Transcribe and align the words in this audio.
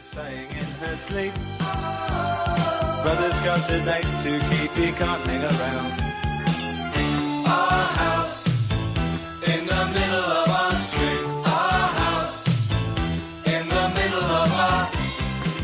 saying 0.00 0.50
in 0.50 0.64
her 0.80 0.96
sleep. 0.96 1.32
Brother's 3.02 3.40
got 3.40 3.60
to 3.66 4.38
keep, 4.50 4.70
he 4.70 4.92
can't 4.92 5.22
hang 5.26 5.42
around. 5.42 5.92
Our 7.46 7.84
house 8.02 8.46
in 9.46 9.66
the 9.66 9.82
middle 9.96 10.28
of 10.40 10.48
our 10.48 10.74
street. 10.74 11.26
Our 11.44 11.88
house 12.02 12.46
in 13.44 13.68
the 13.68 13.88
middle 13.98 14.28
of 14.42 14.52
our, 14.52 14.88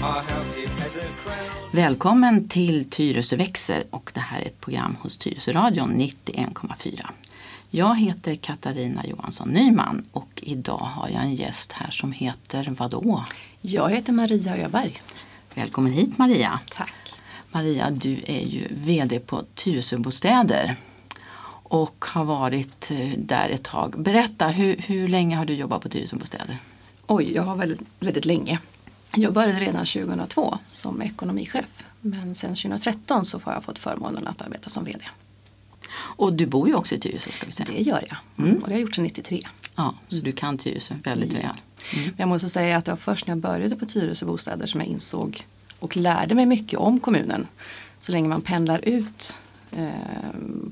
our 0.09 0.23
house, 0.23 0.57
it 0.57 0.69
has 0.69 0.97
a 0.97 1.07
crown. 1.23 1.51
Välkommen 1.73 2.49
till 2.49 2.91
Tyresö 2.91 3.37
växer 3.37 3.85
och 3.91 4.11
det 4.15 4.21
här 4.21 4.41
är 4.41 4.47
ett 4.47 4.61
program 4.61 4.97
hos 5.01 5.19
Tyresöradion 5.19 6.01
91,4. 6.01 7.07
Jag 7.77 7.99
heter 7.99 8.35
Katarina 8.35 9.07
Johansson 9.07 9.49
Nyman 9.49 10.07
och 10.13 10.43
idag 10.43 10.77
har 10.77 11.09
jag 11.09 11.23
en 11.23 11.35
gäst 11.35 11.73
här 11.73 11.91
som 11.91 12.13
heter 12.13 12.75
vadå? 12.79 13.25
Jag 13.61 13.91
heter 13.91 14.13
Maria 14.13 14.57
Öberg. 14.57 15.01
Välkommen 15.55 15.93
hit 15.93 16.19
Maria. 16.19 16.61
Tack. 16.71 17.15
Maria, 17.51 17.91
du 17.91 18.21
är 18.27 18.41
ju 18.41 18.69
VD 18.71 19.21
på 19.21 19.43
Tyresöbostäder 19.55 20.77
och 21.63 22.05
har 22.09 22.25
varit 22.25 22.91
eh, 22.91 23.19
där 23.19 23.49
ett 23.49 23.65
tag. 23.65 24.03
Berätta, 24.03 24.49
hur, 24.49 24.77
hur 24.77 25.09
länge 25.09 25.37
har 25.37 25.45
du 25.45 25.55
jobbat 25.55 25.83
på 25.83 25.89
Tyresöbostäder? 25.89 26.59
Oj, 27.07 27.33
jag 27.35 27.43
har 27.43 27.57
väldigt, 27.57 27.81
väldigt 28.01 28.25
länge. 28.25 28.59
Jag 29.15 29.33
började 29.33 29.61
redan 29.61 29.87
2002 29.87 30.59
som 30.69 31.03
ekonomichef. 31.03 31.85
Men 32.01 32.35
sen 32.35 32.55
2013 32.55 33.25
så 33.25 33.41
har 33.45 33.53
jag 33.53 33.65
fått 33.65 33.79
förmånen 33.79 34.27
att 34.27 34.43
arbeta 34.43 34.71
som 34.71 34.85
VD. 34.85 35.05
Och 35.97 36.33
du 36.33 36.47
bor 36.47 36.69
ju 36.69 36.75
också 36.75 36.95
i 36.95 36.99
Tyresö 36.99 37.31
ska 37.33 37.47
vi 37.47 37.53
säga. 37.53 37.69
Det 37.73 37.81
gör 37.81 38.05
jag. 38.09 38.47
Mm. 38.47 38.57
Och 38.57 38.61
det 38.61 38.67
har 38.67 38.73
jag 38.73 38.81
gjort 38.81 38.95
sedan 38.95 39.05
93. 39.05 39.41
Ja, 39.75 39.95
så 40.09 40.17
du 40.17 40.33
kan 40.33 40.59
Tyresö 40.59 40.95
väldigt 41.05 41.33
Ja. 41.33 41.39
väl. 41.39 41.57
Men 42.05 42.15
jag 42.17 42.29
måste 42.29 42.49
säga 42.49 42.77
att 42.77 42.85
det 42.85 42.91
var 42.93 42.97
först 42.97 43.27
när 43.27 43.35
jag 43.35 43.43
började 43.43 43.77
på 43.77 43.85
Tyresö 43.85 44.27
bostäder 44.27 44.67
som 44.67 44.81
jag 44.81 44.89
insåg 44.89 45.47
och 45.79 45.97
lärde 45.97 46.35
mig 46.35 46.47
mycket 46.47 46.79
om 46.79 47.01
kommunen. 47.01 47.47
Så 47.99 48.13
länge 48.13 48.29
man 48.29 48.43
pendlar 48.43 48.79
ut 48.79 49.39
eh, 49.71 49.89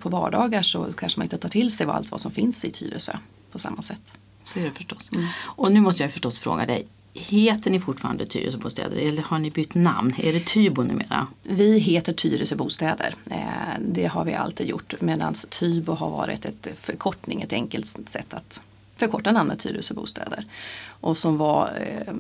på 0.01 0.09
vardagar 0.09 0.63
så 0.63 0.93
kanske 0.93 1.21
man 1.21 1.25
inte 1.25 1.39
tar 1.39 1.49
till 1.49 1.71
sig 1.71 1.87
vad 1.87 1.97
allt 1.97 2.11
vad 2.11 2.21
som 2.21 2.33
finns 2.33 2.65
i 2.65 2.71
Tyresö 2.71 3.17
på 3.53 3.59
samma 3.59 3.83
sätt. 3.83 4.17
Så 4.45 4.59
är 4.59 4.65
det 4.65 4.71
förstås. 4.71 5.11
Mm. 5.13 5.27
Och 5.43 5.73
nu 5.73 5.81
måste 5.81 6.03
jag 6.03 6.13
förstås 6.13 6.39
fråga 6.39 6.67
dig. 6.67 6.87
Heter 7.15 7.71
ni 7.71 7.81
fortfarande 7.81 8.27
Tyresöbostäder 8.27 8.97
eller 8.97 9.23
har 9.23 9.39
ni 9.39 9.51
bytt 9.51 9.75
namn? 9.75 10.15
Är 10.19 10.33
det 10.33 10.47
Tybo 10.47 10.83
numera? 10.83 11.27
Vi 11.43 11.79
heter 11.79 12.13
Tyresöbostäder, 12.13 13.15
eh, 13.31 13.81
Det 13.81 14.07
har 14.07 14.25
vi 14.25 14.35
alltid 14.35 14.67
gjort 14.67 14.95
medan 15.01 15.35
Tybo 15.35 15.93
har 15.93 16.11
varit 16.11 16.45
ett 16.45 16.69
förkortning, 16.81 17.43
ett 17.43 17.53
enkelt 17.53 17.87
sätt 18.09 18.35
att 18.35 18.63
förkorta 18.97 19.33
namnet 19.33 19.59
Tyresöbostäder. 19.59 20.45
Och 20.87 21.17
som 21.17 21.37
var 21.37 21.71
eh, 21.81 22.15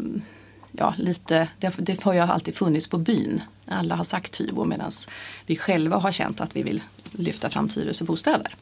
ja, 0.72 0.94
lite, 0.98 1.48
det, 1.58 1.74
det 1.78 2.02
har 2.02 2.12
ju 2.12 2.20
alltid 2.20 2.54
funnits 2.54 2.88
på 2.88 2.98
byn. 2.98 3.42
Alla 3.66 3.94
har 3.94 4.04
sagt 4.04 4.32
Tybo 4.32 4.64
medan 4.64 4.90
vi 5.46 5.56
själva 5.56 5.96
har 5.96 6.12
känt 6.12 6.40
att 6.40 6.56
vi 6.56 6.62
vill 6.62 6.82
lyfta 7.12 7.50
fram 7.50 7.68
Tyresöbostäder. 7.68 8.54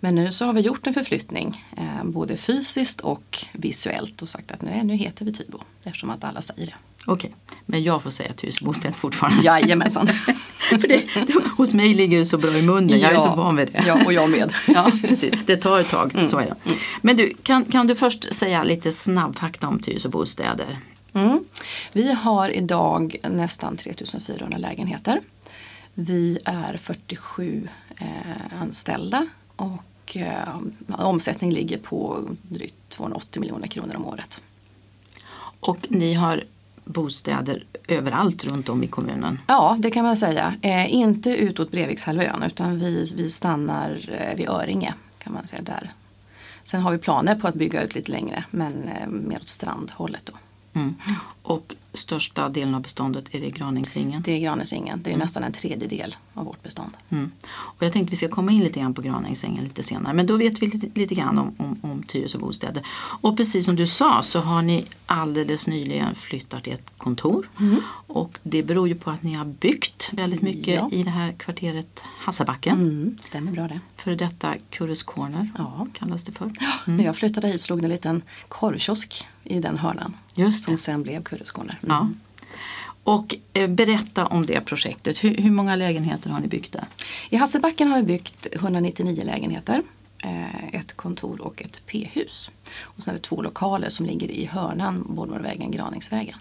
Men 0.00 0.14
nu 0.14 0.32
så 0.32 0.44
har 0.44 0.52
vi 0.52 0.60
gjort 0.60 0.86
en 0.86 0.94
förflyttning 0.94 1.64
eh, 1.76 2.04
både 2.04 2.36
fysiskt 2.36 3.00
och 3.00 3.38
visuellt 3.52 4.22
och 4.22 4.28
sagt 4.28 4.50
att 4.50 4.62
nu, 4.62 4.82
nu 4.84 4.94
heter 4.94 5.24
vi 5.24 5.32
Tybo 5.32 5.58
eftersom 5.84 6.10
att 6.10 6.24
alla 6.24 6.42
säger 6.42 6.66
det. 6.66 6.74
Okej, 7.06 7.34
men 7.66 7.82
jag 7.84 8.02
får 8.02 8.10
säga 8.10 8.32
Tyresöbostäder 8.32 8.94
fortfarande. 8.94 9.42
Jajamensan. 9.42 10.06
För 10.58 10.78
det, 10.88 11.04
det, 11.26 11.32
hos 11.56 11.74
mig 11.74 11.94
ligger 11.94 12.18
det 12.18 12.26
så 12.26 12.38
bra 12.38 12.52
i 12.58 12.62
munnen, 12.62 13.00
jag 13.00 13.10
är 13.10 13.14
Ja. 13.14 13.20
så 13.20 13.34
van 13.34 13.56
vid 13.56 13.68
det. 13.72 13.84
Ja, 13.86 14.04
och 14.06 14.12
jag 14.12 14.30
med. 14.30 14.52
Ja, 14.66 14.92
precis. 15.02 15.32
Det 15.46 15.56
tar 15.56 15.80
ett 15.80 15.88
tag, 15.90 16.26
så 16.26 16.38
är 16.38 16.46
det. 16.46 16.72
Men 17.02 17.16
du, 17.16 17.34
kan, 17.42 17.64
kan 17.64 17.86
du 17.86 17.94
först 17.94 18.34
säga 18.34 18.64
lite 18.64 18.92
snabb 18.92 19.38
fakta 19.38 19.68
om 19.68 19.80
Tyresöbostäder? 19.80 20.78
Mm. 21.12 21.44
Vi 21.92 22.12
har 22.12 22.50
idag 22.50 23.16
nästan 23.30 23.76
3400 23.76 24.58
lägenheter. 24.58 25.20
Vi 25.94 26.38
är 26.44 26.76
47 26.76 27.68
eh, 28.00 28.06
anställda 28.62 29.26
och 29.56 30.16
eh, 30.16 30.58
omsättning 30.88 31.52
ligger 31.52 31.78
på 31.78 32.28
drygt 32.42 32.88
280 32.88 33.40
miljoner 33.40 33.66
kronor 33.66 33.96
om 33.96 34.06
året. 34.06 34.40
Och 35.60 35.78
ni 35.88 36.14
har 36.14 36.44
bostäder 36.84 37.64
överallt 37.88 38.44
runt 38.44 38.68
om 38.68 38.82
i 38.82 38.86
kommunen. 38.86 39.38
Ja, 39.46 39.76
det 39.78 39.90
kan 39.90 40.04
man 40.04 40.16
säga. 40.16 40.54
Eh, 40.62 40.94
inte 40.94 41.30
utåt 41.30 41.70
Brevikshalvön 41.70 42.42
utan 42.42 42.78
vi, 42.78 43.12
vi 43.16 43.30
stannar 43.30 44.08
eh, 44.08 44.36
vid 44.36 44.48
Öringe 44.48 44.94
kan 45.18 45.32
man 45.32 45.46
säga 45.46 45.62
där. 45.62 45.92
Sen 46.62 46.80
har 46.80 46.92
vi 46.92 46.98
planer 46.98 47.34
på 47.34 47.48
att 47.48 47.54
bygga 47.54 47.82
ut 47.82 47.94
lite 47.94 48.12
längre 48.12 48.44
men 48.50 48.88
eh, 48.88 49.08
mer 49.08 49.36
åt 49.36 49.46
strandhållet 49.46 50.26
då. 50.26 50.32
Mm. 50.76 50.94
Och 51.42 51.74
största 51.92 52.48
delen 52.48 52.74
av 52.74 52.82
beståndet 52.82 53.24
är 53.34 53.40
det 53.40 53.50
Graningsringen. 53.50 54.22
Det 54.22 54.32
är 54.32 54.38
Granesingen, 54.38 55.02
det 55.02 55.12
är 55.12 55.16
nästan 55.16 55.44
en 55.44 55.52
tredjedel 55.52 56.16
av 56.34 56.44
vårt 56.44 56.62
bestånd. 56.62 56.96
Mm. 57.10 57.30
Och 57.48 57.82
jag 57.82 57.92
tänkte 57.92 58.10
vi 58.10 58.16
ska 58.16 58.28
komma 58.28 58.52
in 58.52 58.60
lite 58.64 58.80
grann 58.80 58.94
på 58.94 59.02
Graningsängen 59.02 59.64
lite 59.64 59.82
senare. 59.82 60.14
Men 60.14 60.26
då 60.26 60.36
vet 60.36 60.62
vi 60.62 60.66
lite, 60.66 61.00
lite 61.00 61.14
grann 61.14 61.38
om, 61.38 61.54
om, 61.58 61.78
om 61.82 62.02
Tyresö 62.02 62.38
bostäder. 62.38 62.82
Och 63.20 63.36
precis 63.36 63.64
som 63.64 63.76
du 63.76 63.86
sa 63.86 64.22
så 64.22 64.40
har 64.40 64.62
ni 64.62 64.84
alldeles 65.06 65.66
nyligen 65.66 66.14
flyttat 66.14 66.64
till 66.64 66.72
ett 66.72 66.90
kontor. 66.98 67.48
Och 68.06 68.38
det 68.42 68.62
beror 68.62 68.88
ju 68.88 68.94
på 68.94 69.10
att 69.10 69.22
ni 69.22 69.32
har 69.34 69.44
byggt 69.44 70.10
väldigt 70.12 70.42
mycket 70.42 70.74
Ja. 70.74 70.88
i 70.92 71.02
det 71.02 71.10
här 71.10 71.32
kvarteret 71.32 72.02
Hassabacken. 72.18 72.80
Mm, 72.80 73.18
stämmer 73.22 73.52
bra 73.52 73.68
det. 73.68 73.80
För 73.96 74.14
detta 74.14 74.54
Kurres 74.70 75.02
Corner 75.02 75.50
Ja. 75.58 75.86
kallas 75.92 76.24
det 76.24 76.32
för. 76.32 76.52
När 76.84 77.04
jag 77.04 77.16
flyttade 77.16 77.48
hit 77.48 77.60
slog 77.60 77.78
det 77.80 77.86
en 77.86 77.90
liten 77.90 78.22
korvkiosk 78.48 79.26
i 79.46 79.60
den 79.60 79.78
hörnan. 79.78 80.16
Just 80.34 80.64
Som 80.64 80.74
det. 80.74 80.78
sen 80.78 81.02
blev 81.02 81.22
Kurres 81.22 81.50
Corner. 81.50 81.78
Ja. 81.86 82.08
Och 83.04 83.34
eh, 83.52 83.68
berätta 83.70 84.26
om 84.26 84.46
det 84.46 84.60
projektet. 84.60 85.24
Hur, 85.24 85.34
hur 85.36 85.50
många 85.50 85.76
lägenheter 85.76 86.30
har 86.30 86.40
ni 86.40 86.48
byggt 86.48 86.72
där? 86.72 86.84
I 87.30 87.36
Hasselbacken 87.36 87.88
har 87.90 87.96
vi 87.96 88.02
byggt 88.02 88.46
199 88.52 89.22
lägenheter. 89.24 89.82
eh, 90.22 90.74
Ett 90.74 90.96
kontor 90.96 91.40
och 91.40 91.62
ett 91.62 91.82
p-hus. 91.86 92.50
Och 92.82 93.02
sen 93.02 93.14
är 93.14 93.18
det 93.18 93.22
två 93.22 93.42
lokaler 93.42 93.88
som 93.88 94.06
ligger 94.06 94.30
i 94.30 94.46
hörnan, 94.46 95.04
Bollmorvägen, 95.08 95.70
Graningsvägen. 95.70 96.38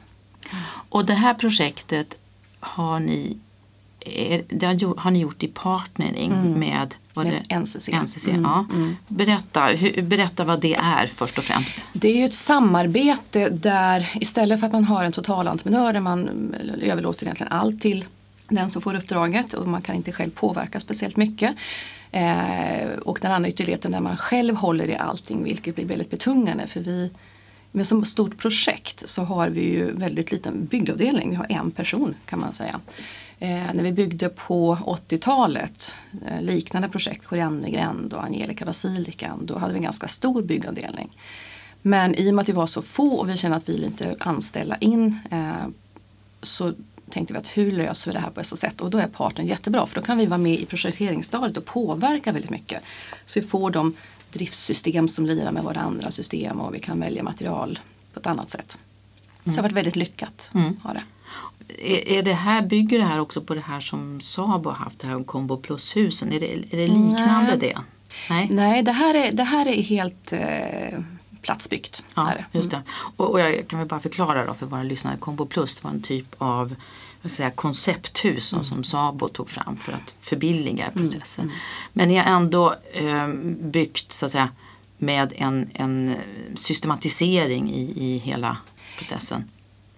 Och 0.89 1.05
det 1.05 1.13
här 1.13 1.33
projektet 1.33 2.17
har 2.59 2.99
ni, 2.99 3.37
är, 3.99 4.43
det 4.49 4.65
har, 4.65 4.73
gjort- 4.73 4.99
har 4.99 5.11
ni 5.11 5.19
gjort 5.19 5.43
i 5.43 5.47
partnering 5.47 6.59
med, 6.59 6.79
vad 6.79 6.95
Med? 7.23 7.61
NCC. 7.61 7.89
NCC 7.89 8.27
Mm, 8.27 8.43
ja. 8.43 8.65
Berätta, 9.07 9.65
hur, 9.65 10.01
berätta 10.01 10.43
vad 10.43 10.61
det 10.61 10.75
är 10.75 11.07
först 11.07 11.37
och 11.37 11.43
främst. 11.43 11.85
Det 11.93 12.07
är 12.07 12.17
ju 12.17 12.25
ett 12.25 12.33
samarbete 12.33 13.49
där 13.49 14.11
istället 14.15 14.59
för 14.59 14.67
att 14.67 14.73
man 14.73 14.83
har 14.83 15.03
en 15.03 15.11
totalentreprenör 15.11 15.93
där 15.93 15.99
man 15.99 16.29
överlåter 16.81 17.25
egentligen 17.25 17.53
allt 17.53 17.81
till 17.81 18.05
den 18.49 18.69
som 18.69 18.81
får 18.81 18.95
uppdraget 18.95 19.53
och 19.53 19.67
man 19.67 19.81
kan 19.81 19.95
inte 19.95 20.11
själv 20.11 20.31
påverka 20.31 20.79
speciellt 20.79 21.17
mycket. 21.17 21.55
Eh, 22.11 22.97
och 23.05 23.19
den 23.21 23.31
andra 23.31 23.49
ytterligheten 23.49 23.91
där 23.91 23.99
man 23.99 24.17
själv 24.17 24.55
håller 24.55 24.87
i 24.87 24.97
allting 24.97 25.43
vilket 25.43 25.75
blir 25.75 25.85
väldigt 25.85 26.09
betungande 26.09 26.67
för 26.67 26.79
vi 26.79 27.11
med 27.71 27.87
så 27.87 28.05
stort 28.05 28.37
projekt 28.37 29.09
så 29.09 29.23
har 29.23 29.49
vi 29.49 29.61
ju 29.61 29.91
väldigt 29.91 30.31
liten 30.31 30.65
byggavdelning. 30.65 31.29
Vi 31.29 31.35
har 31.35 31.45
en 31.49 31.71
person 31.71 32.15
kan 32.25 32.39
man 32.39 32.53
säga. 32.53 32.79
Eh, 33.39 33.73
när 33.73 33.83
vi 33.83 33.91
byggde 33.91 34.29
på 34.29 34.77
80-talet, 34.85 35.95
eh, 36.25 36.41
liknande 36.41 36.89
projekt, 36.89 37.25
Koriandergränd 37.25 38.13
och 38.13 38.23
Angelica 38.23 38.65
Basilikan, 38.65 39.45
då 39.45 39.57
hade 39.57 39.73
vi 39.73 39.77
en 39.77 39.83
ganska 39.83 40.07
stor 40.07 40.41
byggavdelning. 40.41 41.09
Men 41.81 42.15
i 42.15 42.31
och 42.31 42.35
med 42.35 42.43
att 42.43 42.49
vi 42.49 42.53
var 42.53 42.67
så 42.67 42.81
få 42.81 43.15
och 43.15 43.29
vi 43.29 43.37
kände 43.37 43.57
att 43.57 43.69
vi 43.69 43.73
ville 43.73 43.87
inte 43.87 44.15
anställa 44.19 44.77
in 44.77 45.19
eh, 45.31 45.67
så 46.41 46.73
tänkte 47.09 47.33
vi 47.33 47.39
att 47.39 47.57
hur 47.57 47.71
löser 47.71 48.11
vi 48.11 48.13
det 48.13 48.19
här 48.19 48.27
på 48.27 48.33
bästa 48.33 48.55
sätt? 48.55 48.81
Och 48.81 48.89
då 48.89 48.97
är 48.97 49.07
partnern 49.07 49.47
jättebra 49.47 49.85
för 49.85 49.95
då 49.95 50.05
kan 50.05 50.17
vi 50.17 50.25
vara 50.25 50.37
med 50.37 50.59
i 50.59 50.65
projekteringsstadiet 50.65 51.57
och 51.57 51.65
påverka 51.65 52.31
väldigt 52.31 52.51
mycket. 52.51 52.83
Så 53.25 53.39
vi 53.39 53.47
får 53.47 53.71
de 53.71 53.95
driftssystem 54.31 55.07
som 55.07 55.25
lirar 55.25 55.51
med 55.51 55.63
våra 55.63 55.79
andra 55.79 56.11
system 56.11 56.59
och 56.59 56.75
vi 56.75 56.79
kan 56.79 56.99
välja 56.99 57.23
material 57.23 57.79
på 58.13 58.19
ett 58.19 58.27
annat 58.27 58.49
sätt. 58.49 58.77
Så 59.43 59.49
det 59.49 59.55
har 59.55 59.63
varit 59.63 59.75
väldigt 59.75 59.95
lyckat. 59.95 60.51
Har 60.81 60.93
det. 60.93 61.03
Är, 61.67 62.07
är 62.09 62.23
det 62.23 62.33
här, 62.33 62.61
bygger 62.61 62.99
det 62.99 63.05
här 63.05 63.19
också 63.19 63.41
på 63.41 63.55
det 63.55 63.61
här 63.61 63.79
som 63.81 64.21
Sabo 64.21 64.69
har 64.69 64.75
haft, 64.77 64.99
det 64.99 65.07
här 65.07 65.15
om 65.15 65.23
Combo 65.23 65.57
Plus-husen? 65.57 66.33
Är 66.33 66.39
det, 66.39 66.53
är 66.53 66.77
det 66.77 66.87
liknande 66.87 67.47
Nej. 67.49 67.57
det? 67.59 67.77
Nej. 68.29 68.47
Nej, 68.51 68.83
det 68.83 68.91
här 68.91 69.13
är, 69.15 69.31
det 69.31 69.43
här 69.43 69.65
är 69.67 69.81
helt 69.81 70.33
eh, 70.33 70.99
platsbyggt. 71.41 72.03
Ja, 72.15 72.31
just 72.51 72.71
det. 72.71 72.81
Och, 73.17 73.31
och 73.31 73.39
jag 73.39 73.67
kan 73.67 73.79
väl 73.79 73.87
bara 73.87 73.99
förklara 73.99 74.45
då 74.45 74.53
för 74.53 74.65
våra 74.65 74.83
lyssnare. 74.83 75.17
Combo 75.17 75.45
Plus 75.45 75.83
var 75.83 75.91
en 75.91 76.01
typ 76.01 76.35
av 76.37 76.75
säga, 77.25 77.51
koncepthus 77.51 78.45
som- 78.45 78.65
som 78.65 78.83
Sabo 78.83 79.27
tog 79.29 79.49
fram 79.49 79.77
för 79.77 79.91
att 79.91 80.15
förbilliga 80.21 80.91
processen. 80.95 81.51
Men 81.93 82.07
ni 82.07 82.15
har 82.15 82.23
ändå 82.25 82.75
eh, 82.93 83.27
byggt 83.59 84.11
så 84.11 84.25
att 84.25 84.31
säga 84.31 84.49
med 84.97 85.33
en, 85.35 85.69
en 85.73 86.15
systematisering 86.55 87.69
i, 87.71 87.93
i 87.95 88.17
hela 88.17 88.57
processen. 88.97 89.49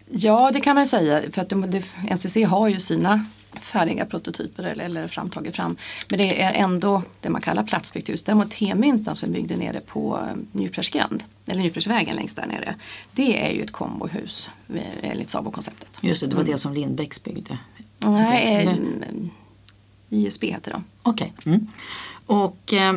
Ja, 0.09 0.51
det 0.53 0.61
kan 0.61 0.75
man 0.75 0.83
ju 0.83 0.87
säga. 0.87 1.31
För 1.31 1.41
att 1.41 1.49
det, 1.49 1.83
NCC 2.11 2.35
har 2.47 2.67
ju 2.67 2.79
sina 2.79 3.25
färdiga 3.61 4.05
prototyper 4.05 4.63
eller, 4.63 4.85
eller 4.85 5.07
framtaget 5.07 5.55
fram. 5.55 5.77
Men 6.09 6.19
det 6.19 6.41
är 6.41 6.53
ändå 6.53 7.03
det 7.21 7.29
man 7.29 7.41
kallar 7.41 7.63
platsbyggt 7.63 8.09
hus. 8.09 8.23
Däremot 8.23 8.51
T-myntan 8.51 9.15
som 9.15 9.31
byggde 9.31 9.55
nere 9.55 9.79
på 9.79 10.17
eh, 10.17 10.37
Njurträskrand, 10.51 11.23
eller 11.47 11.61
Njurträsvägen 11.61 12.15
längst 12.15 12.35
där 12.35 12.45
nere. 12.45 12.75
Det 13.13 13.47
är 13.47 13.51
ju 13.51 13.61
ett 13.61 13.71
kombohus 13.71 14.51
eh, 14.75 14.81
enligt 15.01 15.29
SABO-konceptet. 15.29 15.99
Just 16.01 16.21
det, 16.21 16.27
det 16.27 16.35
var 16.35 16.43
det 16.43 16.57
som 16.57 16.73
Lindbäcks 16.73 17.23
byggde. 17.23 17.57
Nej, 17.97 18.55
Eller? 18.55 18.71
eh, 18.71 19.29
ISB 20.09 20.43
heter 20.43 20.71
de. 20.71 20.83
Okej. 21.03 21.33
Mm. 21.45 21.67
Och 22.25 22.73
eh, 22.73 22.95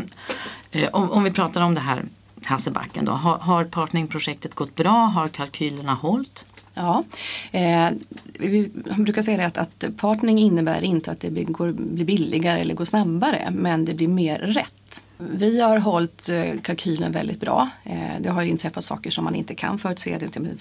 om, 0.92 1.10
om 1.10 1.24
vi 1.24 1.30
pratar 1.30 1.60
om 1.60 1.74
det 1.74 1.80
här 1.80 2.04
Hasselbacken 2.44 3.04
då. 3.04 3.12
Har, 3.12 3.38
har 3.38 3.64
partneringprojektet 3.64 4.54
gått 4.54 4.76
bra? 4.76 4.90
Har 4.90 5.28
kalkylerna 5.28 5.94
hållit? 5.94 6.44
Ja, 6.74 7.04
eh, 7.52 7.90
vi 8.38 8.70
brukar 8.98 9.22
säga 9.22 9.36
det 9.36 9.46
att, 9.46 9.58
att 9.58 9.96
partnering 9.96 10.38
innebär 10.38 10.82
inte 10.82 11.10
att 11.10 11.20
det 11.20 11.30
blir, 11.30 11.44
går, 11.44 11.72
blir 11.72 12.04
billigare 12.04 12.60
eller 12.60 12.74
går 12.74 12.84
snabbare 12.84 13.48
men 13.52 13.84
det 13.84 13.94
blir 13.94 14.08
mer 14.08 14.38
rätt. 14.38 15.04
Vi 15.18 15.60
har 15.60 15.78
hållit 15.78 16.28
eh, 16.28 16.60
kalkylen 16.62 17.12
väldigt 17.12 17.40
bra. 17.40 17.68
Eh, 17.84 18.20
det 18.20 18.30
har 18.30 18.42
ju 18.42 18.48
inträffat 18.48 18.84
saker 18.84 19.10
som 19.10 19.24
man 19.24 19.34
inte 19.34 19.54
kan 19.54 19.78
förutse. 19.78 20.18
Det 20.18 20.36
är 20.36 20.54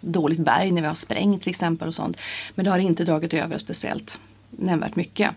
dåligt 0.00 0.38
berg 0.38 0.70
när 0.70 0.82
vi 0.82 0.88
har 0.88 0.94
sprängt 0.94 1.42
till 1.42 1.50
exempel 1.50 1.88
och 1.88 1.94
sånt. 1.94 2.16
Men 2.54 2.64
det 2.64 2.70
har 2.70 2.78
inte 2.78 3.04
dragit 3.04 3.34
över 3.34 3.58
speciellt 3.58 4.18
nämnvärt 4.50 4.96
mycket. 4.96 5.30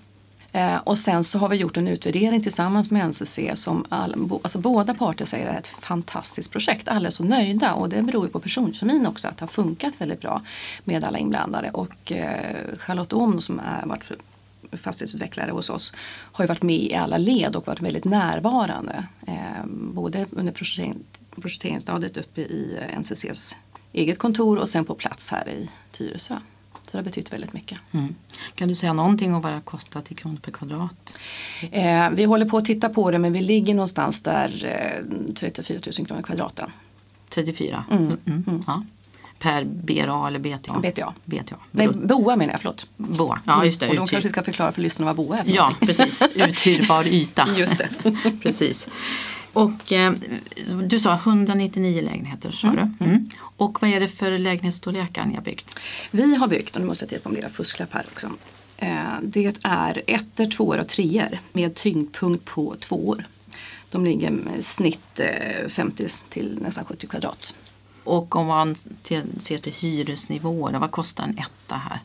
Eh, 0.51 0.77
och 0.77 0.97
sen 0.97 1.23
så 1.23 1.39
har 1.39 1.49
vi 1.49 1.55
gjort 1.55 1.77
en 1.77 1.87
utvärdering 1.87 2.41
tillsammans 2.41 2.91
med 2.91 3.05
NCC 3.07 3.39
som 3.53 3.85
all, 3.89 4.29
alltså 4.43 4.59
båda 4.59 4.93
parter 4.93 5.25
säger 5.25 5.47
är 5.47 5.57
ett 5.57 5.67
fantastiskt 5.67 6.51
projekt. 6.51 6.87
Alla 6.87 7.07
är 7.07 7.11
så 7.11 7.23
nöjda 7.23 7.73
och 7.73 7.89
det 7.89 8.01
beror 8.01 8.25
ju 8.25 8.31
på 8.31 8.39
personkemin 8.39 9.07
också 9.07 9.27
att 9.27 9.37
det 9.37 9.43
har 9.43 9.47
funkat 9.47 10.01
väldigt 10.01 10.21
bra 10.21 10.41
med 10.83 11.03
alla 11.03 11.17
inblandade. 11.17 11.69
Och 11.69 12.11
eh, 12.11 12.77
Charlotte 12.77 13.13
Ohm 13.13 13.41
som 13.41 13.59
har 13.59 13.87
varit 13.87 14.03
fastighetsutvecklare 14.71 15.51
hos 15.51 15.69
oss 15.69 15.93
har 16.31 16.43
ju 16.43 16.47
varit 16.47 16.63
med 16.63 16.75
i 16.75 16.95
alla 16.95 17.17
led 17.17 17.55
och 17.55 17.67
varit 17.67 17.81
väldigt 17.81 18.05
närvarande. 18.05 19.03
Eh, 19.27 19.65
både 19.93 20.25
under 20.31 20.53
projektering, 20.53 20.95
projekteringsstadiet 21.35 22.17
uppe 22.17 22.41
i 22.41 22.79
NCCs 22.99 23.57
eget 23.93 24.17
kontor 24.17 24.57
och 24.57 24.69
sen 24.69 24.85
på 24.85 24.95
plats 24.95 25.31
här 25.31 25.49
i 25.49 25.69
Tyresö. 25.91 26.35
Så 26.91 26.97
det 26.97 27.01
har 27.01 27.03
betytt 27.03 27.33
väldigt 27.33 27.53
mycket. 27.53 27.77
Mm. 27.91 28.15
Kan 28.55 28.67
du 28.67 28.75
säga 28.75 28.93
någonting 28.93 29.33
om 29.35 29.41
vad 29.41 29.51
det 29.51 29.55
har 29.55 29.61
kostat 29.61 30.11
i 30.11 30.15
kronor 30.15 30.37
per 30.37 30.51
kvadrat? 30.51 31.17
Eh, 31.71 32.09
vi 32.09 32.23
håller 32.23 32.45
på 32.45 32.57
att 32.57 32.65
titta 32.65 32.89
på 32.89 33.11
det 33.11 33.19
men 33.19 33.33
vi 33.33 33.41
ligger 33.41 33.73
någonstans 33.73 34.23
där 34.23 34.65
eh, 35.29 35.33
34 35.33 35.79
000 35.97 36.07
kronor 36.07 36.21
kvadraten. 36.21 36.71
34? 37.29 37.83
Mm. 37.91 38.17
Mm. 38.27 38.63
Ja. 38.67 38.83
Per 39.39 39.63
BRA 39.63 40.27
eller 40.27 40.39
BTA? 40.39 40.79
BTA. 40.79 41.13
BTA. 41.25 41.55
Nej, 41.71 41.87
BOA 41.87 42.35
menar 42.35 42.53
jag, 42.53 42.59
förlåt. 42.61 42.87
Boa. 42.97 43.39
Ja, 43.45 43.65
just 43.65 43.79
det. 43.79 43.87
Och 43.89 43.95
de 43.95 44.01
Uthyr- 44.03 44.09
kanske 44.11 44.29
ska 44.29 44.43
förklara 44.43 44.71
för 44.71 44.81
lyssnarna 44.81 45.13
vad 45.13 45.25
BOA 45.27 45.37
är 45.39 45.43
för 45.43 45.51
Ja, 45.51 45.61
någonting. 45.63 45.87
precis. 45.87 46.21
Uthyrbar 46.35 47.07
yta. 47.07 47.47
Just 47.57 47.77
det. 47.77 47.89
precis. 48.43 48.89
Och 49.53 49.93
eh, 49.93 50.13
du 50.83 50.99
sa 50.99 51.13
199 51.13 52.01
lägenheter 52.01 52.51
sa 52.51 52.67
du. 52.67 53.05
Mm. 53.05 53.29
Och 53.41 53.81
vad 53.81 53.89
är 53.89 53.99
det 53.99 54.07
för 54.07 54.37
lägenhetsstorlekar 54.37 55.25
ni 55.25 55.35
har 55.35 55.41
byggt? 55.41 55.79
Vi 56.11 56.35
har 56.35 56.47
byggt, 56.47 56.75
och 56.75 56.81
nu 56.81 56.87
måste 56.87 57.03
jag 57.03 57.09
titta 57.09 57.21
på 57.21 57.29
min 57.29 57.35
lilla 57.35 57.49
fusklapp 57.49 57.93
här 57.93 58.05
också. 58.11 58.31
Eh, 58.77 59.03
det 59.21 59.63
är 59.63 60.03
ettor, 60.07 60.45
tvåor 60.45 60.79
och 60.79 60.87
treor 60.87 61.39
med 61.53 61.75
tyngdpunkt 61.75 62.45
på 62.45 62.75
tvåor. 62.79 63.27
De 63.91 64.05
ligger 64.05 64.31
med 64.31 64.65
snitt 64.65 65.19
eh, 65.19 65.67
50 65.69 66.07
till 66.29 66.59
nästan 66.61 66.85
70 66.85 67.07
kvadrat. 67.07 67.55
Och 68.03 68.35
om 68.35 68.47
man 68.47 68.75
till, 69.03 69.23
ser 69.39 69.57
till 69.57 69.73
hyresnivåer, 69.73 70.79
vad 70.79 70.91
kostar 70.91 71.23
en 71.23 71.37
etta 71.37 71.75
här? 71.75 71.99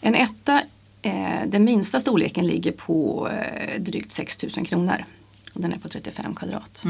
En 0.00 0.14
etta, 0.14 0.62
eh, 1.02 1.40
den 1.46 1.64
minsta 1.64 2.00
storleken 2.00 2.46
ligger 2.46 2.72
på 2.72 3.28
eh, 3.28 3.80
drygt 3.80 4.12
6 4.12 4.56
000 4.56 4.66
kronor. 4.66 5.04
Och 5.52 5.60
den 5.60 5.72
är 5.72 5.78
på 5.78 5.88
35 5.88 6.34
kvadrat. 6.34 6.84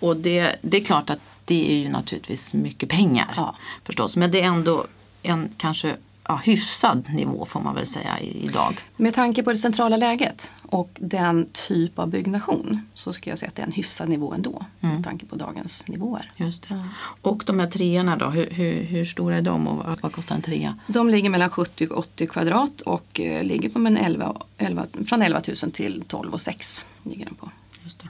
Och 0.00 0.16
det, 0.16 0.56
det 0.62 0.76
är 0.76 0.84
klart 0.84 1.10
att 1.10 1.18
det 1.44 1.72
är 1.72 1.76
ju 1.76 1.88
naturligtvis 1.88 2.54
mycket 2.54 2.88
pengar 2.88 3.32
Ja. 3.36 3.56
förstås. 3.84 4.16
Men 4.16 4.30
det 4.30 4.40
är 4.40 4.44
ändå 4.46 4.86
en 5.22 5.48
kanske 5.56 5.96
ja, 6.28 6.40
hyfsad 6.44 7.04
nivå 7.10 7.46
får 7.46 7.60
man 7.60 7.74
väl 7.74 7.86
säga 7.86 8.20
idag. 8.20 8.80
Med 8.96 9.14
tanke 9.14 9.42
på 9.42 9.50
det 9.50 9.56
centrala 9.56 9.96
läget 9.96 10.52
och 10.62 10.90
den 11.00 11.48
typ 11.52 11.98
av 11.98 12.08
byggnation 12.08 12.80
så 12.94 13.12
ska 13.12 13.30
jag 13.30 13.38
säga 13.38 13.48
att 13.48 13.56
det 13.56 13.62
är 13.62 13.66
en 13.66 13.72
hyfsad 13.72 14.08
nivå 14.08 14.32
ändå. 14.32 14.64
Med 14.80 15.04
tanke 15.04 15.26
på 15.26 15.36
dagens 15.36 15.88
nivåer. 15.88 16.30
Just 16.36 16.68
det. 16.68 16.88
Och 17.22 17.42
de 17.46 17.60
här 17.60 17.66
treorna 17.66 18.16
då, 18.16 18.30
hur, 18.30 18.50
hur, 18.50 18.82
hur 18.82 19.04
stora 19.04 19.36
är 19.36 19.42
de 19.42 19.68
och 19.68 19.98
vad, 20.02 20.12
kostar 20.12 20.34
en 20.34 20.42
trea? 20.42 20.78
De 20.86 21.10
ligger 21.10 21.30
mellan 21.30 21.50
70 21.50 21.86
och 21.86 21.98
80 21.98 22.26
kvadrat 22.26 22.80
och 22.80 23.20
eh, 23.20 23.44
ligger 23.44 23.68
på 23.68 23.78
men 23.78 23.96
11, 23.96 24.36
11, 24.58 24.86
från 25.06 25.22
11 25.22 25.40
000 25.62 25.72
till 25.72 26.04
12 26.08 26.34
och 26.34 26.40
6. 26.40 26.84
Ligger 27.02 27.24
de 27.26 27.34
på. 27.34 27.50
Just 27.84 27.98
det. 27.98 28.08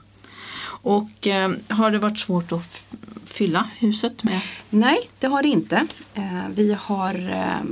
Och 0.85 1.27
eh, 1.27 1.53
har 1.69 1.91
det 1.91 1.99
varit 1.99 2.19
svårt 2.19 2.53
att 2.53 2.85
fylla 3.25 3.69
huset 3.79 4.25
med? 4.25 4.41
Nej, 4.71 5.11
det 5.19 5.27
har 5.27 5.43
det 5.43 5.49
inte. 5.49 5.87
Eh, 6.15 6.49
vi 6.55 6.77
har 6.81 7.15
eh, 7.15 7.63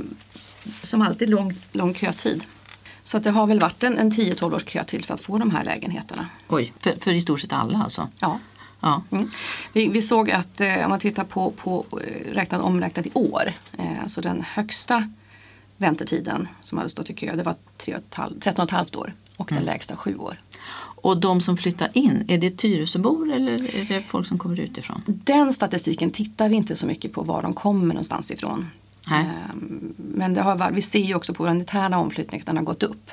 som 0.81 1.01
alltid 1.01 1.29
lång, 1.29 1.53
lång 1.71 1.93
kötid. 1.93 2.43
Så 3.03 3.17
att 3.17 3.23
det 3.23 3.31
har 3.31 3.47
väl 3.47 3.59
varit 3.59 3.83
en, 3.83 3.97
en 3.97 4.11
10-12 4.11 4.55
års 4.55 4.67
kötid 4.67 5.05
för 5.05 5.13
att 5.13 5.21
få 5.21 5.37
de 5.37 5.51
här 5.51 5.63
lägenheterna. 5.63 6.27
Oj, 6.47 6.73
för, 6.79 6.95
för 6.99 7.13
i 7.13 7.21
stort 7.21 7.41
sett 7.41 7.53
alla 7.53 7.79
alltså? 7.83 8.07
Ja. 8.19 8.39
Ja. 8.79 9.03
Mm. 9.11 9.29
Vi, 9.73 9.87
vi 9.87 10.01
såg 10.01 10.31
att 10.31 10.61
eh, 10.61 10.83
om 10.83 10.89
man 10.89 10.99
tittar 10.99 11.23
på, 11.23 11.51
på 11.51 11.85
eh, 11.91 12.31
räknat, 12.33 12.61
omräknat 12.61 13.05
i 13.05 13.11
år, 13.13 13.53
eh, 13.77 14.07
så 14.07 14.21
den 14.21 14.41
högsta 14.47 15.09
väntetiden 15.77 16.47
som 16.61 16.77
hade 16.77 16.89
stått 16.89 17.09
i 17.09 17.13
kö 17.13 17.35
det 17.35 17.43
var 17.43 17.55
3 17.77 17.93
och 17.93 17.99
ett 17.99 18.15
halv- 18.15 18.39
13 18.39 18.63
och 18.63 18.69
ett 18.69 18.75
halvt 18.75 18.95
år 18.95 19.13
och 19.37 19.49
den 19.53 19.63
lägsta 19.63 19.95
7 19.95 20.17
år. 20.17 20.41
Och 21.03 21.17
de 21.17 21.41
som 21.41 21.57
flyttar 21.57 21.89
in, 21.93 22.25
är 22.27 22.37
det 22.37 22.57
Tyresöbor 22.57 23.31
eller 23.31 23.75
är 23.75 23.85
det 23.85 24.01
folk 24.01 24.27
som 24.27 24.39
kommer 24.39 24.59
utifrån? 24.59 25.03
Den 25.05 25.53
statistiken 25.53 26.11
tittar 26.11 26.49
vi 26.49 26.55
inte 26.55 26.75
så 26.75 26.87
mycket 26.87 27.13
på 27.13 27.21
var 27.21 27.41
de 27.41 27.53
kommer 27.53 27.87
någonstans 27.87 28.31
ifrån. 28.31 28.69
Nej. 29.07 29.25
Ehm, 29.25 29.93
Men 29.97 30.33
det 30.33 30.41
har, 30.41 30.71
vi 30.71 30.81
ser 30.81 30.99
ju 30.99 31.15
också 31.15 31.33
på 31.33 31.45
den 31.45 31.59
interna 31.59 31.99
omflyttningen 31.99 32.41
att 32.41 32.45
den 32.45 32.57
har 32.57 32.63
gått 32.63 32.83
upp. 32.83 33.11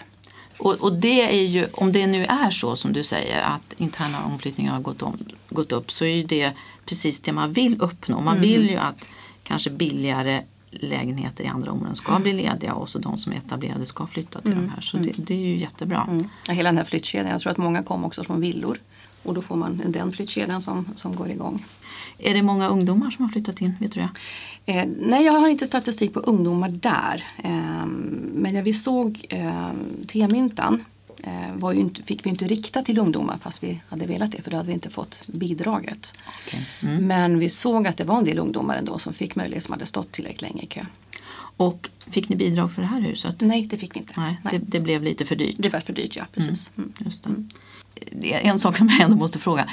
Och, 0.58 0.74
och 0.74 0.92
det 0.92 1.40
är 1.40 1.46
ju, 1.46 1.66
om 1.72 1.92
det 1.92 2.06
nu 2.06 2.24
är 2.24 2.50
så 2.50 2.76
som 2.76 2.92
du 2.92 3.04
säger 3.04 3.42
att 3.42 3.72
interna 3.76 4.24
omflyttningar 4.24 4.72
har 4.72 4.80
gått, 4.80 5.02
om, 5.02 5.18
gått 5.48 5.72
upp 5.72 5.92
så 5.92 6.04
är 6.04 6.16
ju 6.16 6.22
det 6.22 6.52
precis 6.86 7.20
det 7.20 7.32
man 7.32 7.52
vill 7.52 7.80
uppnå. 7.80 8.20
Man 8.20 8.40
vill 8.40 8.70
ju 8.70 8.76
att 8.76 9.06
kanske 9.42 9.70
billigare 9.70 10.42
lägenheter 10.70 11.44
i 11.44 11.46
andra 11.46 11.72
områden 11.72 11.96
ska 11.96 12.18
bli 12.18 12.32
lediga 12.32 12.74
och 12.74 12.88
så 12.90 12.98
de 12.98 13.18
som 13.18 13.32
är 13.32 13.36
etablerade 13.36 13.86
ska 13.86 14.06
flytta 14.06 14.40
till 14.40 14.50
de 14.50 14.68
här. 14.74 14.80
Så 14.80 14.96
det, 14.96 15.12
det 15.16 15.34
är 15.34 15.38
ju 15.38 15.56
jättebra. 15.56 16.22
Ja, 16.46 16.52
hela 16.54 16.68
den 16.68 16.76
här 16.76 16.84
flyttkedjan. 16.84 17.32
Jag 17.32 17.40
tror 17.40 17.52
att 17.52 17.58
många 17.58 17.82
kom 17.82 18.04
också 18.04 18.24
från 18.24 18.40
villor. 18.40 18.78
Och 19.22 19.34
då 19.34 19.42
får 19.42 19.56
man 19.56 19.82
den 19.86 20.12
flyttkedjan 20.12 20.60
som, 20.60 20.88
som 20.94 21.16
går 21.16 21.30
igång. 21.30 21.64
Är 22.18 22.34
det 22.34 22.42
många 22.42 22.68
ungdomar 22.68 23.10
som 23.10 23.24
har 23.24 23.32
flyttat 23.32 23.60
in? 23.60 23.74
Vet 23.80 23.92
du 23.92 24.00
det? 24.00 24.10
Eh, 24.72 24.88
nej, 24.98 25.24
jag 25.24 25.32
har 25.32 25.48
inte 25.48 25.66
statistik 25.66 26.14
på 26.14 26.20
ungdomar 26.20 26.68
där. 26.68 27.24
Eh, 27.36 27.86
men 28.34 28.54
när 28.54 28.62
vi 28.62 28.72
såg 28.72 29.26
eh, 29.28 29.70
T-myntan 30.08 30.84
eh, 31.22 31.54
var 31.54 31.72
ju 31.72 31.80
inte, 31.80 32.02
fick 32.02 32.26
vi 32.26 32.30
inte 32.30 32.46
rikta 32.46 32.82
till 32.82 32.98
ungdomar 32.98 33.38
fast 33.42 33.62
vi 33.62 33.80
hade 33.88 34.06
velat 34.06 34.32
det 34.32 34.42
för 34.42 34.50
då 34.50 34.56
hade 34.56 34.66
vi 34.66 34.74
inte 34.74 34.90
fått 34.90 35.26
bidraget. 35.26 36.14
Okej. 36.46 36.66
Men 37.00 37.38
vi 37.38 37.50
såg 37.50 37.86
att 37.86 37.96
det 37.96 38.04
var 38.04 38.18
en 38.18 38.24
del 38.24 38.38
ungdomar 38.38 38.76
ändå 38.76 38.98
som 38.98 39.12
fick 39.12 39.36
möjlighet 39.36 39.64
som 39.64 39.72
hade 39.72 39.86
stått 39.86 40.12
tillräckligt 40.12 40.42
länge 40.42 40.62
i 40.62 40.66
kö. 40.66 40.86
Och 41.56 41.90
fick 42.06 42.28
ni 42.28 42.36
bidrag 42.36 42.72
för 42.72 42.82
det 42.82 42.88
här 42.88 43.00
huset? 43.00 43.36
Nej, 43.38 43.66
det 43.70 43.76
fick 43.76 43.96
vi 43.96 44.00
inte. 44.00 44.14
Nej, 44.16 44.38
det, 44.50 44.58
det 44.58 44.80
blev 44.80 45.02
lite 45.02 45.24
för 45.24 45.36
dyrt. 45.36 45.56
Det 45.58 45.68
var 45.68 45.80
för 45.80 45.92
dyrt, 45.92 46.16
ja. 46.16 46.26
Precis. 46.34 46.70
Mm. 46.76 46.92
Just 46.98 47.24
det. 47.24 47.30
Är 47.30 47.44
En 48.22 48.58
sak 48.58 48.76
som 48.76 48.88
jag 48.88 49.00
ändå 49.00 49.16
måste 49.16 49.38
fråga. 49.38 49.68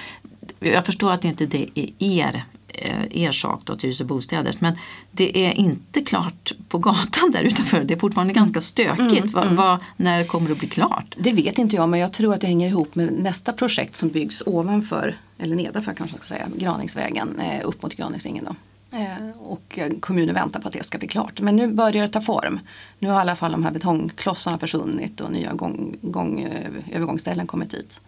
Jag 0.60 0.86
förstår 0.86 1.12
att 1.12 1.26
inte 1.26 1.46
det 1.46 1.70
är 1.76 1.90
er, 2.00 2.46
eh, 2.68 3.24
er 3.24 3.32
sak 3.32 3.62
då, 3.64 3.76
Tyresö 3.76 4.04
Bostäders, 4.04 4.62
men 4.62 4.74
det 5.12 5.46
är 5.46 5.54
inte 5.54 6.02
klart 6.02 6.52
på 6.70 6.78
gatan 6.78 7.32
där 7.32 7.44
utanför. 7.44 7.84
Det 7.84 7.94
är 7.94 8.00
fortfarande 8.00 8.34
ganska 8.34 8.62
stökigt. 8.62 9.34
Va, 9.34 9.46
va, 9.52 9.80
när 9.98 10.24
kommer 10.24 10.48
det 10.48 10.54
att 10.54 10.60
bli 10.60 10.68
klart? 10.68 11.16
Det 11.18 11.32
vet 11.32 11.58
inte 11.58 11.76
jag, 11.76 11.90
men 11.90 12.00
jag 12.00 12.14
tror 12.14 12.34
att 12.34 12.42
det 12.42 12.48
hänger 12.48 12.68
ihop 12.68 12.96
med 12.96 13.14
nästa 13.14 13.54
projekt 13.54 13.96
som 13.96 14.10
byggs 14.10 14.44
ovanför, 14.46 15.18
eller 15.38 15.56
nedanför 15.56 15.94
kanske 15.94 16.16
man 16.16 16.24
ska 16.24 16.36
säga, 16.36 16.48
Graningsvägen 16.56 17.40
eh, 17.40 17.68
upp 17.68 17.82
mot 17.82 17.96
Graningsängen. 17.96 18.46
Då. 18.46 18.56
Eh, 18.98 19.30
och 19.40 19.80
kommunen 20.00 20.36
väntar 20.36 20.60
på 20.60 20.68
att 20.68 20.74
det 20.74 20.84
ska 20.84 20.98
bli 20.98 21.08
klart. 21.08 21.42
Men 21.42 21.56
nu 21.56 21.68
börjar 21.68 22.02
det 22.02 22.08
ta 22.08 22.22
form. 22.22 22.60
Nu 23.00 23.10
har 23.10 23.18
i 23.18 23.22
alla 23.22 23.36
fall 23.36 23.52
de 23.52 23.64
här 23.64 23.72
betongklossarna 23.72 24.60
försvunnit 24.60 25.22
och 25.22 25.32
nya 25.32 25.54
gång, 25.54 25.98
gång, 26.02 26.40
eh, 26.40 26.72
övergångsställen 26.92 27.48
kommit 27.48 27.70
dit. 27.70 28.02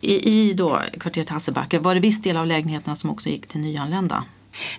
I, 0.00 0.30
i 0.30 0.54
då 0.54 0.80
kvarteret 1.00 1.28
Hasselbacka, 1.28 1.80
var 1.80 1.94
det 1.94 2.00
viss 2.00 2.22
del 2.22 2.36
av 2.36 2.46
lägenheterna 2.46 2.96
som 2.96 3.10
också 3.10 3.28
gick 3.28 3.46
till 3.46 3.60
nyanlända? 3.60 4.24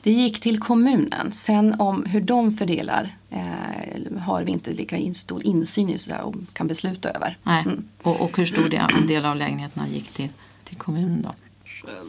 Det 0.02 0.12
gick 0.12 0.40
till 0.40 0.60
kommunen. 0.60 1.32
Sen 1.32 1.76
om 1.80 2.06
hur 2.06 2.22
de 2.22 2.52
fördelar 2.52 3.16
eh, 3.30 4.20
har 4.22 4.44
vi 4.44 4.52
inte 4.52 4.74
lika 4.74 4.98
in, 4.98 5.16
stor 5.16 5.46
insyn 5.46 5.90
i 5.90 5.98
så 5.98 6.10
där, 6.10 6.22
och 6.22 6.36
kan 6.54 6.68
besluta 6.68 7.10
över. 7.10 7.38
Nej. 7.44 7.64
Mm. 7.64 7.84
Och, 8.02 8.22
och 8.22 8.38
hur 8.38 8.46
stor 8.46 9.08
del 9.08 9.26
av 9.26 9.36
lägenheterna 9.36 9.88
gick 9.88 10.12
till, 10.12 10.30
till 10.64 10.78
kommunen 10.78 11.22
då? 11.22 11.34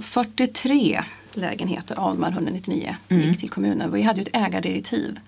43 0.00 1.04
lägenheter 1.36 1.98
av 1.98 2.14
de 2.14 2.22
här 2.24 2.30
199 2.32 2.96
Mm. 3.08 3.22
gick 3.28 3.38
till 3.38 3.50
kommunen. 3.50 3.92
Vi 3.92 4.02
hade 4.02 4.20
ju 4.20 4.22
ett 4.22 4.36
ägardirektiv 4.46 5.18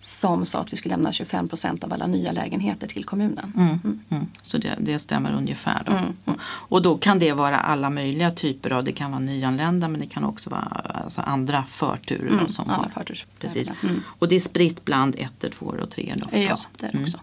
som 0.00 0.46
sa 0.46 0.60
att 0.60 0.72
vi 0.72 0.76
skulle 0.76 0.94
lämna 0.94 1.12
25 1.12 1.48
procent 1.48 1.84
av 1.84 1.92
alla 1.92 2.06
nya 2.06 2.32
lägenheter 2.32 2.86
till 2.86 3.04
kommunen. 3.04 3.52
Mm. 3.56 4.00
Mm. 4.10 4.26
Så 4.42 4.58
det, 4.58 4.74
det 4.78 4.98
stämmer 4.98 5.32
ungefär 5.34 5.82
då. 5.86 5.92
Och, 6.32 6.36
och 6.42 6.82
då 6.82 6.96
kan 6.98 7.18
det 7.18 7.32
vara 7.32 7.56
alla 7.58 7.90
möjliga 7.90 8.30
typer 8.30 8.70
av, 8.70 8.84
det 8.84 8.92
kan 8.92 9.10
vara 9.10 9.20
nyanlända 9.20 9.88
men 9.88 10.00
det 10.00 10.06
kan 10.06 10.24
också 10.24 10.50
vara 10.50 10.82
alltså 11.04 11.20
andra 11.20 11.64
förturer. 11.70 12.40
då, 12.46 12.52
som 12.52 12.70
andra 12.70 12.90
har, 12.94 13.04
precis. 13.40 13.70
Mm. 13.82 14.02
Och 14.18 14.28
det 14.28 14.36
är 14.36 14.40
spritt 14.40 14.84
bland 14.84 15.14
ettor, 15.18 15.48
tvåor 15.48 15.80
och 15.80 15.90
treor 15.90 16.16
då 16.16 16.26
Ja, 16.38 16.56
det 16.76 16.86
är 16.86 16.92
det 16.92 17.02
också. 17.02 17.20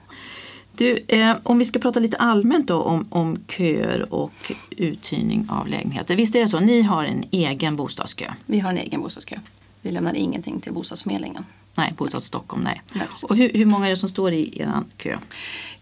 Du, 0.76 0.98
eh, 1.08 1.36
om 1.44 1.58
vi 1.58 1.66
ska 1.66 1.80
prata 1.80 2.00
lite 2.00 2.18
allmänt 2.18 2.68
då 2.68 2.82
om, 2.82 3.08
om 3.10 3.38
köer 3.48 4.14
och 4.14 4.52
uthyrning 4.70 5.48
av 5.50 5.68
lägenheter. 5.68 6.16
Visst 6.16 6.36
är 6.36 6.40
det 6.40 6.48
så, 6.48 6.60
ni 6.60 6.82
har 6.82 7.06
en 7.06 7.24
egen 7.32 7.76
bostadskö? 7.76 8.34
Vi 8.46 8.60
har 8.60 8.70
en 8.70 8.78
egen 8.78 9.02
bostadskö. 9.02 9.36
Vi 9.82 9.92
lämnar 9.92 10.14
ingenting 10.14 10.62
till 10.62 10.74
bostadsförmedlingen. 10.74 11.46
Nej, 11.76 11.94
Bostad 11.98 12.24
Stockholm, 12.24 12.64
nej. 12.64 12.82
Nej, 12.94 13.08
och 13.30 13.36
hur, 13.36 13.54
hur 13.54 13.66
många 13.66 13.86
är 13.86 13.90
det 13.90 13.98
som 13.98 14.10
står 14.10 14.32
i 14.32 14.62
er 14.62 14.72
kö? 14.98 15.18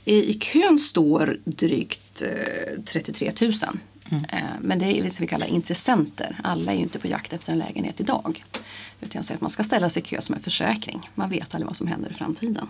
I, 0.05 0.29
I 0.29 0.33
kön 0.33 0.79
står 0.79 1.37
drygt 1.45 2.21
eh, 2.21 2.83
33 2.85 3.31
000. 3.41 3.51
Eh, 4.11 4.39
men 4.61 4.79
det 4.79 4.85
är 4.85 5.03
det 5.03 5.19
vi 5.19 5.27
kallar 5.27 5.47
intressenter. 5.47 6.35
Alla 6.43 6.71
är 6.71 6.75
ju 6.75 6.81
inte 6.81 6.99
på 6.99 7.07
jakt 7.07 7.33
efter 7.33 7.51
en 7.51 7.59
lägenhet 7.59 7.99
idag. 7.99 8.43
Utan 9.01 9.19
jag 9.19 9.25
säger 9.25 9.37
att 9.37 9.41
man 9.41 9.49
ska 9.49 9.63
ställa 9.63 9.89
sig 9.89 10.03
i 10.03 10.05
kö 10.05 10.21
som 10.21 10.35
en 10.35 10.41
försäkring. 10.41 11.09
Man 11.15 11.29
vet 11.29 11.55
aldrig 11.55 11.67
vad 11.67 11.75
som 11.75 11.87
händer 11.87 12.11
i 12.11 12.13
framtiden. 12.13 12.67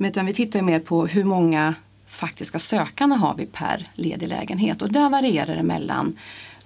Men 0.00 0.10
utan 0.10 0.26
vi 0.26 0.32
tittar 0.32 0.62
mer 0.62 0.80
på 0.80 1.06
hur 1.06 1.24
många 1.24 1.74
faktiska 2.06 2.58
sökande 2.58 3.16
har 3.16 3.34
vi 3.34 3.46
per 3.46 3.88
ledig 3.94 4.28
lägenhet. 4.28 4.82
Och 4.82 4.92
där 4.92 5.10
varierar 5.10 5.56
det 5.56 5.62
mellan 5.62 6.16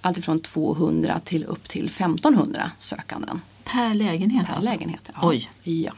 alltifrån 0.01 0.39
200 0.39 1.19
till 1.23 1.43
upp 1.43 1.69
till 1.69 1.85
1500 1.85 2.71
sökanden. 2.79 3.41
Per 3.63 3.93
lägenhet 3.93 4.47
Per 4.47 4.55
alltså? 4.55 4.71
lägenhet. 4.71 5.09
Ja. 5.13 5.29
Oj. 5.29 5.49
Ja. 5.63 5.91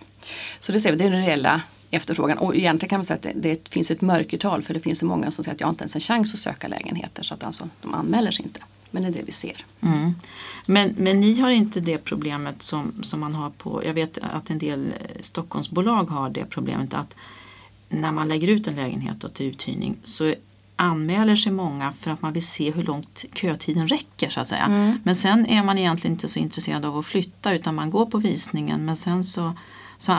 Så 0.60 0.72
det 0.72 0.80
ser 0.80 0.92
vi, 0.92 0.98
det 0.98 1.06
är 1.06 1.12
den 1.12 1.26
reella 1.26 1.62
efterfrågan. 1.92 2.38
Och 2.38 2.56
egentligen 2.56 2.90
kan 2.90 3.00
man 3.00 3.06
säga 3.06 3.16
att 3.16 3.24
det, 3.24 3.34
det 3.36 3.70
finns 3.70 3.92
ett 3.92 4.02
mörkertal 4.02 4.62
för 4.62 4.74
det 4.74 4.80
finns 4.80 5.00
så 5.00 5.06
många 5.06 5.32
som 5.32 5.44
säger 5.44 5.56
att 5.56 5.62
jag 5.62 5.68
har 5.68 5.72
inte 5.72 5.84
ens 5.84 5.96
en 5.96 6.02
chans 6.02 6.34
att 6.34 6.40
söka 6.40 6.68
lägenheter 6.68 7.24
så 7.24 7.34
att 7.34 7.44
alltså, 7.44 7.70
de 7.82 7.94
anmäler 7.94 8.32
sig 8.32 8.46
inte. 8.46 8.60
Men 8.92 9.04
det 9.04 9.08
är 9.08 9.14
det 9.14 9.24
vi 9.26 9.32
ser. 9.32 9.66
Mm. 9.82 10.16
Men, 10.66 10.96
men 10.98 11.20
ni 11.20 11.40
har 11.40 11.50
inte 11.50 11.80
det 11.80 11.98
problemet 11.98 12.62
som, 12.62 12.94
som 13.04 13.20
man 13.20 13.36
har 13.36 13.50
på, 13.50 13.86
jag 13.86 13.94
vet 13.94 14.18
att 14.18 14.50
en 14.50 14.60
del 14.60 14.88
eh, 14.88 15.22
Stockholmsbolag 15.22 16.10
har 16.10 16.30
det 16.30 16.46
problemet 16.46 16.94
att 16.94 17.16
när 17.90 18.12
man 18.12 18.28
lägger 18.28 18.48
ut 18.48 18.68
en 18.68 18.76
lägenhet 18.76 19.20
då 19.20 19.28
till 19.28 19.46
uthyrning 19.46 19.98
så 20.04 20.34
anmäler 20.76 21.36
sig 21.36 21.52
många 21.52 21.94
för 22.00 22.12
att 22.12 22.22
man 22.22 22.34
vill 22.34 22.48
se 22.48 22.72
hur 22.72 22.84
långt 22.84 23.26
kötiden 23.34 23.88
räcker 23.88 24.30
så 24.30 24.40
att 24.40 24.48
säga. 24.48 24.64
Mm. 24.66 25.00
Men 25.04 25.16
sen 25.16 25.46
är 25.46 25.64
man 25.64 25.78
egentligen 25.78 26.14
inte 26.14 26.28
så 26.28 26.40
intresserad 26.40 26.86
av 26.86 26.98
att 26.98 27.06
flytta 27.06 27.54
utan 27.54 27.76
man 27.76 27.90
går 27.90 28.06
på 28.06 28.18
visningen 28.18 28.86
men 28.86 28.98
sen 28.98 29.24
så, 29.24 29.54
så 29.98 30.12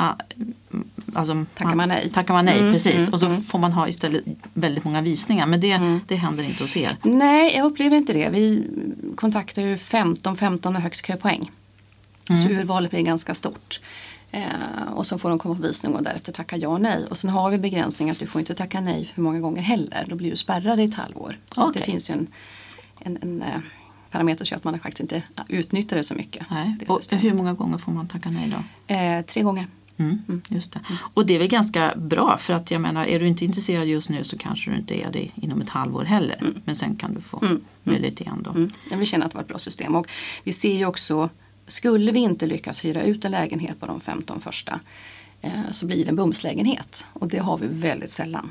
alltså, 1.15 1.45
Tackar 1.55 1.75
man 1.75 1.89
nej. 1.89 2.11
Tackar 2.11 2.35
man 2.35 2.45
nej, 2.45 2.59
Mm, 2.59 2.73
precis. 2.73 2.95
mm, 2.95 3.13
och 3.13 3.21
så 3.21 3.27
mm. 3.27 3.43
får 3.43 3.59
man 3.59 3.73
ha 3.73 3.89
istället 3.89 4.25
väldigt 4.55 4.85
många 4.85 5.03
visningar 5.03 5.47
men 5.47 5.61
det, 5.61 5.81
det 6.09 6.15
händer 6.15 6.45
inte 6.45 6.65
hos 6.65 6.77
er. 6.77 6.97
Nej, 7.03 7.57
jag 7.57 7.67
upplever 7.67 7.97
inte 7.97 8.13
det. 8.13 8.29
Vi 8.29 8.67
kontaktar 9.17 9.63
ju 9.63 9.77
15, 9.77 10.37
15 10.37 10.73
med 10.73 10.83
högst 10.83 11.07
köpoäng. 11.07 11.51
Så 12.29 12.49
urvalet 12.49 12.91
blir 12.91 13.03
ganska 13.03 13.35
stort. 13.35 13.81
Eh, 14.31 14.93
och 14.95 15.07
så 15.07 15.19
får 15.19 15.29
de 15.29 15.39
komma 15.39 15.55
på 15.55 15.63
visning 15.63 15.95
och 15.95 16.03
därefter 16.03 16.33
tacka 16.33 16.57
ja 16.57 16.69
och 16.69 16.81
nej. 16.81 17.05
Och 17.11 17.19
sen 17.19 17.31
har 17.31 17.51
vi 17.51 17.59
begränsning 17.59 18.11
att 18.11 18.19
du 18.19 18.27
får 18.27 18.39
inte 18.39 18.55
tacka 18.55 18.81
nej 18.81 19.05
för 19.15 19.23
många 19.23 19.41
gånger 19.41 19.63
heller. 19.63 20.07
Då 20.09 20.17
blir 20.17 20.31
du 20.31 20.37
spärrad 20.37 20.81
i 20.81 20.85
ett 20.85 20.95
halvår. 20.95 21.39
Så 21.55 21.67
att 21.67 21.75
det 21.75 21.81
finns 21.81 22.11
ju 22.11 22.15
en, 22.15 22.27
en, 23.01 23.19
en 23.23 23.43
eh, 23.43 23.61
parameter 24.11 24.45
gör 24.45 24.57
att 24.57 24.65
man 24.65 24.81
faktiskt 24.81 25.01
inte 25.01 25.23
utnyttjar 25.49 25.97
det 25.97 26.03
så 26.05 26.15
mycket. 26.15 26.51
Nej. 26.51 26.77
det 26.81 26.89
Och 26.89 27.01
hur 27.11 27.35
många 27.35 27.53
gånger 27.53 27.79
får 27.79 27.93
man 27.93 28.09
tacka 28.09 28.31
nej 28.31 28.55
då? 28.57 28.95
Eh, 28.95 29.23
tre 29.23 29.43
gånger. 29.43 29.67
Mm, 29.99 30.43
just 30.49 30.73
det. 30.73 30.81
Och 31.15 31.27
det 31.27 31.35
är 31.35 31.39
väl 31.39 31.49
ganska 31.49 31.95
bra 31.97 32.39
för 32.39 32.55
att 32.55 32.71
jag 32.71 32.81
menar 32.81 33.05
är 33.05 33.21
du 33.21 33.27
inte 33.27 33.45
intresserad 33.45 33.87
just 33.87 34.09
nu 34.09 34.25
så 34.25 34.39
kanske 34.39 34.71
du 34.71 34.77
inte 34.77 34.95
är 34.95 35.13
det 35.13 35.29
inom 35.35 35.63
ett 35.63 35.69
halvår 35.69 36.05
heller. 36.05 36.55
Men 36.65 36.77
sen 36.77 36.97
kan 36.97 37.15
du 37.15 37.21
få 37.21 37.43
möjlighet 37.83 38.21
igen 38.21 38.43
då. 38.45 38.51
Mm. 38.51 38.71
Vi 38.97 39.07
känner 39.07 39.27
att 39.27 39.33
det 39.33 39.37
var 39.37 39.43
ett 39.43 39.49
bra 39.49 39.59
system. 39.59 39.95
Och 39.95 40.11
vi 40.45 40.53
ser 40.53 40.75
ju 40.75 40.87
också, 40.87 41.31
skulle 41.67 42.13
vi 42.13 42.21
inte 42.21 42.47
lyckas 42.47 42.85
hyra 42.85 43.03
ut 43.03 43.25
en 43.25 43.31
lägenhet 43.31 43.81
på 43.81 43.87
de 43.87 44.01
15 44.01 44.41
första 44.41 44.81
eh, 45.41 45.71
så 45.71 45.87
blir 45.87 46.05
det 46.05 46.11
en 46.11 46.17
bumslägenhet. 46.17 47.07
Och 47.13 47.29
det 47.29 47.39
har 47.39 47.59
vi 47.59 47.67
väldigt 47.67 48.11
sällan. 48.11 48.51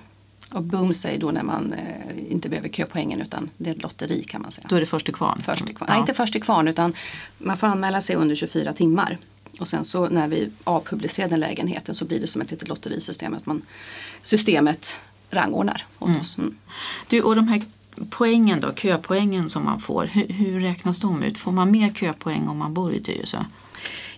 Och 0.53 0.63
bums 0.63 1.05
är 1.05 1.17
då 1.17 1.31
när 1.31 1.43
man 1.43 1.73
eh, 1.73 2.31
inte 2.31 2.49
behöver 2.49 2.69
köpoängen 2.69 3.21
utan 3.21 3.49
det 3.57 3.69
är 3.69 3.75
ett 3.75 3.81
lotteri 3.81 4.23
kan 4.23 4.41
man 4.41 4.51
säga. 4.51 4.67
Då 4.69 4.75
är 4.75 4.79
det 4.79 4.85
först 4.85 5.05
till 5.05 5.15
kvarn. 5.15 5.39
Först 5.39 5.65
till 5.65 5.75
kvarn. 5.75 5.87
Ja. 5.89 5.93
Nej, 5.93 5.99
inte 5.99 6.13
först 6.13 6.33
till 6.33 6.43
kvarn 6.43 6.67
utan 6.67 6.93
man 7.37 7.57
får 7.57 7.67
anmäla 7.67 8.01
sig 8.01 8.15
under 8.15 8.35
24 8.35 8.73
timmar. 8.73 9.17
Och 9.59 9.67
sen 9.67 9.85
så 9.85 10.09
när 10.09 10.27
vi 10.27 10.51
avpublicerar 10.63 11.29
den 11.29 11.39
lägenheten 11.39 11.95
så 11.95 12.05
blir 12.05 12.19
det 12.19 12.27
som 12.27 12.41
ett 12.41 12.51
litet 12.51 12.67
lotterisystem. 12.67 13.33
Att 13.33 13.45
man, 13.45 13.61
systemet 14.21 14.99
rangordnar 15.29 15.85
åt 15.99 16.19
oss. 16.19 16.37
Mm. 16.37 16.57
Du, 17.07 17.21
och 17.21 17.35
de 17.35 17.47
här 17.47 17.61
poängen 18.09 18.59
då, 18.59 18.73
köpoängen 18.73 19.49
som 19.49 19.65
man 19.65 19.79
får, 19.79 20.05
hur, 20.05 20.27
hur 20.27 20.59
räknas 20.59 20.99
de 20.99 21.23
ut? 21.23 21.37
Får 21.37 21.51
man 21.51 21.71
mer 21.71 21.93
köpoäng 21.93 22.47
om 22.47 22.57
man 22.57 22.73
bor 22.73 22.93
i 22.93 23.01
Tyresö? 23.01 23.45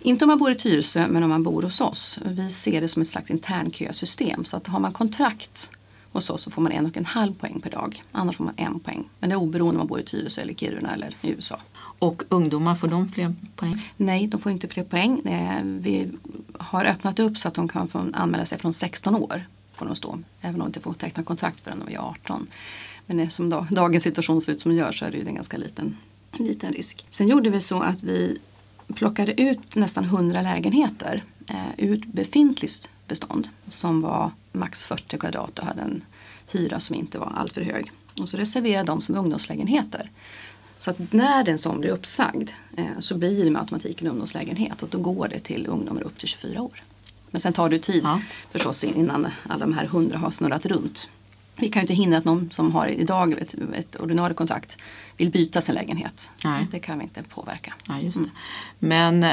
Inte 0.02 0.26
om 0.26 0.30
man 0.30 0.38
bor 0.38 0.52
i 0.52 0.56
Tyresö 0.56 1.08
men 1.08 1.24
om 1.24 1.30
man 1.30 1.44
bor 1.44 1.62
hos 1.62 1.82
oss. 1.82 2.20
Vi 2.26 2.50
ser 2.50 2.82
det 2.82 2.88
som 2.88 3.02
ett 3.02 3.08
slags 3.08 3.32
internkösystem. 3.32 4.46
Så 4.46 4.58
att 4.58 4.68
har 4.68 4.80
man 4.80 4.94
kontrakt 4.94 5.72
hos 6.12 6.30
oss 6.30 6.42
så 6.42 6.52
får 6.52 6.62
man 6.62 6.72
en 6.72 6.86
och 6.86 6.98
en 6.98 7.06
halv 7.06 7.34
poäng 7.34 7.60
per 7.62 7.70
dag. 7.70 8.04
Annars 8.12 8.36
får 8.36 8.44
man 8.44 8.54
en 8.58 8.80
poäng. 8.80 9.10
Men 9.20 9.30
det 9.30 9.34
är 9.34 9.38
oberoende 9.38 9.72
om 9.72 9.78
man 9.78 9.88
bor 9.88 10.00
i 10.00 10.04
Tyresö 10.04 10.42
eller 10.42 10.54
Kiruna 10.54 10.94
eller 10.94 11.16
i 11.22 11.30
USA. 11.30 11.60
Och 12.00 12.24
ungdomar, 12.30 12.76
får 12.76 12.88
de 12.88 13.12
fler 13.12 13.34
poäng? 13.56 13.92
Nej, 13.98 14.28
de 14.28 14.42
får 14.42 14.52
inte 14.52 14.68
fler 14.68 14.84
poäng. 14.84 15.20
Eh, 15.26 15.64
vi 15.64 16.12
har 16.58 16.86
öppnat 16.86 17.20
upp 17.20 17.38
så 17.38 17.48
att 17.48 17.54
de 17.54 17.68
kan 17.68 17.88
få 17.88 18.06
anmäla 18.14 18.46
sig 18.46 18.58
från 18.58 18.74
16 18.74 19.16
år. 19.16 19.48
Får 19.74 19.86
de 19.86 19.96
stå, 19.96 20.20
även 20.42 20.56
om 20.56 20.60
de 20.60 20.68
inte 20.68 20.80
får 20.80 20.94
teckna 20.94 21.24
kontrakt 21.24 21.62
förrän 21.62 21.84
de 21.86 21.94
är 21.94 22.00
18. 22.00 22.48
Men 23.06 23.30
som 23.30 23.68
dagens 23.72 24.04
situation 24.04 24.42
ser 24.42 24.52
ut 24.52 24.62
som 24.62 24.70
den 24.70 24.80
gör 24.80 24.92
så 24.92 25.06
är 25.06 25.12
det 25.12 25.18
ju 25.18 25.28
en 25.28 25.36
ganska 25.36 25.58
liten, 25.58 25.98
liten 26.32 26.74
risk. 26.74 27.06
Sen 27.10 27.28
gjorde 27.28 27.50
vi 27.50 27.62
så 27.62 27.82
att 27.82 28.04
vi 28.04 28.38
plockade 28.96 29.42
ut 29.42 29.76
nästan 29.76 30.04
100 30.04 30.42
lägenheter 30.42 31.24
eh, 31.48 31.56
ur 31.78 32.04
befintligt 32.08 32.90
bestånd 33.08 33.50
som 33.68 34.02
var 34.02 34.32
max 34.52 34.86
40 34.86 35.18
kvadrat 35.18 35.60
och 35.60 35.66
hade 35.66 35.82
en 35.82 36.06
hyra 36.52 36.80
som 36.80 36.96
inte 36.96 37.20
var 37.20 37.34
alltför 37.36 37.62
hög. 37.62 37.92
Och 38.22 38.30
så 38.30 38.38
reserverade 38.38 38.88
de 38.88 39.02
som 39.02 39.16
ungdomslägenheter. 39.16 40.12
Så 40.80 40.90
att 40.92 41.14
när 41.14 41.44
den 41.44 41.58
som 41.58 41.80
blir 41.80 41.90
uppsagd 41.90 42.50
eh, 42.78 42.86
så 43.00 43.16
blir 43.18 43.44
det 43.46 43.52
med 43.52 43.60
automatik 43.62 44.02
en 44.02 44.08
ungdomslägenhet 44.08 44.84
och 44.84 44.90
då 44.90 44.98
går 44.98 45.28
det 45.28 45.40
till 45.40 45.68
ungdomar 45.68 46.02
upp 46.02 46.18
till 46.18 46.28
24 46.28 46.62
år. 46.62 46.84
Men 47.32 47.42
sen 47.42 47.54
tar 47.54 47.70
det 47.70 47.80
tid 47.80 48.02
Ja. 48.04 48.22
förstås 48.52 48.84
innan 48.84 49.28
alla 49.50 49.66
de 49.66 49.74
här 49.74 49.86
hundra 49.86 50.18
har 50.18 50.32
snurrat 50.32 50.66
runt. 50.66 51.10
Vi 51.56 51.68
kan 51.70 51.80
ju 51.80 51.82
inte 51.84 51.94
hindra 51.94 52.18
att 52.18 52.26
någon 52.26 52.50
som 52.52 52.72
har 52.72 52.88
idag 52.88 53.34
ett, 53.34 53.56
ett 53.76 53.96
ordinarie 53.96 54.34
kontrakt 54.36 54.78
vill 55.18 55.30
byta 55.32 55.62
sin 55.62 55.76
lägenhet. 55.76 56.32
Nej. 56.44 56.68
Det 56.72 56.80
kan 56.80 56.98
vi 56.98 57.04
inte 57.04 57.24
påverka. 57.24 57.74
Ja, 57.88 58.00
just 58.00 58.18
det. 58.18 58.30
Men, 58.80 59.26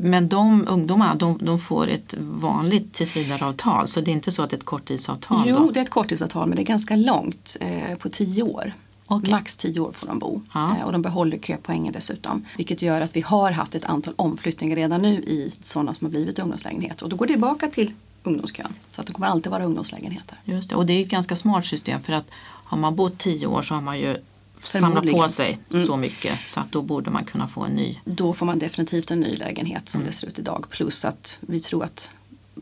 men 0.00 0.28
de 0.28 0.64
ungdomarna 0.68 1.14
de, 1.14 1.38
de 1.42 1.58
får 1.60 1.88
ett 1.88 2.14
vanligt 2.18 2.92
tillsvidareavtal 2.92 3.88
så 3.88 4.00
det 4.00 4.10
är 4.10 4.12
inte 4.12 4.32
så 4.32 4.42
att 4.42 4.50
det 4.50 4.56
är 4.56 4.58
ett 4.58 4.64
korttidsavtal? 4.64 5.42
Jo, 5.46 5.56
då? 5.56 5.70
det 5.70 5.80
är 5.80 5.84
ett 5.84 5.90
korttidsavtal 5.90 6.48
men 6.48 6.56
det 6.56 6.62
är 6.62 6.66
ganska 6.66 6.96
långt, 6.96 7.56
eh, 7.60 7.94
på 7.98 8.08
tio 8.08 8.42
år. 8.42 8.72
Okej. 9.08 9.30
Max 9.30 9.56
tio 9.56 9.80
år 9.80 9.92
får 9.92 10.06
de 10.06 10.18
bo 10.18 10.40
Ja. 10.54 10.76
eh, 10.78 10.84
och 10.84 10.92
de 10.92 11.02
behåller 11.02 11.38
köpoängen 11.38 11.92
dessutom. 11.92 12.44
Vilket 12.56 12.82
gör 12.82 13.00
att 13.00 13.16
vi 13.16 13.20
har 13.20 13.52
haft 13.52 13.74
ett 13.74 13.84
antal 13.84 14.14
omflyttningar 14.16 14.76
redan 14.76 15.02
nu 15.02 15.14
i 15.14 15.52
sådana 15.62 15.94
som 15.94 16.04
har 16.04 16.10
blivit 16.10 16.38
ungdomslägenheter. 16.38 17.04
Och 17.04 17.10
då 17.10 17.16
går 17.16 17.26
det 17.26 17.32
tillbaka 17.32 17.68
till 17.68 17.92
ungdomskön. 18.22 18.74
Så 18.90 19.00
att 19.00 19.06
det 19.06 19.12
kommer 19.12 19.26
alltid 19.26 19.52
vara 19.52 19.64
ungdomslägenheter. 19.64 20.38
Just 20.44 20.70
det. 20.70 20.76
Och 20.76 20.86
det 20.86 20.92
är 20.92 21.02
ett 21.02 21.08
ganska 21.08 21.36
smart 21.36 21.66
system 21.66 22.02
för 22.02 22.12
att 22.12 22.24
har 22.64 22.78
man 22.78 22.96
bott 22.96 23.18
tio 23.18 23.46
år 23.46 23.62
så 23.62 23.74
har 23.74 23.80
man 23.80 23.98
ju 23.98 24.16
samlat 24.62 25.10
på 25.10 25.28
sig 25.28 25.58
så 25.86 25.96
mycket 25.96 26.38
så 26.46 26.60
att 26.60 26.72
då 26.72 26.82
borde 26.82 27.10
man 27.10 27.24
kunna 27.24 27.48
få 27.48 27.62
en 27.62 27.72
ny. 27.72 27.98
Då 28.04 28.32
får 28.32 28.46
man 28.46 28.58
definitivt 28.58 29.10
en 29.10 29.20
ny 29.20 29.36
lägenhet 29.36 29.88
som 29.88 30.04
det 30.04 30.12
ser 30.12 30.26
ut 30.26 30.38
idag. 30.38 30.66
Plus 30.70 31.04
att 31.04 31.38
vi 31.40 31.60
tror 31.60 31.84
att, 31.84 32.10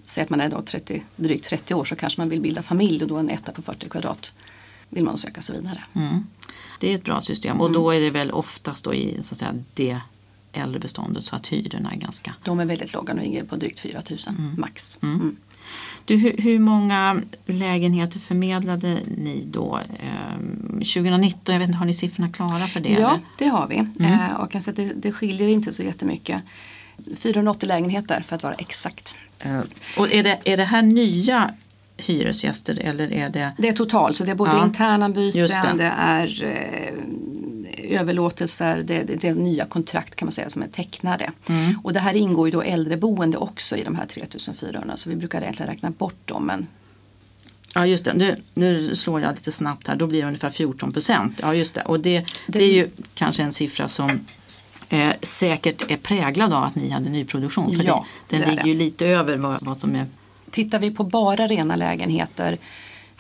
säg 0.05 0.23
att 0.25 0.31
man 0.31 0.41
är 0.41 0.47
idag 0.47 0.65
30, 0.67 1.03
drygt 1.17 1.45
30 1.49 1.75
år 1.75 1.85
så 1.85 1.97
kanske 1.97 2.21
man 2.21 2.29
vill 2.29 2.41
bilda 2.41 2.63
familj 2.63 3.03
och 3.03 3.09
då 3.09 3.17
en 3.17 3.31
etta 3.31 3.53
på 3.53 3.63
40 3.63 3.89
kvadrat 3.89 4.35
vill 4.89 5.05
man 5.05 5.19
söka 5.19 5.43
sig 5.43 5.57
vidare. 5.57 5.83
Det 6.81 6.91
är 6.91 6.95
ett 6.95 7.05
bra 7.05 7.21
system 7.21 7.61
och 7.61 7.73
då 7.73 7.91
är 7.91 8.01
det 8.01 8.11
väl 8.11 8.31
oftast 8.31 8.85
då 8.85 8.95
i 8.95 9.19
så 9.23 9.35
att 9.35 9.39
säga, 9.39 9.55
det 9.75 10.01
äldre 10.53 10.81
beståndet 10.81 11.25
så 11.25 11.37
att 11.37 11.47
hyrorna 11.47 11.93
är 11.93 11.97
ganska 11.97 12.35
De 12.45 12.61
är 12.61 12.65
väldigt 12.65 12.93
låga, 12.93 13.15
de 13.15 13.21
ligger 13.23 13.45
på 13.45 13.57
drygt 13.57 13.81
4 13.81 14.03
000 14.11 14.19
max. 14.57 14.99
Mm. 15.03 15.37
Du, 16.05 16.17
hur, 16.17 16.37
hur 16.39 16.59
många 16.59 17.23
lägenheter 17.47 18.19
förmedlade 18.19 18.99
ni 19.17 19.45
då? 19.47 19.81
Ehm, 20.01 20.73
2019, 20.73 21.53
jag 21.53 21.59
vet 21.59 21.67
inte, 21.69 21.79
har 21.79 21.87
ni 21.87 21.95
siffrorna 21.95 22.33
klara 22.33 22.67
för 22.67 22.81
det? 22.81 22.89
Ja, 22.89 22.97
eller? 22.97 23.21
det 23.39 23.47
har 23.49 23.69
vi. 23.69 24.05
Eh, 24.05 24.33
och 24.33 24.55
att 24.55 24.77
det, 24.77 24.93
det 24.97 25.13
skiljer 25.13 25.49
inte 25.49 25.73
så 25.73 25.83
jättemycket. 25.83 26.43
480 27.17 27.67
lägenheter 27.67 28.21
för 28.21 28.37
att 28.37 28.43
vara 28.43 28.55
exakt. 28.55 29.15
Eh, 29.39 29.61
Och 29.99 30.13
är 30.13 30.23
det, 30.23 30.39
är 30.45 30.57
det 30.57 30.65
här 30.65 30.83
nya 30.83 31.55
hyresgäster 31.97 32.79
eller 32.83 33.13
är 33.13 33.29
det 33.29 33.53
Det 33.59 33.69
är 33.69 33.73
totalt, 33.73 34.17
så 34.17 34.25
det 34.25 34.31
är 34.31 34.35
både 34.35 34.51
Ja, 34.51 34.65
interna 34.65 35.09
byten, 35.09 35.77
det. 35.77 35.83
det. 35.83 35.93
är 35.97 36.45
eh, 36.45 38.01
överlåtelser, 38.01 38.83
det, 38.85 39.03
det, 39.03 39.15
det 39.15 39.29
är 39.29 39.35
nya 39.35 39.65
kontrakt 39.65 40.17
kan 40.17 40.27
man 40.27 40.33
säga 40.33 40.51
som 40.51 40.63
är 40.63 40.69
tecknade. 40.69 41.31
Mm. 41.49 41.79
Och 41.85 41.93
det 41.93 42.01
här 42.01 42.17
ingår 42.17 42.49
ju 42.49 42.53
då 42.53 42.63
äldreboende 42.63 43.39
också 43.39 43.77
i 43.77 43.85
de 43.85 43.97
här 43.97 44.07
3400 44.07 44.97
så 44.97 45.11
vi 45.11 45.17
brukar 45.17 45.43
egentligen 45.43 45.71
räkna 45.73 45.91
bort 45.91 46.21
dem. 46.29 46.47
Men 46.47 46.67
Ja 47.75 47.87
just 47.87 48.05
det, 48.05 48.15
nu, 48.15 48.35
nu 48.55 48.95
slår 48.97 49.21
jag 49.21 49.31
lite 49.35 49.53
snabbt 49.53 49.89
här, 49.89 49.97
då 49.97 50.07
blir 50.07 50.21
det 50.21 50.27
ungefär 50.27 50.51
14 50.51 50.93
procent. 50.93 51.39
Ja 51.43 51.55
just 51.55 51.75
det, 51.75 51.83
och 51.83 52.01
det, 52.01 52.25
det 52.47 52.63
är 52.63 52.73
ju 52.73 52.89
kanske 53.15 53.43
en 53.43 53.53
siffra 53.53 53.89
som 53.89 54.11
eh, 54.89 55.13
säkert 55.23 55.91
är 55.91 55.97
präglad 55.97 56.53
av 56.53 56.63
att 56.65 56.75
ni 56.75 56.91
hade 56.91 57.11
nyproduktion. 57.11 57.77
För 57.77 57.85
Ja, 57.85 58.07
det, 58.29 58.39
den 58.39 58.49
ligger 58.51 58.63
det. 58.63 58.69
ju 58.69 58.75
lite 58.75 59.07
över 59.07 59.37
vad, 59.37 59.65
vad 59.65 59.81
som 59.81 59.95
är 59.95 60.07
Tittar 60.51 60.79
vi 60.79 60.91
på 60.91 61.05
bara 61.05 61.47
rena 61.47 61.77
lägenheter 61.77 62.59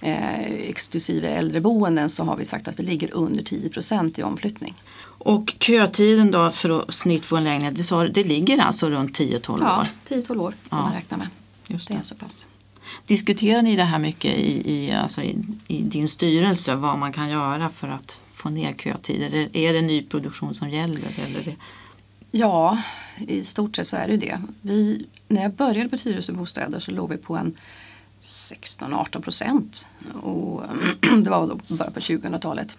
eh, 0.01 0.41
exklusive 0.45 1.29
äldreboenden 1.29 2.09
så 2.11 2.25
har 2.25 2.37
vi 2.37 2.45
sagt 2.45 2.69
att 2.69 2.79
vi 2.79 2.83
ligger 2.83 3.15
under 3.15 3.43
10 3.43 3.69
procent 3.69 4.19
i 4.19 4.23
omflyttning. 4.23 4.75
Och 5.19 5.55
kötiden 5.61 6.31
då 6.31 6.51
för 6.51 6.81
att 6.81 6.95
snitt 6.95 7.25
få 7.25 7.37
en 7.37 7.45
lägenhet, 7.45 7.77
det, 7.77 7.83
sa, 7.85 8.05
det 8.09 8.25
ligger 8.25 8.59
alltså 8.59 8.91
runt 8.91 9.19
10-12 9.21 9.59
Ja, 9.61 9.81
år. 9.81 9.87
10-12 10.09 10.39
år 10.41 10.51
kan 10.51 10.79
Ja. 10.79 10.85
man 10.85 10.93
räkna 10.95 11.17
med. 11.17 11.29
Just 11.69 11.89
Det 11.89 11.95
det. 11.95 12.01
är 12.01 12.03
så 12.05 12.15
pass. 12.15 12.47
Diskuterar 13.07 13.63
ni 13.63 13.77
det 13.77 13.85
här 13.85 13.99
mycket 13.99 14.35
i, 14.35 14.73
i, 14.75 14.93
alltså 14.93 15.23
i, 15.23 15.39
i 15.69 15.83
din 15.83 16.09
styrelse, 16.09 16.75
vad 16.75 16.99
man 16.99 17.13
kan 17.13 17.29
göra 17.31 17.69
för 17.69 17.89
att 17.89 18.19
få 18.35 18.49
ner 18.49 18.73
kötider? 18.75 19.49
Är, 19.57 19.73
det 19.73 19.83
nyproduktion 19.83 20.55
som 20.55 20.71
gäller? 20.71 21.01
Eller 21.27 21.43
det, 21.45 21.55
Ja, 22.31 22.79
i 23.29 23.45
stort 23.45 23.77
sett 23.77 23.87
så 23.87 23.97
är 23.97 24.09
det 24.09 24.17
det. 24.17 24.41
Vi, 24.61 25.07
när 25.29 25.43
jag 25.43 25.53
började 25.53 25.89
på 25.89 25.97
Tyresö 25.97 26.33
Bostäder 26.33 26.79
så 26.79 26.91
låg 26.91 27.09
vi 27.11 27.17
på 27.17 27.37
en 27.37 27.57
16-18 28.21 29.21
procent. 29.21 29.89
Och 30.23 30.63
det 31.23 31.31
var 31.31 31.47
då 31.47 31.75
bara 31.75 31.91
på 31.91 32.01
2000-talet. 32.01 32.79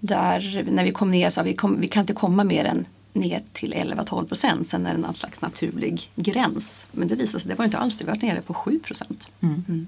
Där 0.00 0.64
när 0.70 0.84
vi 0.84 0.92
kom 0.92 1.10
ner 1.10 1.30
sa 1.30 1.42
vi, 1.42 1.54
kom, 1.54 1.80
vi 1.80 1.88
kan 1.88 2.00
inte 2.00 2.14
komma 2.14 2.44
mer 2.44 2.64
än 2.64 2.86
ner 3.12 3.42
till 3.52 3.74
11-12 3.74 4.26
procent. 4.26 4.68
Sen 4.68 4.86
är 4.86 4.94
det 4.94 5.00
någon 5.00 5.14
slags 5.14 5.40
naturlig 5.40 6.10
gräns. 6.14 6.86
Men 6.92 7.08
det 7.08 7.14
visade 7.14 7.40
sig, 7.42 7.48
det 7.48 7.58
var 7.58 7.64
inte 7.64 7.78
alls 7.78 7.98
det. 7.98 8.04
Vi 8.04 8.10
var 8.10 8.16
nere 8.16 8.42
på 8.42 8.54
7 8.54 8.78
procent. 8.78 9.30
Mm. 9.40 9.86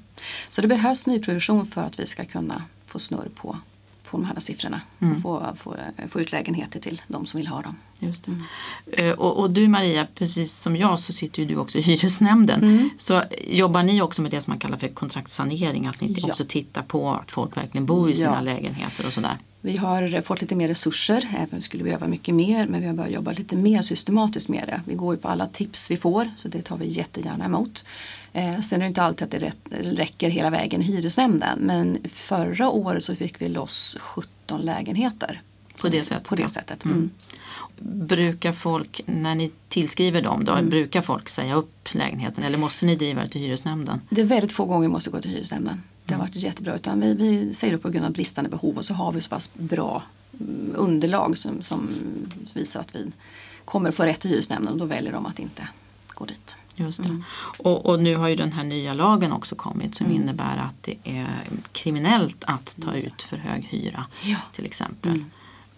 Så 0.48 0.62
det 0.62 0.68
behövs 0.68 1.06
nyproduktion 1.06 1.66
för 1.66 1.82
att 1.82 2.00
vi 2.00 2.06
ska 2.06 2.24
kunna 2.24 2.62
få 2.84 2.98
snurr 2.98 3.28
på, 3.34 3.58
på 4.04 4.16
de 4.16 4.24
här 4.24 4.40
siffrorna. 4.40 4.80
Och 4.98 5.22
få, 5.22 5.54
få, 5.56 5.76
få 6.08 6.20
ut 6.20 6.32
lägenheter 6.32 6.80
till 6.80 7.02
de 7.08 7.26
som 7.26 7.38
vill 7.38 7.46
ha 7.46 7.62
dem. 7.62 7.76
Just. 8.06 8.24
Eh, 8.92 9.10
Och, 9.12 9.38
och 9.40 9.50
du 9.50 9.68
Maria, 9.68 10.06
precis 10.14 10.52
som 10.58 10.76
jag 10.76 11.00
så 11.00 11.12
sitter 11.12 11.42
ju 11.42 11.48
du 11.48 11.56
också 11.56 11.78
i 11.78 11.82
hyresnämnden. 11.82 12.90
Så 12.98 13.22
jobbar 13.48 13.82
ni 13.82 14.02
också 14.02 14.22
med 14.22 14.30
det 14.30 14.42
som 14.42 14.50
man 14.50 14.58
kallar 14.58 14.78
för 14.78 14.88
kontraktssanering? 14.88 15.86
Att 15.86 16.00
ni 16.00 16.14
Ja. 16.18 16.28
också 16.28 16.44
tittar 16.48 16.82
på 16.82 17.10
att 17.12 17.30
folk 17.30 17.56
verkligen 17.56 17.86
bor 17.86 18.10
i 18.10 18.16
sina 18.16 18.34
Ja. 18.34 18.40
lägenheter 18.40 19.06
och 19.06 19.12
sådär? 19.12 19.38
Vi 19.60 19.76
har 19.76 20.20
fått 20.22 20.40
lite 20.40 20.54
mer 20.56 20.68
resurser, 20.68 21.28
även 21.30 21.42
om 21.42 21.48
vi 21.56 21.60
skulle 21.60 21.84
behöva 21.84 22.06
mycket 22.08 22.34
mer. 22.34 22.66
Men 22.66 22.80
vi 22.80 22.86
har 22.86 22.94
börjat 22.94 23.12
jobba 23.12 23.32
lite 23.32 23.56
mer 23.56 23.82
systematiskt 23.82 24.48
med 24.48 24.64
det. 24.66 24.80
Vi 24.86 24.94
går 24.94 25.14
ju 25.14 25.20
på 25.20 25.28
alla 25.28 25.46
tips 25.46 25.90
vi 25.90 25.96
får, 25.96 26.30
så 26.36 26.48
det 26.48 26.62
tar 26.62 26.76
vi 26.76 26.88
jättegärna 26.88 27.44
emot. 27.44 27.84
Eh, 28.32 28.60
sen 28.60 28.80
är 28.80 28.84
det 28.84 28.88
inte 28.88 29.02
alltid 29.02 29.24
att 29.24 29.30
det 29.40 29.52
räcker 30.02 30.28
hela 30.30 30.50
vägen 30.50 30.82
i 30.82 30.84
hyresnämnden. 30.84 31.58
Men 31.58 31.98
förra 32.12 32.68
året 32.70 33.04
så 33.04 33.14
fick 33.14 33.42
vi 33.42 33.48
loss 33.48 33.96
17 34.00 34.60
lägenheter. 34.60 35.40
På 35.82 35.88
det 35.88 36.04
sättet, 36.04 36.28
På 36.28 36.34
det 36.34 36.48
sättet. 36.48 36.84
Mm. 36.84 37.10
Brukar 37.78 38.52
folk, 38.52 39.00
när 39.06 39.34
ni 39.34 39.52
tillskriver 39.68 40.22
dem, 40.22 40.44
då, 40.44 40.52
Mm. 40.52 40.68
brukar 40.70 41.02
folk 41.02 41.28
säga 41.28 41.54
upp 41.54 41.88
lägenheten 41.94 42.44
eller 42.44 42.58
måste 42.58 42.86
ni 42.86 42.96
driva 42.96 43.22
det 43.22 43.28
till 43.28 43.40
hyresnämnden? 43.40 44.00
Det 44.10 44.20
är 44.20 44.24
väldigt 44.24 44.52
få 44.52 44.64
gånger 44.64 44.88
vi 44.88 44.92
måste 44.92 45.10
gå 45.10 45.20
till 45.20 45.30
hyresnämnden. 45.30 45.82
Det 46.04 46.14
har 46.14 46.20
varit 46.20 46.34
jättebra. 46.36 46.74
Utan 46.74 47.00
vi, 47.00 47.14
vi 47.14 47.54
säger 47.54 47.74
upp 47.74 47.82
på 47.82 47.88
grund 47.90 48.06
av 48.06 48.12
bristande 48.12 48.50
behov 48.50 48.76
och 48.76 48.84
så 48.84 48.94
har 48.94 49.12
vi 49.12 49.20
så 49.20 49.28
pass 49.30 49.50
bra 49.54 50.02
mm, 50.40 50.72
underlag 50.76 51.38
som, 51.38 51.62
som 51.62 51.88
visar 52.54 52.80
att 52.80 52.94
vi 52.96 53.06
kommer 53.64 53.90
få 53.90 54.02
rätt 54.04 54.20
till 54.20 54.30
hyresnämnden 54.30 54.72
och 54.72 54.78
då 54.78 54.84
väljer 54.84 55.12
de 55.12 55.26
att 55.26 55.38
inte 55.38 55.68
gå 56.08 56.24
dit. 56.24 56.56
Just. 56.76 56.98
Mm. 56.98 57.24
Och, 57.58 57.86
och 57.86 58.02
nu 58.02 58.16
har 58.16 58.28
ju 58.28 58.36
den 58.36 58.52
här 58.52 58.64
nya 58.64 58.94
lagen 58.94 59.32
också 59.32 59.54
kommit 59.54 59.94
som 59.94 60.10
innebär 60.10 60.56
att 60.56 60.74
det 60.82 60.96
är 61.04 61.40
kriminellt 61.72 62.44
att 62.46 62.76
ta 62.82 62.94
ut 62.94 63.22
för 63.22 63.36
hög 63.36 63.64
hyra 63.64 64.06
Ja. 64.22 64.36
till 64.52 64.66
exempel. 64.66 65.10
Mm. 65.12 65.30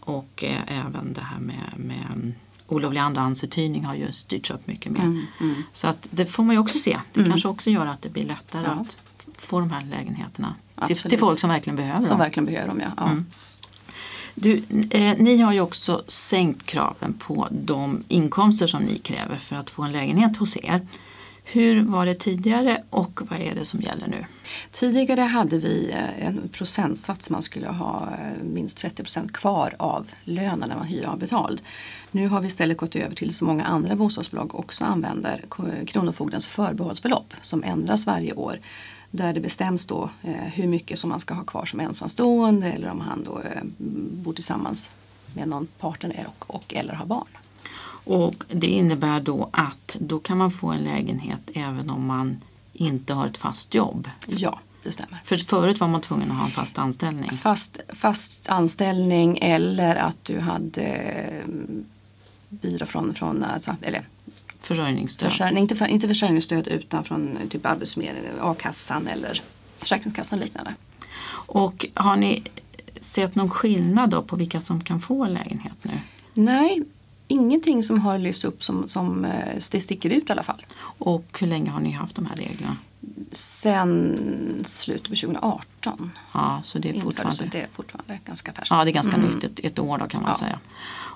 Och 0.06 0.44
eh, 0.44 0.78
även 0.86 1.12
det 1.12 1.20
här 1.20 1.38
med, 1.38 1.72
med 1.76 2.06
mm, 2.12 2.34
olovlig 2.66 3.00
andrahandsuthyrning 3.00 3.84
har 3.84 3.94
ju 3.94 4.12
styrts 4.12 4.50
upp 4.50 4.66
mycket 4.66 4.92
mer. 4.92 5.02
Mm, 5.02 5.24
Så 5.72 5.88
att 5.88 6.08
det 6.10 6.26
får 6.26 6.42
man 6.42 6.54
ju 6.54 6.60
också 6.60 6.78
se. 6.78 6.98
Det 7.12 7.24
kanske 7.24 7.48
också 7.48 7.70
gör 7.70 7.86
att 7.86 8.02
det 8.02 8.08
blir 8.08 8.24
lättare 8.24 8.62
Ja. 8.66 8.70
att 8.72 8.96
få 9.38 9.60
de 9.60 9.70
här 9.70 9.84
lägenheterna 9.84 10.54
till, 10.86 10.96
till 10.96 11.18
folk 11.18 11.40
som 11.40 11.50
verkligen 11.50 11.76
behöver 11.76 12.00
Som 12.00 12.08
dem. 12.08 12.18
verkligen 12.18 12.44
behöver 12.46 12.68
dem, 12.68 12.80
ja. 12.80 12.88
ja. 12.96 13.06
Mm. 13.08 13.26
Du, 14.34 14.62
eh, 14.90 15.16
ni 15.18 15.40
har 15.40 15.52
ju 15.52 15.60
också 15.60 16.02
sänkt 16.06 16.62
kraven 16.66 17.12
på 17.18 17.48
de 17.50 18.04
inkomster 18.08 18.66
som 18.66 18.82
ni 18.82 18.98
kräver 18.98 19.36
för 19.36 19.56
att 19.56 19.70
få 19.70 19.82
en 19.82 19.92
lägenhet 19.92 20.36
hos 20.36 20.56
er. 20.56 20.86
Hur 21.48 21.82
var 21.82 22.06
det 22.06 22.14
tidigare 22.14 22.82
och 22.90 23.20
vad 23.30 23.40
är 23.40 23.54
det 23.54 23.64
som 23.64 23.80
gäller 23.80 24.06
nu? 24.06 24.24
Tidigare 24.70 25.20
hade 25.20 25.58
vi 25.58 25.90
eh, 25.90 26.26
en 26.26 26.48
procentsats 26.48 27.30
man 27.30 27.42
skulle 27.42 27.68
ha 27.68 28.08
eh, 28.10 28.44
minst 28.44 28.78
30 28.78 29.02
procent 29.02 29.32
kvar 29.32 29.74
av 29.78 30.10
lönen 30.24 30.68
när 30.68 30.76
man 30.76 30.86
hyr 30.86 31.04
avbetald. 31.04 31.62
Nu 32.10 32.28
har 32.28 32.40
vi 32.40 32.46
istället 32.46 32.76
gått 32.76 32.96
över 32.96 33.14
till 33.14 33.34
så 33.34 33.44
många 33.44 33.64
andra 33.64 33.96
bostadsbolag 33.96 34.54
också 34.54 34.84
använder 34.84 35.44
Kronofogdens 35.86 36.46
förbehållsbelopp 36.46 37.34
som 37.40 37.62
ändras 37.62 38.06
varje 38.06 38.32
år. 38.32 38.60
Där 39.10 39.32
det 39.32 39.40
bestäms 39.40 39.86
då 39.86 40.10
eh, 40.22 40.34
hur 40.34 40.66
mycket 40.66 40.98
som 40.98 41.10
man 41.10 41.20
ska 41.20 41.34
ha 41.34 41.44
kvar 41.44 41.64
som 41.64 41.80
ensamstående 41.80 42.72
eller 42.72 42.88
om 42.88 43.00
han 43.00 43.24
då 43.24 43.42
bor 44.24 44.32
tillsammans 44.32 44.92
med 45.34 45.48
någon 45.48 45.66
partner 45.66 46.26
och, 46.38 46.54
och 46.54 46.74
eller 46.74 46.94
har 46.94 47.06
barn. 47.06 47.28
Och 48.06 48.44
det 48.48 48.66
innebär 48.66 49.20
då 49.20 49.48
att 49.52 49.96
då 50.00 50.18
kan 50.18 50.38
man 50.38 50.50
få 50.50 50.68
en 50.68 50.84
lägenhet 50.84 51.40
även 51.54 51.90
om 51.90 52.06
man 52.06 52.36
inte 52.72 53.14
har 53.14 53.26
ett 53.26 53.38
fast 53.38 53.74
jobb. 53.74 54.10
Ja, 54.26 54.60
det 54.82 54.92
stämmer. 54.92 55.22
För 55.24 55.36
förut 55.36 55.80
var 55.80 55.88
man 55.88 56.00
tvungen 56.00 56.30
att 56.30 56.36
ha 56.36 56.44
en 56.44 56.50
fast 56.50 56.78
anställning. 56.78 57.30
Fast, 57.30 57.80
fast 57.88 58.48
anställning 58.48 59.38
eller 59.42 59.96
att 59.96 60.24
du 60.24 60.40
hade 60.40 60.82
eh, 60.82 61.44
bidrag 62.48 62.88
från, 62.88 63.14
från 63.14 63.44
alltså, 63.44 63.76
eller 63.82 64.08
Försörjningsstöd. 64.60 65.30
försörjning, 65.30 65.62
inte, 65.62 65.76
för, 65.76 65.86
inte 65.86 66.08
försörjningsstöd 66.08 66.68
utan 66.68 67.04
från 67.04 67.38
typ 67.50 67.66
Arbetsförmedlingen, 67.66 68.32
a-kassan 68.40 69.06
eller 69.06 69.42
Försäkringskassan 69.78 70.38
och 70.38 70.44
liknande. 70.44 70.74
Och 71.46 71.86
har 71.94 72.16
ni 72.16 72.42
sett 73.00 73.34
någon 73.34 73.50
skillnad 73.50 74.10
då 74.10 74.22
på 74.22 74.36
vilka 74.36 74.60
som 74.60 74.80
kan 74.80 75.00
få 75.00 75.24
en 75.24 75.34
lägenhet 75.34 75.76
nu? 75.82 76.00
Nej, 76.34 76.82
ingenting 77.28 77.82
som 77.82 78.00
har 78.00 78.18
lyfts 78.18 78.44
upp 78.44 78.64
som, 78.64 78.88
som 78.88 79.24
eh, 79.24 79.54
det 79.72 79.80
sticker 79.80 80.10
ut 80.10 80.28
i 80.28 80.32
alla 80.32 80.42
fall. 80.42 80.66
Och 80.98 81.38
hur 81.40 81.46
länge 81.46 81.70
har 81.70 81.80
ni 81.80 81.90
haft 81.90 82.16
de 82.16 82.26
här 82.26 82.36
reglerna? 82.36 82.76
Sen 83.32 84.18
slutet 84.64 85.02
på 85.08 85.14
2018 85.16 86.10
Ja, 86.32 86.60
så 86.64 86.78
det 86.78 86.90
är 86.90 87.00
fortfarande... 87.00 87.48
det 87.52 87.60
är 87.60 87.68
fortfarande 87.72 88.18
ganska 88.26 88.52
färskt. 88.52 88.70
Ja, 88.70 88.84
det 88.84 88.90
är 88.90 88.92
ganska 88.92 89.16
Mm. 89.16 89.30
nytt, 89.30 89.44
ett, 89.44 89.60
ett 89.60 89.78
år 89.78 89.98
då 89.98 90.06
kan 90.06 90.22
man 90.22 90.30
Ja. 90.30 90.38
säga. 90.38 90.58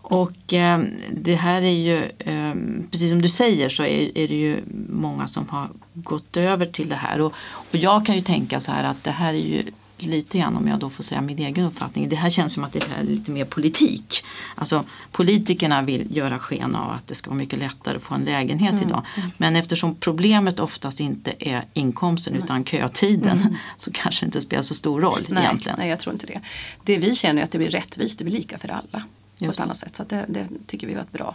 Och 0.02 0.52
eh, 0.52 0.80
det 1.12 1.34
här 1.34 1.62
är 1.62 1.70
ju, 1.70 1.96
eh, 2.18 2.54
precis 2.90 3.10
som 3.10 3.22
du 3.22 3.28
säger 3.28 3.68
så 3.68 3.82
är, 3.82 4.18
är 4.18 4.28
det 4.28 4.34
ju 4.34 4.60
många 4.88 5.26
som 5.26 5.48
har 5.48 5.68
gått 5.94 6.36
över 6.36 6.66
till 6.66 6.88
det 6.88 6.94
här. 6.94 7.20
Och, 7.20 7.32
och 7.52 7.76
jag 7.76 8.06
kan 8.06 8.14
ju 8.16 8.22
tänka 8.22 8.60
så 8.60 8.72
här 8.72 8.84
att 8.84 9.04
det 9.04 9.10
här 9.10 9.34
är 9.34 9.38
ju 9.38 9.64
lite 10.06 10.38
grann, 10.38 10.56
om 10.56 10.68
jag 10.68 10.78
då 10.78 10.90
får 10.90 11.04
säga 11.04 11.20
min 11.20 11.38
egen 11.38 11.64
uppfattning, 11.64 12.08
det 12.08 12.16
här 12.16 12.30
känns 12.30 12.52
som 12.52 12.64
att 12.64 12.72
det 12.72 12.84
här 12.84 13.00
är 13.00 13.06
lite 13.06 13.30
mer 13.30 13.44
politik. 13.44 14.24
Alltså 14.54 14.84
politikerna 15.12 15.82
vill 15.82 16.16
göra 16.16 16.38
sken 16.38 16.76
av 16.76 16.90
att 16.90 17.06
det 17.06 17.14
ska 17.14 17.30
vara 17.30 17.38
mycket 17.38 17.58
lättare 17.58 17.96
att 17.96 18.02
få 18.02 18.14
en 18.14 18.20
lägenhet 18.24 18.70
Mm. 18.72 18.82
idag. 18.88 19.02
Men 19.36 19.56
eftersom 19.56 19.94
problemet 19.94 20.60
oftast 20.60 21.00
inte 21.00 21.32
är 21.38 21.64
inkomsten 21.72 22.34
utan 22.34 22.64
kötiden 22.64 23.56
så 23.76 23.90
kanske 23.92 24.24
det 24.24 24.26
inte 24.26 24.40
spelar 24.40 24.62
så 24.62 24.74
stor 24.74 25.00
roll 25.00 25.26
Nej, 25.28 25.44
egentligen. 25.44 25.78
nej, 25.78 25.88
jag 25.88 25.98
tror 26.00 26.12
inte 26.12 26.26
det. 26.26 26.40
Det 26.84 26.98
vi 26.98 27.14
känner 27.14 27.40
är 27.40 27.44
att 27.44 27.50
det 27.52 27.58
blir 27.58 27.70
rättvist, 27.70 28.18
det 28.18 28.24
blir 28.24 28.34
lika 28.34 28.58
för 28.58 28.68
alla. 28.68 29.02
På 29.38 29.44
Just 29.44 29.50
ett 29.52 29.56
det. 29.56 29.62
annat 29.62 29.76
sätt. 29.76 29.96
Så 29.96 30.04
det, 30.08 30.24
det 30.28 30.46
tycker 30.66 30.86
vi 30.86 30.94
var 30.94 31.00
ett 31.02 31.12
bra. 31.12 31.34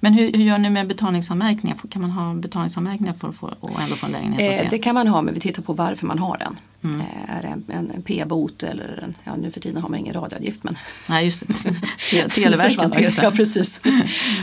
Men 0.00 0.14
hur, 0.14 0.32
hur 0.32 0.44
gör 0.44 0.58
ni 0.58 0.70
med 0.70 0.88
betalningsanmärkningar? 0.88 1.76
Kan 1.90 2.02
man 2.02 2.10
ha 2.10 2.34
betalningsanmärkningar 2.34 3.14
för 3.20 3.28
att 3.28 3.36
få, 3.36 3.54
och 3.60 3.80
ändå 3.80 3.96
få 3.96 4.06
en 4.06 4.12
lägenhet 4.12 4.64
Eh, 4.64 4.70
det 4.70 4.78
kan 4.78 4.94
man 4.94 5.08
ha, 5.08 5.22
men 5.22 5.34
vi 5.34 5.40
tittar 5.40 5.62
på 5.62 5.72
varför 5.72 6.06
man 6.06 6.18
har 6.18 6.38
den. 6.38 6.56
Mm. 6.84 7.00
Eh, 7.00 7.36
är 7.36 7.42
det 7.42 7.48
en, 7.48 7.90
en, 7.94 8.02
p-bot 8.02 8.62
eller 8.62 9.00
en, 9.02 9.14
ja, 9.24 9.36
nu 9.36 9.50
för 9.50 9.60
tiden 9.60 9.82
har 9.82 9.88
man 9.88 9.98
ingen 9.98 10.14
radioavgift. 10.14 10.64
Men 10.64 10.78
Nej, 11.08 11.24
just 11.24 11.48
det. 11.48 11.54
Te- 11.54 11.72
Det 12.10 12.28
Televerket. 12.28 12.98
just 13.00 13.22
Ja, 13.22 13.30
precis. 13.30 13.80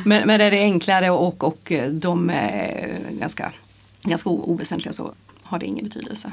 men, 0.06 0.28
men 0.28 0.42
är 0.42 0.52
det 0.52 0.60
enklare 0.60 1.10
och, 1.10 1.44
och 1.44 1.72
de 1.92 2.30
är 2.30 3.00
ganska, 3.12 3.52
ganska 4.02 4.30
oväsentliga 4.30 4.94
så 4.94 5.12
har 5.44 5.60
det 5.60 5.66
ingen 5.66 5.86
betydelse. 5.86 6.32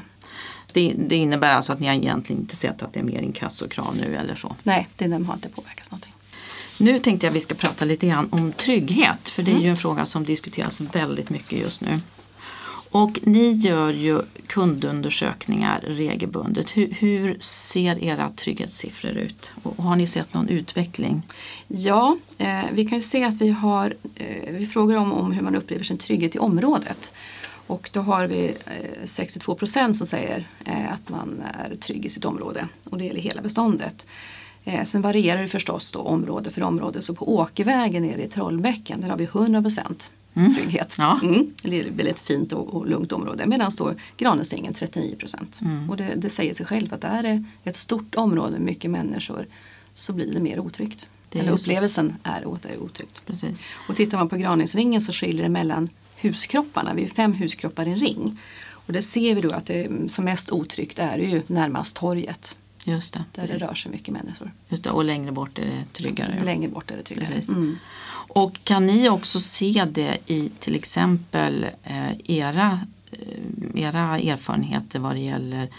Det, 0.73 0.93
det 0.97 1.15
innebär 1.15 1.51
alltså 1.53 1.73
att 1.73 1.79
ni 1.79 1.87
har 1.87 1.93
egentligen 1.93 2.41
inte 2.41 2.55
sett 2.55 2.83
att 2.83 2.93
det 2.93 2.99
är 2.99 3.03
mer 3.03 3.21
inkassokrav 3.21 3.95
nu 3.97 4.15
eller 4.15 4.35
så? 4.35 4.55
Nej, 4.63 4.87
det 4.95 5.07
de 5.07 5.25
har 5.25 5.33
inte 5.33 5.49
påverkats 5.49 5.91
någonting. 5.91 6.13
Nu 6.79 6.99
tänkte 6.99 7.27
jag 7.27 7.33
vi 7.33 7.39
ska 7.39 7.55
prata 7.55 7.85
lite 7.85 8.07
grann 8.07 8.27
om 8.31 8.51
trygghet 8.51 9.29
för 9.29 9.43
det 9.43 9.51
är 9.51 9.59
ju 9.59 9.69
en 9.69 9.77
fråga 9.77 10.05
som 10.05 10.25
diskuteras 10.25 10.81
väldigt 10.81 11.29
mycket 11.29 11.59
just 11.59 11.81
nu. 11.81 11.99
Och 12.91 13.19
ni 13.23 13.51
gör 13.51 13.91
ju 13.93 14.21
kundundersökningar 14.47 15.83
regelbundet. 15.87 16.77
Hur, 16.77 16.91
hur 16.91 17.37
ser 17.39 18.03
era 18.03 18.29
trygghetssiffror 18.29 19.11
ut? 19.11 19.51
Och 19.63 19.83
har 19.83 19.95
ni 19.95 20.07
sett 20.07 20.33
någon 20.33 20.49
utveckling? 20.49 21.21
Ja, 21.67 22.17
eh, 22.37 22.63
vi 22.71 22.85
kan 22.85 22.97
ju 22.97 23.01
se 23.01 23.23
att 23.23 23.41
vi 23.41 23.49
har, 23.49 23.95
eh, 24.15 24.53
vi 24.53 24.65
frågar 24.65 24.95
om, 24.95 25.13
om 25.13 25.31
hur 25.31 25.41
man 25.41 25.55
upplever 25.55 25.83
sin 25.83 25.97
trygghet 25.97 26.35
i 26.35 26.39
området. 26.39 27.13
Och 27.67 27.89
då 27.93 28.01
har 28.01 28.27
vi 28.27 28.47
eh, 28.65 29.05
62 29.05 29.55
procent 29.55 29.97
som 29.97 30.07
säger 30.07 30.47
eh, 30.65 30.93
att 30.93 31.09
man 31.09 31.43
är 31.53 31.75
trygg 31.75 32.05
i 32.05 32.09
sitt 32.09 32.25
område 32.25 32.67
och 32.89 32.97
det 32.97 33.05
gäller 33.05 33.21
hela 33.21 33.41
beståndet. 33.41 34.07
Eh, 34.67 34.83
sen 34.83 35.01
varierar 35.01 35.41
det 35.41 35.47
förstås 35.47 35.91
då 35.91 35.99
område 35.99 36.51
för 36.51 36.63
område. 36.63 37.01
Så 37.01 37.15
på 37.15 37.35
Åkervägen 37.35 38.03
nere 38.03 38.23
i 38.23 38.27
Trollbäcken 38.27 39.01
där 39.01 39.09
har 39.09 39.17
vi 39.17 39.23
100 39.23 39.61
procent 39.61 40.11
trygghet. 40.33 40.95
Ja. 40.97 41.19
Mm. 41.23 41.53
Det 41.61 41.79
är 41.79 41.85
ett 41.85 41.91
väldigt 41.91 42.19
fint 42.19 42.53
och, 42.53 42.73
och 42.73 42.87
lugnt 42.87 43.11
område. 43.11 43.45
Medan 43.45 43.71
då 43.77 43.93
Granäsängen 44.17 44.73
39 44.73 45.15
procent. 45.15 45.59
Och 45.89 45.97
det, 45.97 46.13
det 46.15 46.29
säger 46.29 46.53
sig 46.53 46.65
själv 46.65 46.93
att 46.93 47.01
där 47.01 47.23
är 47.23 47.45
ett 47.63 47.75
stort 47.75 48.15
område 48.15 48.51
med 48.51 48.61
mycket 48.61 48.91
människor 48.91 49.45
så 49.93 50.13
blir 50.13 50.33
det 50.33 50.39
mer 50.39 50.59
otryggt. 50.59 51.07
Det 51.29 51.39
är 51.39 51.43
Eller 51.43 51.51
upplevelsen 51.51 52.15
är 52.23 52.47
åter 52.47 52.77
otryggt. 52.79 53.21
Precis. 53.25 53.59
Och 53.89 53.95
tittar 53.95 54.17
man 54.17 54.29
på 54.29 54.37
Granäsringen 54.37 55.01
så 55.01 55.11
skiljer 55.11 55.43
det 55.43 55.49
mellan 55.49 55.89
huskropparna. 56.21 56.93
Vi 56.93 57.03
är 57.03 57.07
fem 57.07 57.33
huskroppar 57.33 57.87
i 57.87 57.91
en 57.91 57.99
ring. 57.99 58.39
Och 58.69 58.93
där 58.93 59.01
ser 59.01 59.35
vi 59.35 59.41
då 59.41 59.51
att 59.51 59.65
det 59.65 59.89
som 60.07 60.25
mest 60.25 60.51
otryggt 60.51 60.99
är 60.99 61.17
det 61.17 61.23
ju 61.23 61.41
närmast 61.47 61.95
torget. 61.95 62.57
Just 62.87 63.13
det. 63.13 63.23
Där 63.35 63.41
det 63.41 63.47
Precis. 63.47 63.67
rör 63.67 63.73
sig 63.73 63.91
mycket 63.91 64.13
människor. 64.13 64.51
Just 64.69 64.83
det. 64.83 64.89
Och 64.89 65.03
längre 65.03 65.31
bort 65.31 65.59
är 65.59 65.65
det 65.65 65.83
tryggare. 65.93 66.39
Längre 66.43 66.69
bort 66.69 66.91
är 66.91 66.97
det 66.97 67.03
tryggare. 67.03 67.41
Mm. 67.47 67.77
Och 68.29 68.63
kan 68.63 68.85
ni 68.85 69.09
också 69.09 69.39
se 69.39 69.85
det 69.91 70.17
i 70.25 70.49
till 70.59 70.75
exempel 70.75 71.65
eh, 71.83 72.11
era, 72.25 72.79
eh, 73.11 73.81
era 73.83 74.19
erfarenheter 74.19 74.99
vad 74.99 75.15
det 75.15 75.19
gäller 75.21 75.69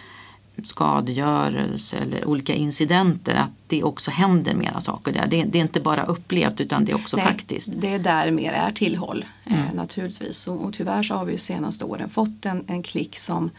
skadegörelse 0.64 1.96
eller 1.96 2.28
olika 2.28 2.54
incidenter 2.54 3.34
att 3.34 3.50
det 3.66 3.82
också 3.82 4.10
händer 4.10 4.54
mera 4.54 4.80
saker 4.80 5.12
där. 5.12 5.26
Det, 5.26 5.44
det 5.44 5.58
är 5.58 5.62
inte 5.62 5.80
bara 5.80 6.02
upplevt 6.04 6.60
utan 6.60 6.84
det 6.84 6.92
är 6.92 6.96
också 6.96 7.16
Nej, 7.16 7.26
faktiskt. 7.26 7.72
Det 7.76 7.88
är 7.94 7.98
där 7.98 8.30
mer 8.30 8.52
är 8.52 8.70
tillhåll 8.70 9.24
Mm. 9.44 9.60
eh, 9.60 9.74
naturligtvis. 9.74 10.48
Och, 10.48 10.64
och 10.64 10.74
tyvärr 10.74 11.02
så 11.02 11.14
har 11.14 11.24
vi 11.24 11.32
ju 11.32 11.38
senaste 11.38 11.84
åren 11.84 12.08
fått 12.08 12.46
en, 12.46 12.64
en 12.66 12.82
klick 12.82 13.18
som, 13.18 13.50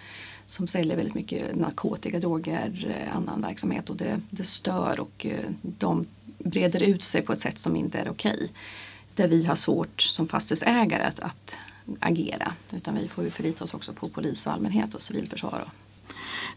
som 0.49 0.67
säljer 0.67 0.95
väldigt 0.95 1.15
mycket 1.15 1.55
narkotika, 1.55 2.19
droger, 2.19 2.95
eh, 2.95 3.15
annan 3.15 3.41
verksamhet 3.41 3.89
och 3.89 3.95
det, 3.95 4.21
det 4.29 4.43
stör 4.43 4.99
och 4.99 5.25
eh, 5.25 5.49
de 5.61 6.05
breder 6.37 6.83
ut 6.83 7.03
sig 7.03 7.21
på 7.21 7.33
ett 7.33 7.39
sätt 7.39 7.59
som 7.59 7.75
inte 7.75 7.99
är 7.99 8.09
okej. 8.09 8.51
Där 9.15 9.27
vi 9.27 9.45
har 9.45 9.55
svårt 9.55 10.01
som 10.01 10.27
fastighetsägare 10.27 11.03
att, 11.03 11.19
att 11.19 11.59
agera. 11.99 12.53
Utan 12.73 12.95
vi 12.95 13.07
får 13.07 13.23
ju 13.23 13.29
förlita 13.29 13.63
oss 13.63 13.73
också 13.73 13.93
på 13.93 14.09
polis 14.09 14.47
och 14.47 14.53
allmänhet 14.53 14.95
och 14.95 15.01
civilförsvar. 15.01 15.65
Och, 15.65 15.88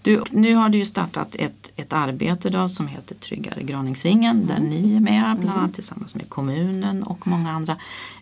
du, 0.02 0.22
nu 0.30 0.54
har 0.54 0.68
du 0.68 0.78
ju 0.78 0.84
startat 0.84 1.34
ett, 1.34 1.72
ett 1.76 1.92
arbete 1.92 2.50
då 2.50 2.68
som 2.68 2.88
heter 2.88 3.14
Tryggare 3.14 3.62
Graningsringen 3.62 4.46
där 4.46 4.58
ni 4.58 4.96
är 4.96 5.00
med 5.00 5.36
bland 5.40 5.58
annat 5.58 5.74
tillsammans 5.74 6.14
med 6.14 6.28
kommunen 6.28 7.02
och 7.02 7.26
många 7.26 7.50
andra. 7.50 7.76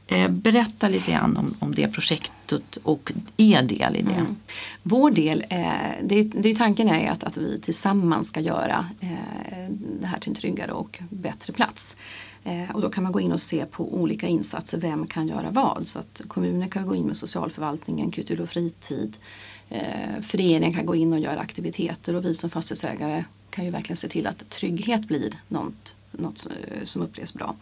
Eh, 0.06 0.30
berätta 0.30 0.88
lite 0.88 1.10
grann 1.10 1.36
om, 1.36 1.54
om 1.58 1.74
det 1.74 1.88
projektet 1.88 2.78
och 2.82 3.12
er 3.36 3.62
del 3.62 3.96
i 3.96 4.02
det. 4.02 4.26
Vår 4.82 5.10
del, 5.10 5.44
eh, 5.48 5.66
det, 6.02 6.18
är, 6.18 6.42
det 6.42 6.56
tanken 6.56 6.88
är 6.88 7.10
att, 7.10 7.24
att 7.24 7.36
vi 7.36 7.60
tillsammans 7.60 8.28
ska 8.28 8.40
göra 8.40 8.86
eh, 9.00 9.68
det 10.00 10.06
här 10.06 10.18
till 10.18 10.30
en 10.30 10.36
tryggare 10.36 10.72
och 10.72 10.98
bättre 11.10 11.52
plats. 11.52 11.96
Eh, 12.44 12.70
och 12.74 12.81
då 12.81 12.90
kan 12.90 13.03
man 13.03 13.12
gå 13.12 13.20
in 13.20 13.33
och 13.33 13.40
se 13.40 13.66
på 13.66 13.94
olika 13.94 14.26
insatser, 14.26 14.79
vem 14.79 15.07
kan 15.07 15.29
göra 15.29 15.50
vad. 15.50 15.87
Så 15.87 15.98
att 15.98 16.22
kommunen 16.29 16.68
kan 16.68 16.87
gå 16.87 16.94
in 16.94 17.07
med 17.07 17.16
socialförvaltningen, 17.16 18.11
kultur 18.11 18.40
och 18.40 18.48
fritid. 18.48 19.16
Eh, 19.68 20.20
föreningen 20.22 20.74
kan 20.74 20.87
gå 20.87 20.94
in 20.94 21.12
och 21.12 21.18
göra 21.18 21.40
aktiviteter 21.40 22.14
och 22.14 22.24
vi 22.24 22.35
som 22.35 22.50
fastighetsägare 22.50 23.24
kan 23.50 23.64
ju 23.64 23.70
verkligen 23.70 23.96
se 23.96 24.09
till 24.09 24.26
att 24.26 24.48
trygghet 24.48 25.09
blir 25.09 25.31
något, 25.48 25.96
något 26.11 26.48
som 26.85 27.03
eh, 27.03 27.09
upplevs 27.09 27.35
bra. 27.35 27.55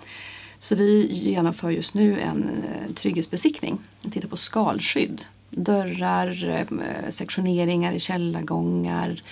Så 0.58 0.74
vi 0.74 1.12
genomför 1.12 1.70
just 1.70 1.94
nu 1.94 2.20
en 2.20 2.50
trygghetsbesiktning. 2.94 3.78
Vi 4.02 4.10
tittar 4.10 4.28
på 4.28 4.36
skalskydd. 4.36 5.24
Dörrar, 5.50 6.66
sektioneringar 7.10 7.92
i 7.92 7.98
källargångar, 7.98 9.22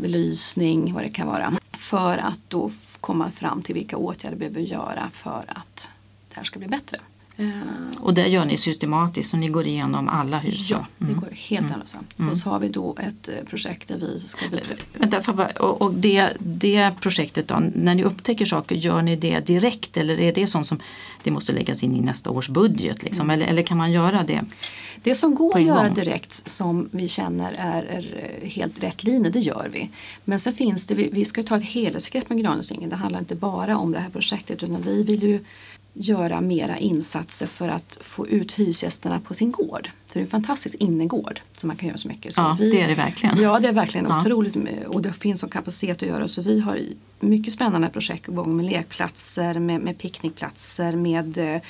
belysning, 0.00 0.94
vad 0.94 1.02
det 1.02 1.08
kan 1.08 1.26
vara. 1.26 1.60
För 1.90 2.18
att 2.18 2.38
då 2.48 2.70
komma 3.00 3.30
fram 3.30 3.62
till 3.62 3.74
vilka 3.74 3.96
åtgärder 3.96 4.36
vi 4.36 4.48
behöver 4.50 4.60
göra 4.60 5.10
för 5.12 5.44
att 5.48 5.90
det 6.28 6.36
här 6.36 6.44
ska 6.44 6.58
bli 6.58 6.68
bättre. 6.68 6.98
Eh, 7.36 7.46
Och 8.00 8.14
det 8.14 8.26
gör 8.28 8.44
ni 8.44 8.56
systematiskt 8.56 9.32
och 9.32 9.38
ni 9.38 9.48
går 9.48 9.66
igenom 9.66 10.08
alla 10.08 10.38
hus. 10.38 10.70
Ja, 10.70 10.86
det 10.98 11.04
Mm. 11.04 11.20
går 11.20 11.28
helt 11.34 11.94
mm. 12.18 12.30
Och 12.30 12.38
så 12.38 12.50
har 12.50 12.58
vi 12.58 12.68
då 12.68 12.96
ett 13.00 13.28
eh, 13.28 13.44
projekt 13.50 13.88
där 13.88 13.98
vi 13.98 14.20
ska 14.20 14.48
byta 14.48 14.74
Vänta, 14.94 15.22
jag 15.26 15.36
bara- 15.36 15.48
och, 15.50 15.82
och 15.82 15.94
det, 15.94 16.28
det 16.38 16.90
projektet 17.00 17.48
då, 17.48 17.54
när 17.74 17.94
ni 17.94 18.04
upptäcker 18.04 18.44
saker, 18.46 18.74
gör 18.76 19.02
ni 19.02 19.16
det 19.16 19.40
direkt 19.46 19.96
eller 19.96 20.20
är 20.20 20.32
det 20.32 20.46
sånt 20.46 20.66
som 20.66 20.80
det 21.22 21.30
måste 21.30 21.52
läggas 21.52 21.82
in 21.82 21.94
i 21.96 22.00
nästa 22.00 22.30
års 22.30 22.48
budget? 22.48 23.02
Liksom? 23.02 23.26
Mm. 23.30 23.34
Eller, 23.34 23.46
eller 23.52 23.62
kan 23.62 23.76
man 23.76 23.92
göra 23.92 24.22
det? 24.22 24.44
Det 25.02 25.14
som 25.14 25.34
går 25.34 25.56
att 25.56 25.62
göra 25.62 25.88
direkt 25.88 26.32
som 26.32 26.88
vi 26.92 27.08
känner 27.08 27.52
är, 27.58 27.82
är 27.82 28.46
helt 28.46 28.82
rätt 28.82 29.04
linje, 29.04 29.30
det 29.30 29.40
gör 29.40 29.68
vi. 29.72 29.90
Men 30.24 30.40
sen 30.40 30.52
finns 30.52 30.86
det, 30.86 30.94
vi, 30.94 31.08
vi 31.12 31.24
ska 31.24 31.42
ta 31.42 31.56
ett 31.56 31.64
helhetsgrepp 31.64 32.28
med 32.28 32.40
Granäsringen. 32.40 32.90
Det 32.90 32.96
handlar 32.96 33.18
inte 33.20 33.34
bara 33.34 33.76
om 33.78 33.92
det 33.92 33.98
här 33.98 34.10
projektet 34.10 34.62
utan 34.62 34.82
vi 34.82 35.02
vill 35.02 35.22
ju 35.22 35.44
göra 35.92 36.40
mera 36.40 36.78
insatser 36.78 37.46
för 37.46 37.68
att 37.68 37.98
få 38.00 38.28
ut 38.28 38.52
hyresgästerna 38.52 39.20
på 39.20 39.34
sin 39.34 39.52
gård. 39.52 39.90
För 40.06 40.14
det 40.14 40.20
är 40.20 40.24
en 40.24 40.30
fantastisk 40.30 40.74
innergård 40.74 41.40
som 41.52 41.68
man 41.68 41.76
kan 41.76 41.88
göra 41.88 41.98
så 41.98 42.08
mycket. 42.08 42.34
Så 42.34 42.40
Ja, 42.40 42.56
vi, 42.60 42.70
det 42.70 42.80
är 42.80 42.88
det 42.88 42.94
verkligen. 42.94 43.40
Ja, 43.42 43.58
det 43.60 43.68
är 43.68 43.72
verkligen 43.72 44.06
Ja. 44.08 44.20
otroligt 44.20 44.56
och 44.86 45.02
det 45.02 45.12
finns 45.12 45.42
en 45.42 45.48
kapacitet 45.48 46.02
att 46.02 46.08
göra. 46.08 46.28
Så 46.28 46.42
vi 46.42 46.60
har 46.60 46.80
mycket 47.20 47.52
spännande 47.52 47.88
projekt 47.88 48.26
på 48.26 48.32
gång 48.32 48.56
med 48.56 48.66
lekplatser, 48.66 49.58
med, 49.58 49.80
med 49.80 49.98
picknickplatser, 49.98 50.96
med 50.96 51.38
eh, 51.38 51.60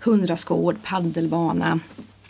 hundraskåd, 0.00 0.76
paddelbana. 0.82 1.80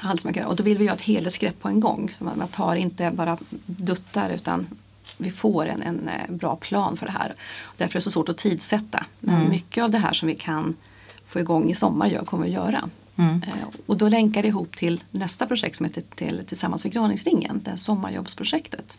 Allt 0.02 0.20
som 0.20 0.28
man 0.28 0.34
kan 0.34 0.40
göra. 0.40 0.50
Och 0.50 0.56
då 0.56 0.62
vill 0.62 0.78
vi 0.78 0.84
göra 0.84 0.94
ett 0.96 1.02
helhetsgrepp 1.02 1.60
på 1.60 1.68
en 1.68 1.80
gång. 1.80 2.10
Så 2.12 2.24
man, 2.24 2.48
tar 2.48 2.76
inte 2.76 3.10
bara 3.10 3.38
duttar 3.66 4.30
utan 4.30 4.66
vi 5.16 5.30
får 5.30 5.66
en, 5.66 5.82
en 5.82 6.08
eh, 6.08 6.34
bra 6.34 6.56
plan 6.56 6.96
för 6.96 7.06
det 7.06 7.12
här. 7.12 7.34
Därför 7.76 7.92
är 7.92 8.00
det 8.00 8.04
så 8.04 8.10
svårt 8.10 8.28
att 8.28 8.36
tidsätta. 8.38 9.04
Men 9.20 9.34
Mm. 9.36 9.50
mycket 9.50 9.84
av 9.84 9.90
det 9.90 9.98
här 9.98 10.12
som 10.12 10.28
vi 10.28 10.34
kan 10.34 10.76
få 11.24 11.40
igång 11.40 11.70
i 11.70 11.74
sommar 11.74 12.06
gör, 12.06 12.24
kommer 12.24 12.44
vi 12.46 12.56
att 12.56 12.64
göra. 12.64 12.88
Mm. 13.16 13.42
Eh, 13.46 13.50
Och 13.86 13.96
då 13.96 14.08
länkar 14.08 14.42
det 14.42 14.48
ihop 14.48 14.76
till 14.76 15.00
nästa 15.10 15.46
projekt 15.46 15.76
som 15.76 15.86
heter 15.86 16.02
till, 16.14 16.42
Tillsammans 16.46 16.84
med 16.84 16.92
Graningsringen, 16.92 17.60
det 17.64 17.76
sommarjobbsprojektet. 17.76 18.96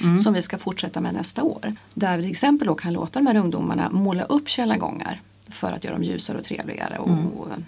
Mm. 0.00 0.18
Som 0.18 0.32
vi 0.34 0.42
ska 0.42 0.58
fortsätta 0.58 1.00
med 1.00 1.14
nästa 1.14 1.42
år. 1.42 1.74
Där 1.94 2.16
vi 2.16 2.22
till 2.22 2.30
exempel 2.30 2.66
då 2.68 2.74
kan 2.74 2.92
låta 2.92 3.18
de 3.18 3.26
här 3.26 3.36
ungdomarna 3.36 3.90
måla 3.90 4.22
upp 4.24 4.48
källargångar 4.48 5.20
för 5.48 5.72
att 5.72 5.84
göra 5.84 5.94
dem 5.94 6.04
ljusare 6.04 6.38
och 6.38 6.44
trevligare. 6.44 6.98
Och, 6.98 7.08
Mm. 7.08 7.64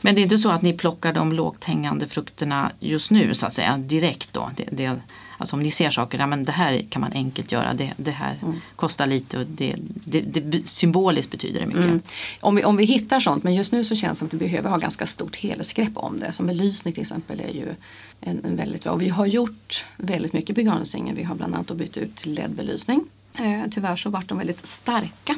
Men 0.00 0.14
det 0.14 0.20
är 0.20 0.22
inte 0.22 0.38
så 0.38 0.50
att 0.50 0.62
ni 0.62 0.72
plockar 0.72 1.12
de 1.12 1.32
lågt 1.32 1.64
hängande 1.64 2.08
frukterna 2.08 2.72
just 2.80 3.10
nu 3.10 3.34
så 3.34 3.46
att 3.46 3.52
säga 3.52 3.78
direkt 3.78 4.32
då? 4.32 4.50
Det, 4.56 4.64
det, 4.70 5.00
alltså 5.38 5.56
om 5.56 5.62
ni 5.62 5.70
ser 5.70 5.90
saker, 5.90 6.18
ja, 6.18 6.26
men 6.26 6.44
det 6.44 6.52
här 6.52 6.84
kan 6.90 7.00
man 7.00 7.12
enkelt 7.12 7.52
göra, 7.52 7.74
det, 7.74 7.92
det 7.96 8.10
här 8.10 8.38
Mm. 8.42 8.60
kostar 8.76 9.06
lite 9.06 9.38
och 9.38 9.46
det, 9.46 9.74
det, 10.04 10.68
symboliskt 10.68 11.30
betyder 11.30 11.60
det 11.60 11.66
mycket. 11.66 11.84
Mm. 11.84 12.02
Om, 12.40 12.56
vi, 12.56 12.64
om 12.64 12.76
vi 12.76 12.84
hittar 12.84 13.20
sånt, 13.20 13.44
men 13.44 13.54
just 13.54 13.72
nu 13.72 13.84
så 13.84 13.94
känns 13.94 14.12
det 14.12 14.18
som 14.18 14.26
att 14.26 14.34
vi 14.34 14.38
behöver 14.38 14.70
ha 14.70 14.76
ganska 14.78 15.06
stort 15.06 15.36
helhetsgrepp 15.36 15.96
om 15.96 16.20
det. 16.20 16.32
Som 16.32 16.46
belysning 16.46 16.94
till 16.94 17.00
exempel 17.00 17.40
är 17.40 17.52
ju 17.52 17.74
en, 18.20 18.44
en 18.44 18.56
väldigt 18.56 18.82
bra. 18.82 18.92
Och 18.92 19.02
vi 19.02 19.08
har 19.08 19.26
gjort 19.26 19.84
väldigt 19.96 20.32
mycket 20.32 20.56
på 20.56 20.62
Gransingen. 20.62 21.14
Vi 21.16 21.22
har 21.22 21.34
bland 21.34 21.54
annat 21.54 21.70
bytt 21.76 21.96
ut 21.96 22.16
till 22.16 22.34
LED-belysning. 22.34 23.04
Eh, 23.38 23.70
tyvärr 23.70 23.96
så 23.96 24.10
vart 24.10 24.28
de 24.28 24.38
väldigt 24.38 24.66
starka. 24.66 25.34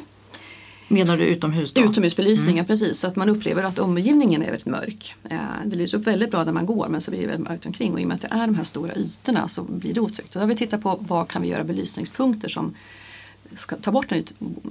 Menar 0.91 1.17
du 1.17 1.25
utomhus 1.25 1.73
då? 1.73 1.81
Utomhusbelysningen 1.81 2.65
precis, 2.65 2.99
så 2.99 3.07
att 3.07 3.15
man 3.15 3.29
upplever 3.29 3.63
att 3.63 3.79
omgivningen 3.79 4.41
är 4.41 4.45
väldigt 4.45 4.65
mörk. 4.65 5.15
Eh, 5.29 5.37
det 5.65 5.75
lyser 5.75 5.97
upp 5.97 6.07
väldigt 6.07 6.31
bra 6.31 6.45
där 6.45 6.51
man 6.51 6.65
går 6.65 6.89
men 6.89 7.01
så 7.01 7.11
blir 7.11 7.21
det 7.21 7.27
väldigt 7.27 7.47
mörkt 7.47 7.65
omkring 7.65 7.93
och 7.93 7.99
i 7.99 8.03
och 8.03 8.07
med 8.07 8.15
att 8.15 8.21
det 8.21 8.27
är 8.31 8.47
de 8.47 8.55
här 8.55 8.63
stora 8.63 8.95
ytorna 8.95 9.47
så 9.47 9.63
blir 9.63 9.93
det 9.93 9.99
otryggt. 9.99 10.33
Så 10.33 10.39
då 10.39 10.43
har 10.43 10.47
vi 10.47 10.55
tittat 10.55 10.81
på 10.81 10.97
vad 11.01 11.27
kan 11.27 11.41
vi 11.41 11.47
göra 11.47 11.63
belysningspunkter 11.63 12.49
som 12.49 12.75
ska 13.53 13.75
ta 13.75 13.91
bort 13.91 14.09
den 14.09 14.23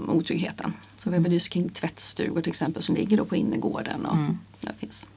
otryggheten. 0.08 0.72
Så 0.96 1.10
vi 1.10 1.16
har 1.16 1.22
belyst 1.22 1.48
kring 1.48 1.68
tvättstugor 1.68 2.40
till 2.40 2.50
exempel 2.50 2.82
som 2.82 2.94
ligger 2.94 3.16
då 3.16 3.24
på 3.24 3.36
innergården. 3.36 4.06
Och 4.06 4.16
det 4.60 4.72
finns. 4.78 5.08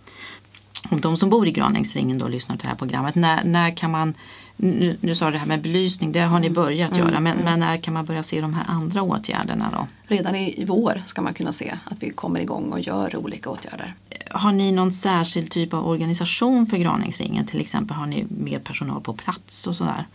Och 0.89 1.01
de 1.01 1.17
som 1.17 1.29
bor 1.29 1.47
i 1.47 1.51
Granängsringen 1.51 2.17
då 2.17 2.27
lyssnar 2.27 2.57
till 2.57 2.63
det 2.63 2.69
här 2.69 2.75
programmet, 2.75 3.15
när, 3.15 3.43
när 3.43 3.77
kan 3.77 3.91
man, 3.91 4.13
nu, 4.61 4.97
nu 5.01 5.15
sa 5.15 5.25
du 5.25 5.31
det 5.31 5.37
här 5.37 5.45
med 5.47 5.61
belysning, 5.61 6.11
det 6.11 6.19
har 6.19 6.37
Mm. 6.37 6.41
ni 6.41 6.49
börjat 6.49 6.97
göra, 6.97 7.19
men, 7.19 7.37
men 7.37 7.59
när 7.59 7.77
kan 7.77 7.93
man 7.93 8.05
börja 8.05 8.23
se 8.23 8.41
de 8.41 8.53
här 8.53 8.65
andra 8.67 9.01
åtgärderna 9.01 9.69
då? 9.73 9.87
Redan 10.15 10.35
i, 10.35 10.65
vår 10.67 11.01
ska 11.05 11.21
man 11.21 11.33
kunna 11.33 11.51
se 11.53 11.73
att 11.85 12.03
vi 12.03 12.09
kommer 12.09 12.39
igång 12.39 12.71
och 12.71 12.79
gör 12.79 13.15
olika 13.15 13.49
åtgärder. 13.49 13.93
Har 14.31 14.51
ni 14.51 14.71
någon 14.71 14.91
särskild 14.91 15.51
typ 15.51 15.73
av 15.73 15.87
organisation 15.87 16.65
för 16.65 16.77
Granängsringen? 16.77 17.45
Till 17.45 17.61
exempel 17.61 17.97
har 17.97 18.05
ni 18.05 18.25
mer 18.29 18.59
personal 18.59 19.01
på 19.01 19.13
plats 19.13 19.67
och 19.67 19.75
sådär? 19.75 20.05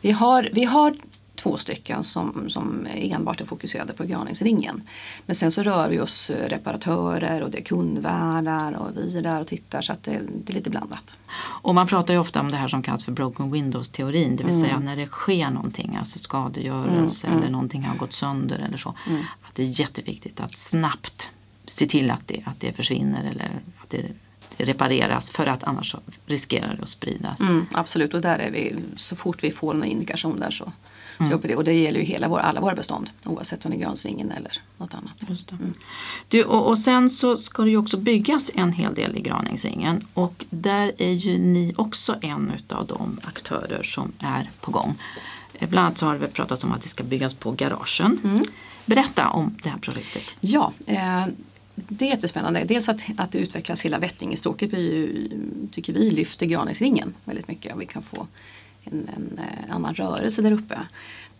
Vi 0.00 0.10
har, 0.10 0.48
vi 0.52 0.64
har 0.64 0.96
två 1.42 1.56
stycken 1.56 2.04
som, 2.04 2.50
som 2.50 2.86
enbart 2.90 3.40
är 3.40 3.44
fokuserade 3.44 3.92
på 3.92 4.02
begravningsringen. 4.02 4.82
Men 5.26 5.36
sen 5.36 5.50
så 5.50 5.62
rör 5.62 5.88
vi 5.88 6.00
oss 6.00 6.30
reparatörer 6.30 7.42
och 7.42 7.50
det 7.50 7.58
är 7.58 7.62
kundvärdar 7.62 8.72
och 8.72 8.88
vi 8.96 9.18
är 9.18 9.22
där 9.22 9.40
och 9.40 9.46
tittar 9.46 9.82
så 9.82 9.92
att 9.92 10.02
det, 10.02 10.20
det 10.44 10.52
är 10.52 10.54
lite 10.54 10.70
blandat. 10.70 11.18
Och 11.62 11.74
man 11.74 11.86
pratar 11.86 12.14
ju 12.14 12.20
ofta 12.20 12.40
om 12.40 12.50
det 12.50 12.56
här 12.56 12.68
som 12.68 12.82
kallas 12.82 13.04
för 13.04 13.12
broken 13.12 13.50
windows-teorin. 13.50 14.36
Det 14.36 14.44
vill 14.44 14.54
Mm. 14.54 14.66
säga 14.66 14.78
när 14.78 14.96
det 14.96 15.06
sker 15.06 15.50
någonting, 15.50 15.96
alltså 15.96 16.18
skadegörelse 16.18 17.26
eller 17.26 17.50
någonting 17.50 17.82
har 17.84 17.96
gått 17.96 18.12
sönder 18.12 18.58
eller 18.58 18.76
så. 18.76 18.94
Mm. 19.08 19.22
Att 19.42 19.54
det 19.54 19.62
är 19.62 19.80
jätteviktigt 19.80 20.40
att 20.40 20.56
snabbt 20.56 21.30
se 21.66 21.86
till 21.86 22.10
att 22.10 22.28
det, 22.28 22.42
att 22.46 22.60
det 22.60 22.72
försvinner 22.72 23.24
eller 23.24 23.60
att 23.82 23.90
det, 23.90 24.02
repareras 24.64 25.30
för 25.30 25.46
att 25.46 25.64
annars 25.64 25.96
riskerar 26.26 26.74
det 26.76 26.82
att 26.82 26.88
spridas. 26.88 27.40
Mm, 27.40 27.66
absolut, 27.72 28.14
och 28.14 28.20
där 28.20 28.38
är 28.38 28.50
vi, 28.50 28.76
så 28.96 29.16
fort 29.16 29.44
vi 29.44 29.50
får 29.50 29.74
någon 29.74 29.84
indikation 29.84 30.40
där 30.40 30.50
så 30.50 30.72
Mm. 31.20 31.40
vi 31.42 31.48
det. 31.48 31.56
Och 31.56 31.64
det 31.64 31.72
gäller 31.72 32.00
ju 32.00 32.06
hela 32.06 32.28
vår, 32.28 32.38
alla 32.38 32.60
våra 32.60 32.74
bestånd 32.74 33.10
oavsett 33.24 33.64
om 33.64 33.70
det 33.70 33.76
är 33.76 33.80
Gransringen 33.80 34.30
eller 34.30 34.52
något 34.76 34.94
annat. 34.94 35.46
Det. 35.48 35.56
Du, 36.28 36.44
och, 36.44 36.68
och 36.68 36.78
sen 36.78 37.10
så 37.10 37.36
ska 37.36 37.62
det 37.62 37.70
ju 37.70 37.76
också 37.76 37.96
byggas 37.96 38.50
en 38.54 38.72
hel 38.72 38.94
del 38.94 39.16
i 39.16 39.20
Graningsringen 39.20 40.06
och 40.14 40.44
där 40.50 40.92
är 40.98 41.12
ju 41.12 41.38
ni 41.38 41.74
också 41.76 42.16
en 42.20 42.52
av 42.68 42.86
de 42.86 43.20
aktörer 43.24 43.82
som 43.82 44.12
är 44.18 44.50
på 44.60 44.70
gång. 44.70 44.94
Eh, 45.54 45.68
Bland 45.68 45.86
annat 45.86 45.98
så 45.98 46.06
har 46.06 46.12
det 46.12 46.18
väl 46.18 46.30
pratats 46.30 46.64
om 46.64 46.72
att 46.72 46.82
det 46.82 46.88
ska 46.88 47.04
byggas 47.04 47.34
på 47.34 47.50
garagen. 47.50 48.44
Berätta 48.84 49.28
om 49.28 49.56
det 49.62 49.68
här 49.68 49.78
projektet. 49.78 50.22
Ja, 50.40 50.72
eh, 50.86 51.26
det 51.74 52.04
är 52.04 52.08
jättespännande. 52.08 52.64
Dels 52.64 52.88
att, 52.88 53.00
att 53.16 53.32
det 53.32 53.38
utvecklas 53.38 53.84
hela 53.84 53.98
Vättingestråket 53.98 54.70
tycker 55.70 55.92
vi, 55.92 56.10
lyfter 56.10 56.46
Graningsringen 56.46 57.14
väldigt 57.24 57.48
mycket. 57.48 57.74
Och 57.74 57.80
vi 57.80 57.86
kan 57.86 58.02
få 58.02 58.26
en, 58.84 59.08
en 59.16 59.38
eh, 59.38 59.74
annan 59.74 59.94
rörelse 59.94 60.42
där 60.42 60.52
uppe. 60.52 60.78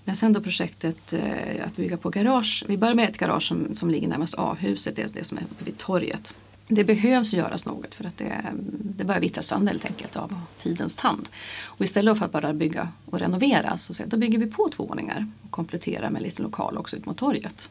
Men 0.05 0.17
sen 0.17 0.33
då 0.33 0.41
projektet 0.41 1.13
eh, 1.13 1.67
att 1.67 1.77
bygga 1.77 1.97
på 1.97 2.11
garage. 2.11 2.65
Vi 2.69 2.77
börjar 2.77 2.95
med 2.95 3.09
ett 3.09 3.19
garage 3.19 3.49
som, 3.49 3.75
som 3.75 3.91
ligger 3.91 4.09
närmast 4.09 4.35
A-huset, 4.39 4.97
det 4.97 5.03
är 5.03 5.09
det 5.13 5.25
som 5.25 5.39
är 5.39 5.43
uppe 5.43 5.65
vid 5.65 5.79
torget. 5.79 6.35
Det 6.69 6.85
behövs 6.85 7.35
göras 7.35 7.67
något 7.67 7.95
för 7.95 8.05
att 8.05 8.19
det, 8.19 8.45
det 8.71 9.05
börjar 9.05 9.21
vittra 9.21 9.43
sönder 9.43 9.73
helt 9.73 9.85
enkelt 9.85 10.17
av 10.17 10.35
tidens 10.59 10.95
tand. 10.97 11.29
Och 11.63 11.85
istället 11.85 12.19
för 12.19 12.25
att 12.25 12.33
bara 12.33 12.53
bygga 12.53 12.89
och 13.07 13.19
renovera 13.19 13.77
så 13.77 14.05
då 14.07 14.17
bygger 14.17 14.39
vi 14.39 14.47
på 14.47 14.69
två 14.69 14.87
våningar 14.87 15.27
och 15.43 15.51
kompletterar 15.51 16.11
med 16.11 16.23
lite 16.23 16.43
lokal 16.43 16.79
också 16.79 16.97
ut 16.97 17.07
mot 17.07 17.17
torget. 17.17 17.71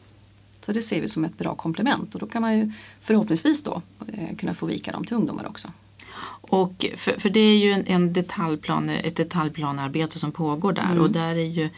Så 0.60 0.72
det 0.72 0.82
ser 0.82 1.00
vi 1.00 1.08
som 1.08 1.24
ett 1.24 1.38
bra 1.38 1.54
komplement 1.54 2.14
och 2.14 2.20
då 2.20 2.26
kan 2.26 2.42
man 2.42 2.58
ju 2.58 2.72
förhoppningsvis 3.00 3.62
då 3.62 3.82
eh, 4.12 4.36
kunna 4.36 4.54
få 4.54 4.66
vika 4.66 4.92
dem 4.92 5.04
till 5.04 5.16
ungdomar 5.16 5.46
också. 5.46 5.68
Och 6.40 6.86
för, 6.96 7.12
för 7.20 7.30
det 7.30 7.40
är 7.40 7.58
ju 7.58 7.72
en, 7.72 7.86
en 7.86 8.12
detaljplan, 8.12 8.88
ett 8.88 9.16
detaljplanarbete 9.16 10.18
som 10.18 10.32
pågår 10.32 10.72
där 10.72 10.98
och 10.98 11.10
där 11.10 11.34
är 11.34 11.48
ju 11.48 11.68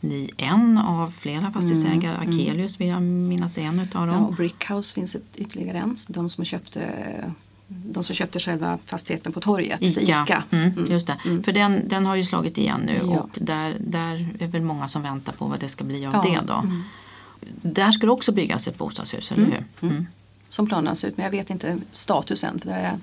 ni 0.00 0.30
en 0.36 0.78
av 0.78 1.10
flera 1.10 1.52
fastighetsägare. 1.52 2.16
Akelius 2.16 2.80
vill 2.80 2.88
jag 2.88 3.02
minnas 3.02 3.58
är 3.58 3.62
en 3.62 3.80
utav 3.80 4.08
Ja, 4.08 4.14
dem. 4.14 4.26
och 4.26 4.34
Brickhouse 4.34 4.94
finns 4.94 5.14
ett, 5.14 5.22
ytterligare 5.36 5.78
en, 5.78 5.96
de 6.08 6.28
som 6.28 6.44
köpte 6.44 6.90
de 7.66 8.04
som 8.04 8.14
köpte 8.14 8.38
själva 8.38 8.78
fastigheten 8.84 9.32
på 9.32 9.40
torget, 9.40 9.82
Ica. 9.82 10.00
Ica. 10.22 10.42
Mm, 10.50 10.70
Just 10.88 11.06
det. 11.06 11.16
För 11.44 11.52
den, 11.52 11.88
den 11.88 12.06
har 12.06 12.16
ju 12.16 12.24
slagit 12.24 12.58
igen 12.58 12.80
nu 12.86 12.96
Ja. 12.96 13.20
och 13.20 13.28
där, 13.34 13.76
där 13.80 14.28
är 14.38 14.46
väl 14.46 14.62
många 14.62 14.88
som 14.88 15.02
väntar 15.02 15.32
på 15.32 15.44
vad 15.44 15.60
det 15.60 15.68
ska 15.68 15.84
bli 15.84 16.06
av 16.06 16.12
Ja, 16.14 16.22
det 16.22 16.46
då. 16.46 16.64
Där 17.62 17.92
ska 17.92 18.06
det 18.06 18.12
också 18.12 18.32
byggas 18.32 18.68
ett 18.68 18.78
bostadshus, 18.78 19.32
eller 19.32 19.64
hur? 19.80 20.06
Som 20.50 20.66
planerna 20.66 20.94
ser 20.94 21.08
ut, 21.08 21.16
men 21.16 21.24
jag 21.24 21.30
vet 21.30 21.50
inte 21.50 21.78
statusen. 21.92 22.58
För 22.60 22.68
det, 22.68 22.74
är, 22.74 22.98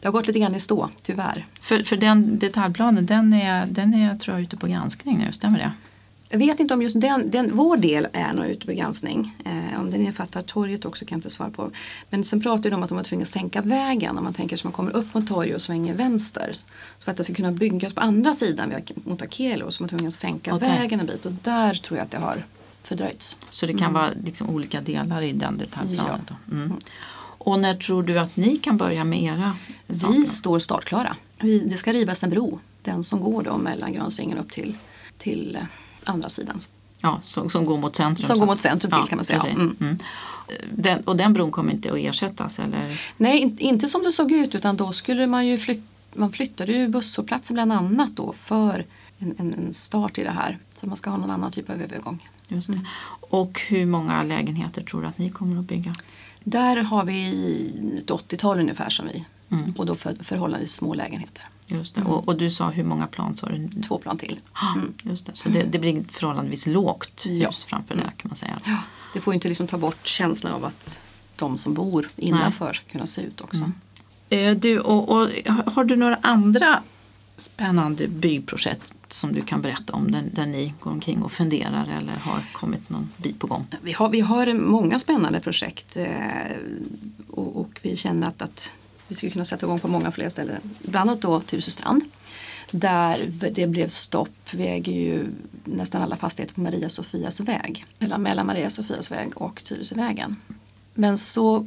det 0.00 0.08
har 0.08 0.12
gått 0.12 0.26
lite 0.26 0.38
grann 0.38 0.54
i 0.54 0.60
stå, 0.60 0.90
tyvärr. 1.02 1.46
För, 1.60 1.82
för 1.82 1.96
den 1.96 2.38
detaljplanen 2.38 3.06
den 3.06 3.32
är, 3.32 3.66
den 3.66 3.94
är 3.94 4.18
tror 4.18 4.36
jag 4.36 4.42
ute 4.42 4.56
på 4.56 4.66
granskning 4.66 5.18
nu, 5.18 5.32
stämmer 5.32 5.58
det? 5.58 5.72
Jag 6.28 6.38
vet 6.38 6.60
inte 6.60 6.74
om 6.74 6.82
just 6.82 7.00
den, 7.00 7.30
den 7.30 7.56
vår 7.56 7.76
del 7.76 8.08
är 8.12 8.32
nog 8.32 8.46
ute 8.46 8.66
på 8.66 8.72
granskning. 8.72 9.36
Eh, 9.44 9.80
om 9.80 9.90
den 9.90 10.00
innefattar 10.00 10.42
torget 10.42 10.84
också 10.84 11.04
kan 11.04 11.16
jag 11.16 11.18
inte 11.18 11.30
svara 11.30 11.50
på. 11.50 11.70
Men 12.10 12.24
sen 12.24 12.40
pratar 12.40 12.70
de 12.70 12.76
om 12.76 12.82
att 12.82 12.88
de 12.88 12.98
har 12.98 13.04
tvingats 13.04 13.30
sänka 13.30 13.60
vägen. 13.62 14.18
Om 14.18 14.24
man 14.24 14.34
tänker 14.34 14.56
sig 14.56 14.64
man 14.64 14.72
kommer 14.72 14.96
upp 14.96 15.14
mot 15.14 15.28
torget 15.28 15.54
och 15.54 15.62
svänger 15.62 15.94
vänster. 15.94 16.52
Så 16.52 16.66
för 17.04 17.10
att 17.10 17.16
det 17.16 17.24
ska 17.24 17.34
kunna 17.34 17.52
byggas 17.52 17.94
på 17.94 18.00
andra 18.00 18.34
sidan 18.34 18.74
mot 18.94 19.22
Akelo 19.22 19.70
så 19.70 19.82
man 19.82 19.90
tvingats 19.90 20.16
sänka 20.16 20.54
Okej. 20.54 20.68
vägen 20.68 21.00
en 21.00 21.06
bit. 21.06 21.26
Och 21.26 21.32
där 21.32 21.74
tror 21.74 21.98
jag 21.98 22.04
att 22.04 22.10
det 22.10 22.18
har 22.18 22.44
fördröjts. 22.86 23.36
Så 23.50 23.66
det 23.66 23.74
kan 23.74 23.92
vara 23.92 24.10
liksom 24.24 24.50
olika 24.50 24.80
delar 24.80 25.22
i 25.22 25.32
den 25.32 25.58
detaljplanen. 25.58 26.20
Då. 26.28 26.54
Mm. 26.56 26.72
Och 27.38 27.60
när 27.60 27.74
tror 27.74 28.02
du 28.02 28.18
att 28.18 28.36
ni 28.36 28.56
kan 28.56 28.76
börja 28.76 29.04
med 29.04 29.22
era 29.22 29.56
Vi 29.86 29.98
saker? 29.98 30.24
står 30.24 30.58
startklara. 30.58 31.16
Vi, 31.40 31.58
det 31.58 31.76
ska 31.76 31.92
rivas 31.92 32.22
en 32.24 32.30
bro. 32.30 32.58
Den 32.82 33.04
som 33.04 33.20
går 33.20 33.42
då 33.42 33.56
mellan 33.56 33.92
Gransringen 33.92 34.38
upp 34.38 34.50
till, 34.50 34.76
till 35.18 35.56
eh, 35.56 35.62
andra 36.04 36.28
sidan. 36.28 36.58
Ja, 36.98 37.20
som, 37.22 37.50
som 37.50 37.64
går 37.64 37.78
mot 37.78 37.96
centrum. 37.96 38.26
Som 38.26 38.38
går 38.38 38.46
mot 38.46 38.60
centrum 38.60 38.92
till, 38.92 39.08
kan 39.08 39.18
man 39.18 39.24
säga. 39.24 39.40
Mm. 39.40 39.76
Mm. 39.80 39.98
Den, 40.72 41.00
och 41.00 41.16
den 41.16 41.32
bron 41.32 41.50
kommer 41.50 41.72
inte 41.72 41.92
att 41.92 41.98
ersättas 41.98 42.58
eller? 42.58 43.00
Nej, 43.16 43.38
in- 43.38 43.58
inte 43.58 43.88
som 43.88 44.02
det 44.02 44.12
såg 44.12 44.32
ut 44.32 44.54
utan 44.54 44.76
då 44.76 44.92
skulle 44.92 45.26
man 45.26 45.46
ju 45.46 45.58
flytta 45.58 45.82
man 46.16 46.32
flyttade 46.32 46.72
ju 46.72 46.88
busshållplatsen 46.88 47.54
bland 47.54 47.72
annat 47.72 48.10
då 48.16 48.32
för 48.32 48.84
en, 49.18 49.34
en, 49.38 49.54
en 49.54 49.74
start 49.74 50.18
i 50.18 50.22
det 50.22 50.30
här. 50.30 50.58
Så 50.74 50.86
man 50.86 50.96
ska 50.96 51.10
ha 51.10 51.16
någon 51.16 51.30
annan 51.30 51.52
typ 51.52 51.70
av 51.70 51.82
övergång. 51.82 52.28
Just 52.48 52.66
det. 52.72 52.80
Och 53.30 53.60
hur 53.68 53.86
många 53.86 54.22
lägenheter 54.22 54.82
tror 54.82 55.02
du 55.02 55.06
att 55.08 55.18
ni 55.18 55.30
kommer 55.30 55.58
att 55.60 55.64
bygga? 55.64 55.94
Där 56.44 56.76
har 56.76 57.04
vi 57.04 57.98
ett 57.98 58.10
80-tal 58.10 58.60
ungefär 58.60 58.88
som 58.88 59.06
vi. 59.06 59.24
Mm. 59.50 59.74
Och 59.76 59.86
då 59.86 59.94
för, 59.94 60.16
förhållandevis 60.20 60.72
små 60.74 60.94
lägenheter. 60.94 61.44
Just 61.66 61.94
det. 61.94 62.02
Och, 62.02 62.28
och 62.28 62.36
du 62.38 62.50
sa 62.50 62.70
hur 62.70 62.84
många 62.84 63.06
plan 63.06 63.36
sa 63.36 63.46
du? 63.48 63.68
Två 63.82 63.98
plan 63.98 64.18
till. 64.18 64.40
Mm. 64.76 64.92
Just 65.02 65.26
det. 65.26 65.32
Så 65.34 65.48
det, 65.48 65.62
det 65.62 65.78
blir 65.78 66.04
förhållandevis 66.08 66.66
lågt 66.66 67.26
hus 67.26 67.42
Ja. 67.42 67.52
framför 67.66 67.94
det 67.94 68.02
kan 68.16 68.28
man 68.28 68.36
säga. 68.36 68.60
Ja, 68.64 68.78
det 69.12 69.20
får 69.20 69.32
ju 69.32 69.34
inte 69.34 69.48
liksom 69.48 69.66
ta 69.66 69.78
bort 69.78 70.06
känslan 70.06 70.52
av 70.52 70.64
att 70.64 71.00
de 71.36 71.58
som 71.58 71.74
bor 71.74 72.08
innanför 72.16 72.72
ska 72.72 72.86
kunna 72.92 73.06
se 73.06 73.22
ut 73.22 73.40
också. 73.40 73.70
Eh, 74.28 74.54
Du, 74.56 74.78
och, 74.80 75.08
och, 75.08 75.28
har 75.72 75.84
du 75.84 75.96
några 75.96 76.18
andra 76.22 76.82
spännande 77.36 78.08
byggprojekt 78.08 78.94
som 79.14 79.32
du 79.32 79.42
kan 79.42 79.62
berätta 79.62 79.92
om 79.92 80.10
där, 80.10 80.22
där 80.32 80.46
ni 80.46 80.74
går 80.80 80.90
omkring 80.90 81.22
och 81.22 81.32
funderar 81.32 81.88
eller 81.98 82.14
har 82.14 82.42
kommit 82.52 82.90
någon 82.90 83.10
bit 83.16 83.38
på 83.38 83.46
gång? 83.46 83.66
Vi 83.82 83.92
har, 83.92 84.08
vi 84.08 84.20
har 84.20 84.54
många 84.54 84.98
spännande 84.98 85.40
projekt 85.40 85.96
eh, 85.96 86.08
och, 87.30 87.56
och 87.56 87.80
vi 87.82 87.96
känner 87.96 88.26
att, 88.26 88.42
att 88.42 88.72
vi 89.08 89.14
skulle 89.14 89.32
kunna 89.32 89.44
sätta 89.44 89.66
igång 89.66 89.78
på 89.78 89.88
många 89.88 90.10
fler 90.10 90.28
ställen. 90.28 90.60
Bland 90.78 91.10
annat 91.10 91.22
då 91.22 91.40
Tyresöstrand 91.40 92.04
där 92.70 93.30
det 93.50 93.66
blev 93.66 93.88
stopp. 93.88 94.54
Vi 94.54 94.66
äger 94.66 94.92
ju 94.92 95.26
nästan 95.64 96.02
alla 96.02 96.16
fastigheter 96.16 96.54
på 96.54 96.60
Maria 96.60 96.88
Sofias 96.88 97.40
väg. 97.40 97.84
Eller 97.98 98.18
mellan 98.18 98.46
Maria 98.46 98.70
Sofias 98.70 99.10
väg 99.10 99.30
och 99.34 99.64
Tyresövägen. 99.64 100.36
Men 100.94 101.18
så 101.18 101.66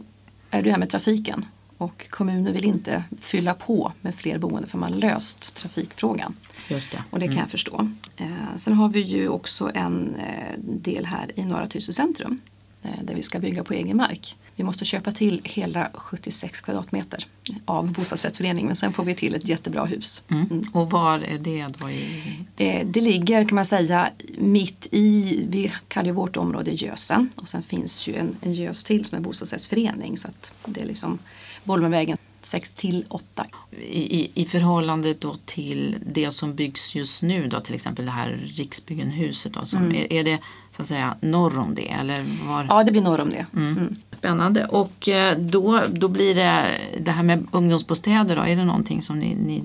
är 0.50 0.64
det 0.64 0.72
här 0.72 0.78
med 0.78 0.90
trafiken 0.90 1.46
och 1.78 2.10
kommunen 2.10 2.54
vill 2.54 2.66
inte 2.66 3.04
fylla 3.20 3.54
på 3.54 3.94
med 4.02 4.16
fler 4.16 4.38
boende 4.38 4.68
för 4.68 4.78
man 4.78 4.94
har 4.94 5.00
löst 5.00 5.56
trafikfrågan. 5.56 6.36
Just 6.68 6.92
det. 6.92 7.04
Och 7.10 7.20
det 7.20 7.28
kan 7.28 7.38
jag 7.38 7.50
förstå. 7.50 7.90
Eh, 8.18 8.28
sen 8.56 8.74
har 8.74 8.90
vi 8.90 9.00
ju 9.00 9.30
också 9.30 9.72
en 9.74 10.16
eh, 10.16 10.60
del 10.60 11.06
här 11.06 11.32
i 11.36 11.46
Norra 11.46 11.68
Tyresö 11.68 11.94
centrum 11.94 12.42
eh, 12.84 12.90
där 13.02 13.16
vi 13.16 13.24
ska 13.24 13.40
bygga 13.40 13.64
på 13.64 13.74
egen 13.74 13.98
mark. 13.98 14.36
Vi 14.56 14.64
måste 14.64 14.86
köpa 14.86 15.12
till 15.12 15.42
hela 15.44 15.90
76 15.94 16.62
kvadratmeter 16.62 17.26
av 17.66 17.94
bostadsrättsförening 17.94 18.66
men 18.66 18.76
sen 18.76 18.94
får 18.94 19.04
vi 19.04 19.16
till 19.16 19.36
ett 19.36 19.48
jättebra 19.48 19.86
hus. 19.86 20.24
Mm. 20.28 20.66
Och 20.74 20.92
var 20.92 21.20
är 21.20 21.38
det 21.38 21.68
då? 21.80 21.90
I, 21.90 22.38
Eh, 22.60 22.88
det 22.88 23.02
ligger 23.02 23.48
kan 23.48 23.56
man 23.56 23.66
säga 23.66 24.10
mitt 24.38 24.88
i, 24.92 25.46
vi 25.50 25.72
kallar 25.88 26.06
ju 26.06 26.12
vårt 26.12 26.38
område 26.38 26.72
Gösen 26.72 27.30
och 27.36 27.48
sen 27.48 27.64
finns 27.64 28.08
ju 28.08 28.16
en, 28.16 28.36
en 28.42 28.54
gös 28.54 28.84
till 28.84 29.06
som 29.06 29.18
är 29.18 29.22
bostadsrättsförening 29.22 30.18
så 30.18 30.28
att 30.28 30.54
det 30.66 30.82
är 30.82 30.86
liksom 30.86 31.20
Bolmenvägen 31.68 32.18
6 32.44 32.72
till 32.72 33.06
8. 33.08 33.46
i, 33.72 34.20
i, 34.20 34.32
I 34.34 34.46
förhållande 34.46 35.14
då 35.14 35.36
till 35.46 35.96
det 36.06 36.32
som 36.32 36.56
byggs 36.56 36.96
just 36.96 37.22
nu 37.22 37.48
då 37.48 37.60
till 37.60 37.76
exempel 37.76 38.06
det 38.06 38.12
här 38.12 38.30
Riksbyggenhuset 38.30 39.54
då, 39.54 39.66
som, 39.66 39.92
är, 39.92 40.14
är 40.14 40.24
det 40.24 40.40
så 40.72 40.82
att 40.82 40.88
säga 40.88 41.16
norr 41.22 41.58
om 41.58 41.76
det 41.76 41.92
eller 41.92 42.26
var? 42.48 42.66
Ja 42.70 42.84
det 42.84 42.92
blir 42.92 43.02
norr 43.02 43.20
om 43.20 43.30
det. 43.30 43.46
Mm. 43.56 43.96
Spännande. 44.18 44.66
Och 44.66 45.10
eh, 45.10 45.38
då, 45.38 45.82
då 45.90 46.08
blir 46.08 46.36
det 46.36 46.78
det 47.00 47.12
här 47.12 47.24
med 47.24 47.48
ungdomsbostäder 47.52 48.36
då, 48.36 48.42
är 48.42 48.56
det 48.56 48.66
någonting 48.66 49.02
som 49.02 49.20
ni, 49.20 49.36
ni 49.36 49.64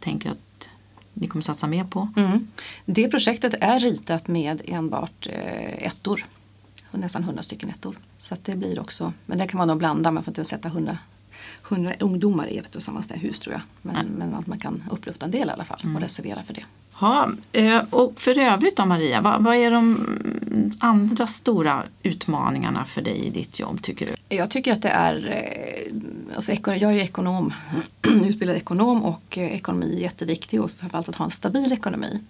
tänker 0.00 0.30
att 0.30 0.68
ni 1.14 1.28
kommer 1.28 1.42
satsa 1.42 1.66
mer 1.66 1.84
på? 1.84 2.08
Mm. 2.16 2.48
Det 2.84 3.08
projektet 3.08 3.54
är 3.60 3.80
ritat 3.80 4.28
med 4.28 4.62
enbart 4.64 5.26
eh, 5.26 5.86
ettor. 5.86 6.26
Nästan 6.90 7.22
100 7.22 7.42
stycken 7.42 7.68
ettor. 7.68 7.96
Så 8.18 8.36
det 8.42 8.56
blir 8.56 8.80
också, 8.80 9.12
men 9.26 9.38
det 9.38 9.46
kan 9.46 9.58
man 9.58 9.68
nog 9.68 9.78
blanda, 9.78 10.10
man 10.10 10.22
får 10.22 10.30
inte 10.30 10.44
sätta 10.44 10.68
100, 10.68 10.98
100 11.70 11.94
ungdomar 12.00 12.46
i 12.46 12.58
ett 12.58 12.76
och 12.76 12.82
samma 12.82 13.02
hus 13.14 13.40
tror 13.40 13.52
jag. 13.52 13.62
Men, 13.82 14.06
men 14.06 14.34
att 14.34 14.46
man 14.46 14.58
kan 14.58 14.82
upplåta 14.90 15.26
en 15.26 15.32
del 15.32 15.48
i 15.48 15.50
alla 15.50 15.64
fall 15.64 15.80
och 15.94 16.00
reservera 16.00 16.42
för 16.42 16.54
det. 16.54 16.64
Ja, 17.00 17.30
eh, 17.52 17.82
och 17.90 18.20
för 18.20 18.38
övrigt 18.38 18.76
då 18.76 18.86
Maria, 18.86 19.20
vad, 19.20 19.44
vad 19.44 19.56
är 19.56 19.70
de 19.70 20.06
andra 20.78 21.26
stora 21.26 21.82
utmaningarna 22.02 22.84
för 22.84 23.02
dig 23.02 23.26
i 23.26 23.30
ditt 23.30 23.58
jobb 23.58 23.82
tycker 23.82 24.06
du? 24.06 24.36
Jag 24.36 24.50
tycker 24.50 24.72
att 24.72 24.82
det 24.82 24.88
är 24.88 25.28
eh, 25.28 25.94
alltså, 26.34 26.52
jag 26.52 26.82
är 26.82 26.90
ju 26.90 27.00
ekonom, 27.00 27.52
utbildad 28.02 28.56
ekonom 28.56 29.02
och 29.02 29.38
eh, 29.38 29.54
ekonomi 29.54 29.96
är 29.96 30.00
jätteviktigt 30.00 30.60
och 30.60 30.70
framförallt 30.70 31.08
att 31.08 31.16
ha 31.16 31.24
en 31.24 31.30
stabil 31.30 31.72
ekonomi. 31.72 32.22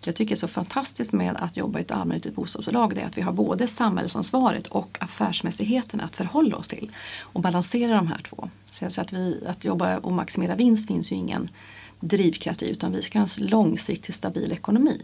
Det 0.00 0.06
jag 0.06 0.16
tycker 0.16 0.34
är 0.34 0.38
så 0.38 0.48
fantastiskt 0.48 1.12
med 1.12 1.36
att 1.36 1.56
jobba 1.56 1.78
i 1.78 1.82
ett 1.82 1.90
allmännyttigt 1.90 2.34
bostadsbolag 2.34 2.94
det 2.94 3.00
är 3.00 3.06
att 3.06 3.18
vi 3.18 3.22
har 3.22 3.32
både 3.32 3.66
samhällsansvaret 3.66 4.66
och 4.66 4.98
affärsmässigheten 5.00 6.00
att 6.00 6.16
förhålla 6.16 6.56
oss 6.56 6.68
till 6.68 6.92
och 7.20 7.40
balansera 7.40 7.96
de 7.96 8.06
här 8.06 8.20
två. 8.28 8.48
Så 8.70 9.00
att, 9.00 9.12
vi, 9.12 9.44
att 9.46 9.64
jobba 9.64 9.98
och 9.98 10.12
maximera 10.12 10.54
vinst 10.54 10.88
finns 10.88 11.12
ju 11.12 11.16
ingen 11.16 11.48
drivkraft 12.08 12.62
i 12.62 12.70
utan 12.70 12.92
vi 12.92 13.02
ska 13.02 13.18
ha 13.18 13.26
en 13.40 13.46
långsiktig 13.46 14.14
stabil 14.14 14.52
ekonomi 14.52 15.00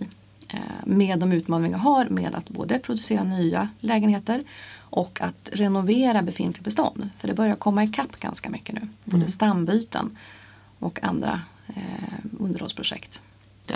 eh, 0.49 0.59
med 0.85 1.19
de 1.19 1.33
utmaningar 1.33 1.79
vi 1.79 1.85
har 1.85 2.05
med 2.05 2.35
att 2.35 2.49
både 2.49 2.79
producera 2.79 3.25
nya 3.25 3.69
lägenheter 3.81 4.45
och 4.79 5.21
att 5.21 5.51
renovera 5.53 6.23
befintligt 6.23 6.65
bestånd. 6.65 7.11
För 7.19 7.29
det 7.29 7.35
börjar 7.35 7.55
komma 7.55 7.85
ikapp 7.85 8.21
ganska 8.21 8.51
mycket 8.51 8.75
nu. 8.75 8.89
Både 9.05 9.17
mm. 9.17 9.29
stambyten 9.29 10.17
och 10.79 11.03
andra 11.03 11.41
eh, 11.69 11.83
underhållsprojekt. 12.39 13.23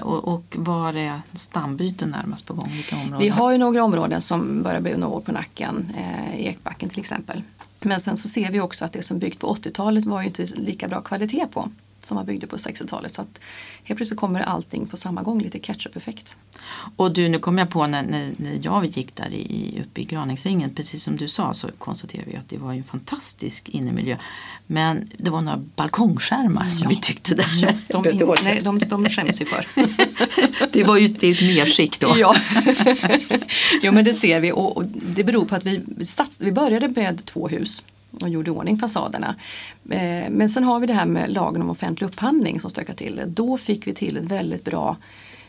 Och, 0.03 0.29
och 0.29 0.45
var 0.59 0.95
är 0.97 1.21
stambyten 1.33 2.11
närmast 2.11 2.47
på 2.47 2.55
gång? 2.55 2.71
Vilka 2.73 2.97
områden? 2.97 3.19
Vi 3.19 3.29
har 3.29 3.53
ju 3.53 3.59
några 3.59 3.85
områden 3.85 4.21
som 4.21 4.63
börjar 4.63 4.81
bli 4.81 4.97
några 4.97 5.15
år 5.15 5.21
på 5.21 5.33
nacken. 5.33 5.95
Eh, 5.97 6.47
Ekbacken 6.47 6.89
till 6.89 7.01
exempel. 7.01 7.43
Men 7.83 8.01
sen 8.01 8.17
så 8.17 8.29
ser 8.29 8.51
vi 8.51 8.61
också 8.61 8.85
att 8.85 8.93
det 8.93 9.03
som 9.03 9.19
byggt 9.19 9.39
på 9.39 9.55
80-talet 9.55 10.05
var 10.05 10.21
ju 10.21 10.27
inte 10.27 10.45
lika 10.45 10.89
bra 10.89 11.01
kvalitet 11.01 11.47
på 11.47 11.69
som 12.07 12.15
man 12.15 12.27
byggde 12.27 12.47
på 12.47 12.57
60-talet. 12.57 13.15
Så 13.15 13.23
att 13.23 13.41
helt 13.85 13.99
plötsligt 13.99 14.21
kommer 14.21 14.41
allting 14.41 14.87
på 14.87 14.97
samma 14.97 15.23
gång, 15.23 15.43
lite 15.43 15.59
catch-up-effekt. 15.59 16.37
Och 16.97 17.13
du, 17.13 17.29
nu 17.29 17.39
kom 17.39 17.59
jag 17.59 17.71
på 17.71 17.87
när, 17.87 18.03
när, 18.03 18.35
när 18.37 18.59
jag 18.63 18.87
gick 18.87 19.17
där 19.17 19.29
i, 19.33 19.83
uppe 19.87 20.01
i 20.01 20.05
Graningsringen, 20.05 20.75
precis 20.75 21.03
som 21.03 21.17
du 21.17 21.29
sa 21.29 21.55
så 21.55 21.69
konstaterade 21.79 22.31
vi 22.31 22.37
att 22.37 22.49
det 22.49 22.59
var 22.59 22.73
en 22.73 22.85
fantastisk 22.85 23.69
innemiljö. 23.69 24.17
Men 24.67 25.11
det 25.19 25.31
var 25.31 25.41
några 25.41 25.63
balkongskärmar 25.77 26.69
som 26.69 26.89
vi 26.89 26.97
tyckte 26.97 27.35
där. 27.35 27.47
Ja, 27.57 27.69
de, 27.89 28.11
in, 28.11 28.35
nej, 28.45 28.61
de, 28.65 28.79
de 28.79 29.05
skäms 29.05 29.41
ju 29.43 29.47
för. 29.47 29.67
det 30.73 30.85
var 30.85 30.97
ju 30.97 31.09
det 31.09 31.31
ett 31.31 31.43
merskick 31.43 32.01
då. 32.01 32.15
ja. 32.19 32.37
jo 33.83 33.93
men 33.93 34.05
det 34.05 34.15
ser 34.15 34.41
vi 34.41 34.53
och, 34.53 34.77
och 34.77 34.85
det 34.87 35.25
beror 35.25 35.45
på 35.45 35.55
att 35.55 35.65
vi, 35.65 35.83
vi 36.39 36.53
började 36.53 36.89
med 36.89 37.25
två 37.25 37.49
hus 37.49 37.85
och 38.21 38.29
gjorde 38.29 38.51
i 38.51 38.55
ordning 38.55 38.79
fasaderna. 38.79 39.35
Eh, 39.91 40.31
men 40.31 40.49
sen 40.49 40.65
har 40.65 40.81
vi 40.81 40.87
det 40.87 40.95
här 40.95 41.07
med 41.07 41.31
lagen 41.31 41.63
om 41.63 41.71
offentlig 41.71 42.07
upphandling 42.07 42.61
som 42.61 42.71
stökar 42.71 42.95
till 42.95 43.17
det. 43.17 43.25
Då 43.25 43.57
fick 43.57 43.87
vi 43.87 43.93
till 43.93 44.17
ett 44.17 44.25
väldigt 44.25 44.65
bra 44.65 44.97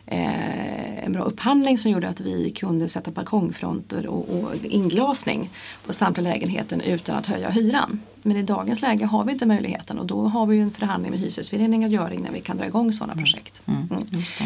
eh, 0.05 1.05
en 1.05 1.13
bra 1.13 1.23
upphandling 1.23 1.77
som 1.77 1.91
gjorde 1.91 2.09
att 2.09 2.19
vi 2.19 2.51
kunde 2.51 2.87
sätta 2.87 3.11
balkongfronter 3.11 4.07
och, 4.07 4.29
och 4.29 4.55
inglasning 4.63 5.49
på 5.85 5.93
samtliga 5.93 6.29
lägenheten 6.29 6.81
utan 6.81 7.15
att 7.15 7.27
höja 7.27 7.49
hyran. 7.49 7.99
Men 8.21 8.37
i 8.37 8.43
dagens 8.43 8.81
läge 8.81 9.05
har 9.05 9.23
vi 9.23 9.31
inte 9.31 9.45
möjligheten 9.45 9.99
och 9.99 10.05
då 10.05 10.27
har 10.27 10.45
vi 10.45 10.55
ju 10.55 10.61
en 10.61 10.71
förhandling 10.71 11.11
med 11.11 11.19
Hyresgästföreningen 11.19 11.87
att 11.87 11.93
göra 11.93 12.13
innan 12.13 12.33
vi 12.33 12.41
kan 12.41 12.57
dra 12.57 12.65
igång 12.65 12.91
sådana 12.91 13.13
mm. 13.13 13.23
projekt. 13.23 13.61
Mm. 13.65 13.87
Mm. 13.91 14.05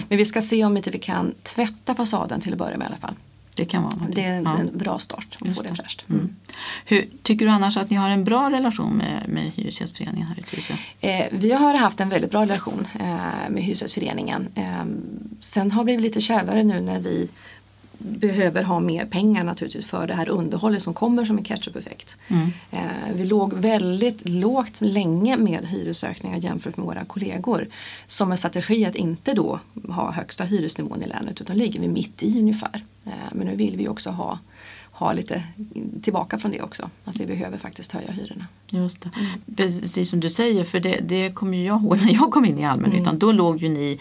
Men 0.09 0.17
vi 0.17 0.25
ska 0.25 0.41
se 0.41 0.65
om 0.65 0.77
inte 0.77 0.91
vi 0.91 0.99
kan 0.99 1.33
tvätta 1.43 1.95
fasaden 1.95 2.41
till 2.41 2.53
att 2.53 2.59
börja 2.59 2.77
med 2.77 2.85
i 2.85 2.87
alla 2.87 2.97
fall. 2.97 3.13
Det 3.59 3.65
kan 3.65 3.83
vara 3.83 3.93
Det 4.11 4.23
är 4.23 4.33
en, 4.33 4.43
ja. 4.43 4.57
en 4.57 4.77
bra 4.77 4.99
start 4.99 5.37
att 5.41 5.55
få 5.55 5.61
det 5.61 5.75
fräscht. 5.75 6.05
Mm. 6.09 6.35
Hur, 6.85 7.07
tycker 7.23 7.45
du 7.45 7.51
annars 7.51 7.77
att 7.77 7.89
ni 7.89 7.95
har 7.95 8.09
en 8.09 8.23
bra 8.23 8.51
relation 8.51 8.97
med, 8.97 9.23
med 9.27 9.51
Hyresgästföreningen 9.55 10.27
här 10.27 10.39
i 10.39 10.41
Tyresö? 10.41 10.73
Eh, 11.01 11.25
vi 11.31 11.51
har 11.51 11.73
haft 11.73 11.99
en 11.99 12.09
väldigt 12.09 12.31
bra 12.31 12.41
relation 12.41 12.87
eh, 12.99 13.49
med 13.49 13.63
Hyresgästföreningen. 13.63 14.47
Eh, 14.55 14.85
sen 15.41 15.71
har 15.71 15.81
det 15.81 15.85
blivit 15.85 16.03
lite 16.03 16.21
kärvare 16.21 16.63
nu 16.63 16.81
när 16.81 16.99
vi 16.99 17.29
behöver 17.99 18.63
ha 18.63 18.79
mer 18.79 19.05
pengar 19.05 19.43
naturligtvis 19.43 19.85
för 19.85 20.07
det 20.07 20.13
här 20.13 20.29
underhållet 20.29 20.81
som 20.81 20.93
kommer 20.93 21.25
som 21.25 21.37
en 21.37 21.43
catch-up-effekt. 21.43 22.17
Mm. 22.27 22.51
Eh, 22.71 23.13
vi 23.13 23.25
låg 23.25 23.53
väldigt 23.53 24.29
lågt 24.29 24.81
länge 24.81 25.37
med 25.37 25.65
hyresökningar 25.65 26.37
jämfört 26.37 26.77
med 26.77 26.85
våra 26.85 27.05
kollegor. 27.05 27.67
Som 28.07 28.31
en 28.31 28.37
strategi 28.37 28.85
att 28.85 28.95
inte 28.95 29.33
då 29.33 29.59
ha 29.89 30.11
högsta 30.11 30.43
hyresnivån 30.43 31.03
i 31.03 31.07
länet 31.07 31.41
utan 31.41 31.57
ligger 31.57 31.79
vi 31.79 31.87
mitt 31.87 32.23
i 32.23 32.39
ungefär. 32.39 32.83
Eh, 33.05 33.11
men 33.31 33.47
nu 33.47 33.55
vill 33.55 33.77
vi 33.77 33.87
också 33.87 34.09
ha 34.09 34.39
ha 34.91 35.13
lite 35.13 35.43
tillbaka 36.01 36.39
från 36.39 36.51
det 36.51 36.61
också. 36.61 36.89
Att 37.03 37.19
vi 37.19 37.25
behöver 37.25 37.57
faktiskt 37.57 37.91
höja 37.91 38.11
hyrorna. 38.11 38.45
Just 38.69 39.01
det. 39.01 39.09
Precis 39.55 40.09
som 40.09 40.19
du 40.19 40.29
säger, 40.29 40.63
för 40.63 40.79
det, 40.79 40.99
det 41.01 41.31
kommer 41.35 41.57
jag 41.57 41.81
ihåg 41.81 41.97
när 42.01 42.13
jag 42.13 42.31
kom 42.31 42.45
in 42.45 42.59
i 42.59 42.65
allmännyttan. 42.65 43.07
Mm. 43.07 43.19
Då 43.19 43.31
låg 43.31 43.61
ju 43.61 43.69
ni 43.69 43.99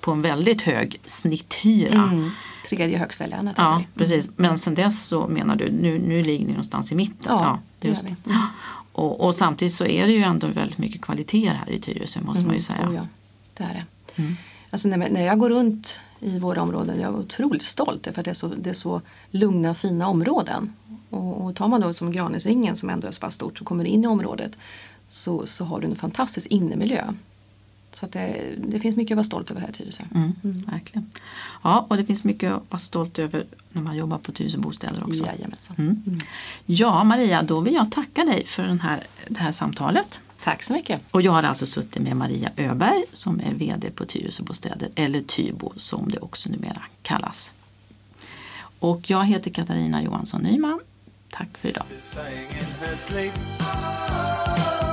på 0.00 0.12
en 0.12 0.22
väldigt 0.22 0.62
hög 0.62 1.00
snitthyra. 1.04 2.02
Mm 2.02 2.30
tredje 2.70 2.98
högsta 2.98 3.26
länet. 3.26 3.54
Ja, 3.58 3.82
precis. 3.94 4.30
Men 4.36 4.58
sen 4.58 4.74
dess 4.74 5.04
så 5.04 5.28
menar 5.28 5.56
du, 5.56 5.70
nu, 5.70 5.98
nu 5.98 6.22
ligger 6.22 6.46
ni 6.46 6.52
någonstans 6.52 6.92
i 6.92 6.94
mitten. 6.94 7.32
Ja, 7.32 7.42
ja 7.42 7.58
det 7.78 7.88
gör 7.88 7.96
vi. 8.04 8.14
Mm. 8.30 8.42
Och, 8.92 9.24
och, 9.26 9.34
samtidigt 9.34 9.74
så 9.74 9.86
är 9.86 10.06
det 10.06 10.12
ju 10.12 10.22
ändå 10.22 10.46
väldigt 10.46 10.78
mycket 10.78 11.00
kvaliteter 11.00 11.54
här 11.54 11.70
i 11.70 11.80
Tyresö 11.80 12.20
måste 12.20 12.38
mm. 12.38 12.46
man 12.46 12.56
ju 12.56 12.62
säga. 12.62 12.88
Oh 12.88 12.94
ja, 12.94 13.06
det 13.54 13.64
är 13.64 13.74
det. 13.74 13.84
Mm. 14.22 14.36
Alltså 14.70 14.88
när, 14.88 14.96
när 14.96 15.22
jag 15.22 15.38
går 15.38 15.50
runt 15.50 16.00
i 16.20 16.38
våra 16.38 16.62
områden, 16.62 17.00
jag 17.00 17.14
är 17.14 17.18
otroligt 17.18 17.62
stolt 17.62 18.08
för 18.12 18.18
att 18.18 18.24
det 18.24 18.30
är 18.30 18.34
så, 18.34 18.46
det 18.46 18.70
är 18.70 18.74
så 18.74 19.02
lugna 19.30 19.74
fina 19.74 20.08
områden. 20.08 20.72
Och, 21.10 21.44
och 21.44 21.56
tar 21.56 21.68
man 21.68 21.80
då 21.80 21.92
som 21.92 22.12
Granisringen 22.12 22.76
som 22.76 22.90
ändå 22.90 23.08
är 23.08 23.12
så 23.12 23.20
pass 23.20 23.34
stort 23.34 23.58
så 23.58 23.64
kommer 23.64 23.84
in 23.84 24.04
i 24.04 24.06
området 24.06 24.58
så, 25.08 25.46
så 25.46 25.64
har 25.64 25.80
du 25.80 25.86
en 25.86 25.96
fantastisk 25.96 26.46
innemiljö. 26.50 27.14
Så 27.92 28.06
det, 28.06 28.54
det, 28.58 28.78
finns 28.78 28.96
mycket 28.96 29.14
att 29.14 29.16
vara 29.16 29.24
stolt 29.24 29.50
över 29.50 29.60
här 29.60 29.68
i 29.68 29.72
Tyresö. 29.72 30.04
Mm, 30.14 30.32
mm. 30.44 30.64
Verkligen. 30.70 31.10
Ja, 31.62 31.86
och 31.88 31.96
det 31.96 32.04
finns 32.04 32.24
mycket 32.24 32.52
att 32.52 32.62
vara 32.68 32.78
stolt 32.78 33.18
över 33.18 33.46
när 33.68 33.82
man 33.82 33.96
jobbar 33.96 34.18
på 34.18 34.32
Tyresö 34.32 34.58
Bostäder 34.58 35.04
också. 35.04 35.26
Jajamensan. 35.26 35.76
Mm. 35.78 36.02
mm. 36.06 36.18
Ja, 36.66 37.04
Maria, 37.04 37.42
då 37.42 37.60
vill 37.60 37.74
jag 37.74 37.92
tacka 37.92 38.24
dig 38.24 38.46
för 38.46 38.62
den 38.62 38.80
här, 38.80 39.06
det 39.28 39.40
här 39.40 39.52
samtalet. 39.52 40.20
Tack 40.42 40.62
så 40.62 40.72
mycket. 40.72 41.00
Och 41.10 41.22
jag 41.22 41.32
har 41.32 41.42
alltså 41.42 41.66
suttit 41.66 42.02
med 42.02 42.16
Maria 42.16 42.50
Öberg 42.56 43.04
som 43.12 43.40
är 43.40 43.54
VD 43.54 43.90
på 43.90 44.04
Tyresö 44.04 44.42
Bostäder, 44.42 44.88
eller 44.94 45.22
Tybo 45.22 45.72
som 45.76 46.08
det 46.08 46.18
också 46.18 46.48
numera 46.48 46.82
kallas. 47.02 47.54
Och 48.78 49.10
jag 49.10 49.24
heter 49.24 49.50
Katarina 49.50 50.02
Johansson 50.02 50.42
Nyman. 50.42 50.80
Tack 51.30 51.58
för 51.58 51.68
idag. 51.68 51.84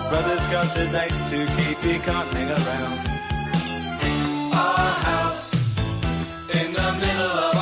Brother's 0.09 0.47
got 0.47 0.77
a 0.77 0.85
date 0.89 1.11
to 1.29 1.45
keep, 1.57 1.77
he 1.79 1.99
can't 1.99 2.29
hang 2.33 2.49
around. 2.49 2.97
Our 4.53 4.91
house 5.03 5.53
in 6.49 6.73
the 6.73 6.93
middle 7.01 7.35
of 7.45 7.56